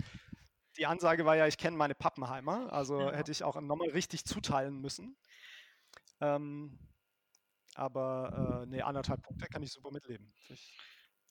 die 0.77 0.85
Ansage 0.85 1.25
war 1.25 1.35
ja, 1.35 1.47
ich 1.47 1.57
kenne 1.57 1.77
meine 1.77 1.95
Pappenheimer. 1.95 2.71
Also 2.71 2.99
ja. 2.99 3.11
hätte 3.11 3.31
ich 3.31 3.43
auch 3.43 3.59
nochmal 3.59 3.89
richtig 3.89 4.25
zuteilen 4.25 4.79
müssen. 4.79 5.17
Ähm, 6.21 6.79
aber 7.75 8.63
äh, 8.63 8.69
nee, 8.69 8.81
anderthalb 8.81 9.21
Punkte 9.21 9.47
kann 9.47 9.63
ich 9.63 9.71
super 9.71 9.91
mitleben. 9.91 10.33
Ich, 10.49 10.77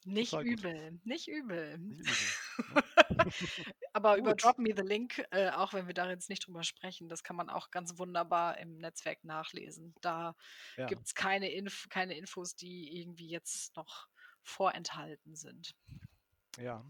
Nicht 0.04 0.32
übel, 0.34 1.00
nicht 1.04 1.28
übel. 1.28 1.78
Nicht 1.78 2.00
übel. 2.58 2.84
Aber 3.94 4.16
über. 4.18 4.34
Drop 4.34 4.58
Me 4.58 4.74
the 4.76 4.82
Link, 4.82 5.24
äh, 5.30 5.50
auch 5.50 5.72
wenn 5.72 5.86
wir 5.86 5.94
da 5.94 6.08
jetzt 6.10 6.28
nicht 6.28 6.46
drüber 6.46 6.62
sprechen, 6.62 7.08
das 7.08 7.22
kann 7.22 7.36
man 7.36 7.48
auch 7.48 7.70
ganz 7.70 7.98
wunderbar 7.98 8.58
im 8.58 8.76
Netzwerk 8.78 9.24
nachlesen. 9.24 9.94
Da 10.02 10.36
Ja. 10.76 10.86
gibt 10.86 11.06
es 11.06 11.14
keine, 11.14 11.50
Inf 11.50 11.88
keine 11.88 12.16
Infos, 12.18 12.54
die 12.54 13.00
irgendwie 13.00 13.28
jetzt 13.28 13.76
noch 13.76 14.08
vorenthalten 14.42 15.36
sind. 15.36 15.74
Ja. 16.58 16.84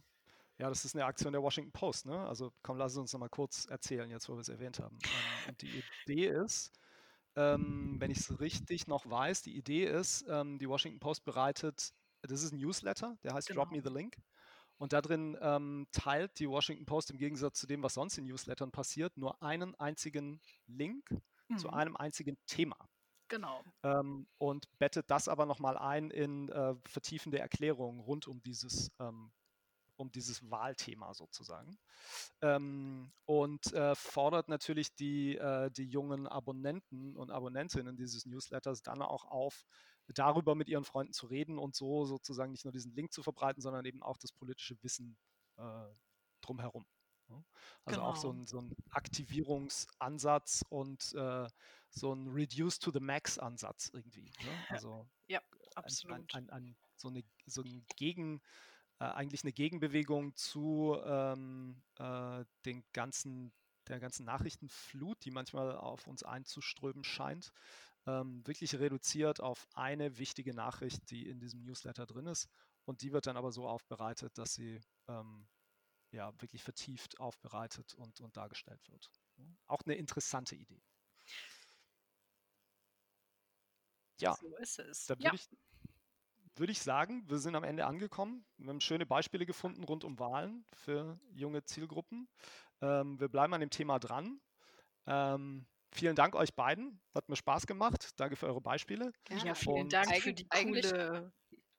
Ja, 0.58 0.68
das 0.68 0.84
ist 0.84 0.94
eine 0.94 1.04
Aktion 1.04 1.32
der 1.32 1.42
Washington 1.42 1.72
Post, 1.72 2.06
ne? 2.06 2.26
Also 2.26 2.52
komm, 2.62 2.78
lass 2.78 2.92
es 2.92 2.98
uns 2.98 3.12
nochmal 3.12 3.28
kurz 3.28 3.64
erzählen, 3.66 4.08
jetzt 4.10 4.28
wo 4.28 4.34
wir 4.34 4.40
es 4.40 4.48
erwähnt 4.48 4.78
haben. 4.78 4.98
Ähm, 5.02 5.48
und 5.48 5.62
die 5.62 5.82
Idee 6.06 6.28
ist, 6.28 6.72
ähm, 7.36 7.96
wenn 7.98 8.10
ich 8.12 8.18
es 8.18 8.40
richtig 8.40 8.86
noch 8.86 9.08
weiß, 9.08 9.42
die 9.42 9.56
Idee 9.56 9.86
ist, 9.86 10.24
ähm, 10.28 10.58
die 10.58 10.68
Washington 10.68 11.00
Post 11.00 11.24
bereitet, 11.24 11.92
das 12.26 12.42
ist 12.42 12.52
ein 12.52 12.58
Newsletter, 12.58 13.16
der 13.22 13.34
heißt 13.34 13.54
Drop 13.54 13.70
Me 13.70 13.78
Genau. 13.78 13.88
the 13.90 13.94
Link. 13.94 14.16
Und 14.78 14.92
da 14.92 15.00
drin 15.00 15.36
ähm, 15.40 15.86
teilt 15.92 16.38
die 16.38 16.48
Washington 16.48 16.84
Post 16.86 17.10
im 17.10 17.18
Gegensatz 17.18 17.60
zu 17.60 17.66
dem, 17.66 17.82
was 17.82 17.94
sonst 17.94 18.18
in 18.18 18.24
Newslettern 18.26 18.72
passiert, 18.72 19.16
nur 19.16 19.40
einen 19.42 19.74
einzigen 19.76 20.40
Link 20.66 21.08
zu 21.56 21.68
Mhm. 21.68 21.74
einem 21.74 21.96
einzigen 21.96 22.36
Thema. 22.46 22.76
Genau. 23.28 23.62
ähm, 23.82 24.26
und 24.38 24.66
bettet 24.78 25.10
das 25.10 25.28
aber 25.28 25.46
nochmal 25.46 25.76
ein 25.78 26.10
in 26.10 26.48
äh, 26.50 26.74
vertiefende 26.86 27.38
Erklärungen 27.38 28.00
rund 28.00 28.26
um 28.26 28.42
dieses, 28.42 28.90
ähm, 28.98 29.32
um 29.96 30.10
dieses 30.10 30.50
Wahlthema 30.50 31.14
sozusagen. 31.14 31.78
Ähm, 32.42 33.12
und 33.26 33.72
äh, 33.72 33.94
fordert 33.94 34.48
natürlich 34.48 34.94
die, 34.94 35.36
äh, 35.36 35.70
die 35.70 35.84
jungen 35.86 36.26
Abonnenten 36.26 37.16
und 37.16 37.30
Abonnentinnen 37.30 37.96
dieses 37.96 38.26
Newsletters 38.26 38.82
dann 38.82 39.02
auch 39.02 39.24
auf, 39.24 39.64
darüber 40.08 40.54
mit 40.54 40.68
ihren 40.68 40.84
Freunden 40.84 41.12
zu 41.12 41.26
reden 41.26 41.58
und 41.58 41.74
so 41.74 42.04
sozusagen 42.04 42.52
nicht 42.52 42.64
nur 42.64 42.72
diesen 42.72 42.94
Link 42.94 43.12
zu 43.12 43.22
verbreiten, 43.22 43.62
sondern 43.62 43.84
eben 43.84 44.02
auch 44.02 44.18
das 44.18 44.32
politische 44.32 44.76
Wissen 44.82 45.16
äh, 45.56 45.86
drumherum. 46.40 46.86
ne? 47.28 47.44
Also 47.84 48.02
auch 48.02 48.16
so 48.16 48.28
Genau. 48.28 48.40
ein, 48.40 48.46
so 48.46 48.60
ein 48.60 48.76
Aktivierungsansatz 48.90 50.64
und 50.68 51.12
äh, 51.14 51.48
so 51.90 52.12
ein 52.12 52.28
Reduce 52.28 52.78
to 52.78 52.90
the 52.90 53.00
Max 53.00 53.38
Ansatz 53.38 53.90
irgendwie. 53.92 54.32
Ne? 54.40 54.64
Also 54.70 55.08
Ja, 55.28 55.40
absolut. 55.74 56.34
ein, 56.34 56.50
ein, 56.50 56.76
so 56.96 57.08
eine 57.08 57.24
so 57.46 57.62
ein 57.62 57.84
Gegen, 57.96 58.40
äh, 59.00 59.04
eigentlich 59.04 59.44
eine 59.44 59.52
Gegenbewegung 59.52 60.34
zu 60.36 60.96
ähm, 61.04 61.82
äh, 61.98 62.44
den 62.64 62.84
ganzen, 62.92 63.52
der 63.88 64.00
ganzen 64.00 64.24
Nachrichtenflut, 64.24 65.24
die 65.24 65.30
manchmal 65.30 65.76
auf 65.76 66.06
uns 66.06 66.22
einzuströmen 66.22 67.04
scheint, 67.04 67.52
ähm, 68.06 68.46
wirklich 68.46 68.78
reduziert 68.78 69.40
auf 69.40 69.66
eine 69.74 70.18
wichtige 70.18 70.54
Nachricht, 70.54 71.10
die 71.10 71.28
in 71.28 71.40
diesem 71.40 71.62
Newsletter 71.62 72.06
drin 72.06 72.26
ist. 72.26 72.48
Und 72.84 73.02
die 73.02 73.12
wird 73.12 73.26
dann 73.26 73.36
aber 73.36 73.50
so 73.50 73.66
aufbereitet, 73.66 74.36
dass 74.36 74.54
sie 74.54 74.80
ähm, 75.08 75.46
ja 76.10 76.32
wirklich 76.40 76.62
vertieft 76.62 77.18
aufbereitet 77.18 77.94
und, 77.94 78.20
und 78.20 78.36
dargestellt 78.36 78.88
wird. 78.90 79.10
Auch 79.66 79.80
eine 79.84 79.94
interessante 79.94 80.54
Idee. 80.54 80.82
Ja, 84.20 84.34
So 84.34 84.54
ist 84.56 84.78
es. 84.78 85.06
da 85.06 85.14
Ja, 85.18 85.24
würde 85.24 85.36
ich, 85.36 85.48
würde 86.56 86.72
ich 86.72 86.80
sagen, 86.80 87.28
wir 87.28 87.38
sind 87.38 87.56
am 87.56 87.64
Ende 87.64 87.86
angekommen. 87.86 88.44
Wir 88.58 88.68
haben 88.68 88.80
schöne 88.80 89.06
Beispiele 89.06 89.46
gefunden 89.46 89.82
rund 89.84 90.04
um 90.04 90.18
Wahlen 90.18 90.64
für 90.72 91.18
junge 91.32 91.64
Zielgruppen. 91.64 92.28
Ähm, 92.80 93.18
wir 93.18 93.28
bleiben 93.28 93.54
an 93.54 93.60
dem 93.60 93.70
Thema 93.70 93.98
dran. 93.98 94.40
Ähm, 95.06 95.66
vielen 95.94 96.16
Dank 96.16 96.34
euch 96.34 96.54
beiden. 96.54 97.00
Hat 97.14 97.28
mir 97.28 97.36
Spaß 97.36 97.66
gemacht. 97.66 98.10
Danke 98.16 98.36
für 98.36 98.46
eure 98.46 98.60
Beispiele. 98.60 99.12
Gerne. 99.24 99.46
ja, 99.46 99.54
vielen 99.54 99.82
Und 99.82 99.92
Dank 99.92 100.14
für 100.16 100.32
die 100.32 100.46
coole, 100.46 101.32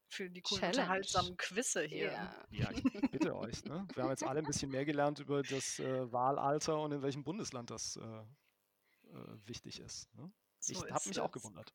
für 0.09 0.29
die 0.29 0.41
coolen 0.41 0.63
unterhaltsamen 0.63 1.37
Quizze 1.37 1.83
hier. 1.83 2.11
Ja. 2.11 2.45
Ja, 2.49 2.71
ich 2.71 2.83
bitte 3.11 3.35
euch. 3.35 3.63
Ne? 3.65 3.87
Wir 3.93 4.03
haben 4.03 4.09
jetzt 4.09 4.23
alle 4.23 4.39
ein 4.39 4.45
bisschen 4.45 4.71
mehr 4.71 4.85
gelernt 4.85 5.19
über 5.19 5.43
das 5.43 5.79
äh, 5.79 6.11
Wahlalter 6.11 6.79
und 6.79 6.91
in 6.91 7.01
welchem 7.01 7.23
Bundesland 7.23 7.69
das 7.69 7.97
äh, 7.97 8.01
äh, 8.01 9.37
wichtig 9.45 9.79
ist. 9.79 10.13
Ne? 10.15 10.31
Ich 10.67 10.77
So 10.77 10.85
habe 10.87 10.97
ist 10.97 11.07
mich 11.07 11.19
auch 11.19 11.31
gewundert. 11.31 11.73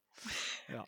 Ja. 0.68 0.86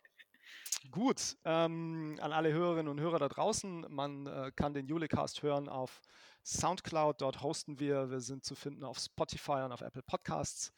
Gut, 0.91 1.37
ähm, 1.45 2.17
an 2.19 2.33
alle 2.33 2.51
Hörerinnen 2.51 2.89
und 2.89 2.99
Hörer 2.99 3.17
da 3.17 3.29
draußen, 3.29 3.85
man 3.89 4.27
äh, 4.27 4.51
kann 4.53 4.73
den 4.73 4.85
Julecast 4.85 5.41
hören 5.41 5.69
auf 5.69 6.01
Soundcloud, 6.43 7.21
dort 7.21 7.41
hosten 7.41 7.79
wir. 7.79 8.09
Wir 8.09 8.19
sind 8.19 8.43
zu 8.43 8.53
finden 8.53 8.83
auf 8.83 8.99
Spotify 8.99 9.61
und 9.63 9.71
auf 9.71 9.81
Apple 9.81 10.03
Podcasts. 10.03 10.73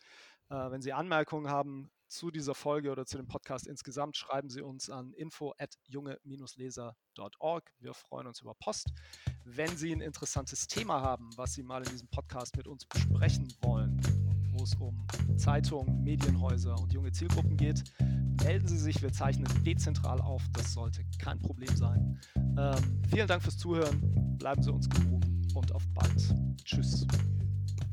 Äh, 0.50 0.72
wenn 0.72 0.82
Sie 0.82 0.94
Anmerkungen 0.94 1.50
haben 1.50 1.90
zu 2.08 2.32
dieser 2.32 2.56
Folge 2.56 2.92
oder 2.92 3.06
zu 3.06 3.18
dem 3.18 3.28
Podcast 3.28 3.68
insgesamt, 3.68 4.16
schreiben 4.16 4.50
Sie 4.50 4.62
uns 4.62 4.90
an 4.90 5.14
info 5.14 5.54
at 5.58 5.76
junge-leser.org. 5.88 7.72
Wir 7.80 7.94
freuen 7.94 8.28
uns 8.28 8.42
über 8.42 8.54
Post. 8.56 8.92
Wenn 9.44 9.76
Sie 9.76 9.92
ein 9.92 10.02
interessantes 10.02 10.68
Thema 10.68 11.02
haben, 11.02 11.30
was 11.36 11.54
Sie 11.54 11.64
mal 11.64 11.84
in 11.84 11.90
diesem 11.90 12.08
Podcast 12.10 12.56
mit 12.58 12.68
uns 12.68 12.86
besprechen 12.86 13.54
wollen, 13.62 14.00
wo 14.52 14.64
es 14.64 14.76
um 14.76 15.06
Zeitungen, 15.38 16.04
Medienhäuser 16.04 16.80
und 16.80 16.94
junge 16.94 17.12
Zielgruppen 17.12 17.58
geht, 17.58 17.84
melden 18.44 18.68
Sie 18.68 18.78
sich. 18.78 19.02
Wir 19.02 19.12
zeichnen 19.12 19.48
dezentral 19.64 20.22
auf. 20.22 20.44
Das 20.54 20.74
sollte 20.74 21.04
kein 21.20 21.40
Problem 21.42 21.76
sein. 21.76 22.20
Ähm, 22.58 23.02
vielen 23.10 23.28
Dank 23.28 23.44
fürs 23.44 23.58
Zuhören. 23.58 24.38
Bleiben 24.38 24.62
Sie 24.62 24.72
uns 24.72 24.90
gewogen 24.90 25.48
und 25.56 25.72
auf 25.74 25.84
bald. 25.94 26.34
Tschüss. 26.64 27.06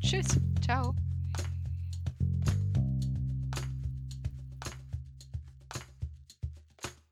Tschüss. 0.00 0.40
Ciao. 0.60 0.94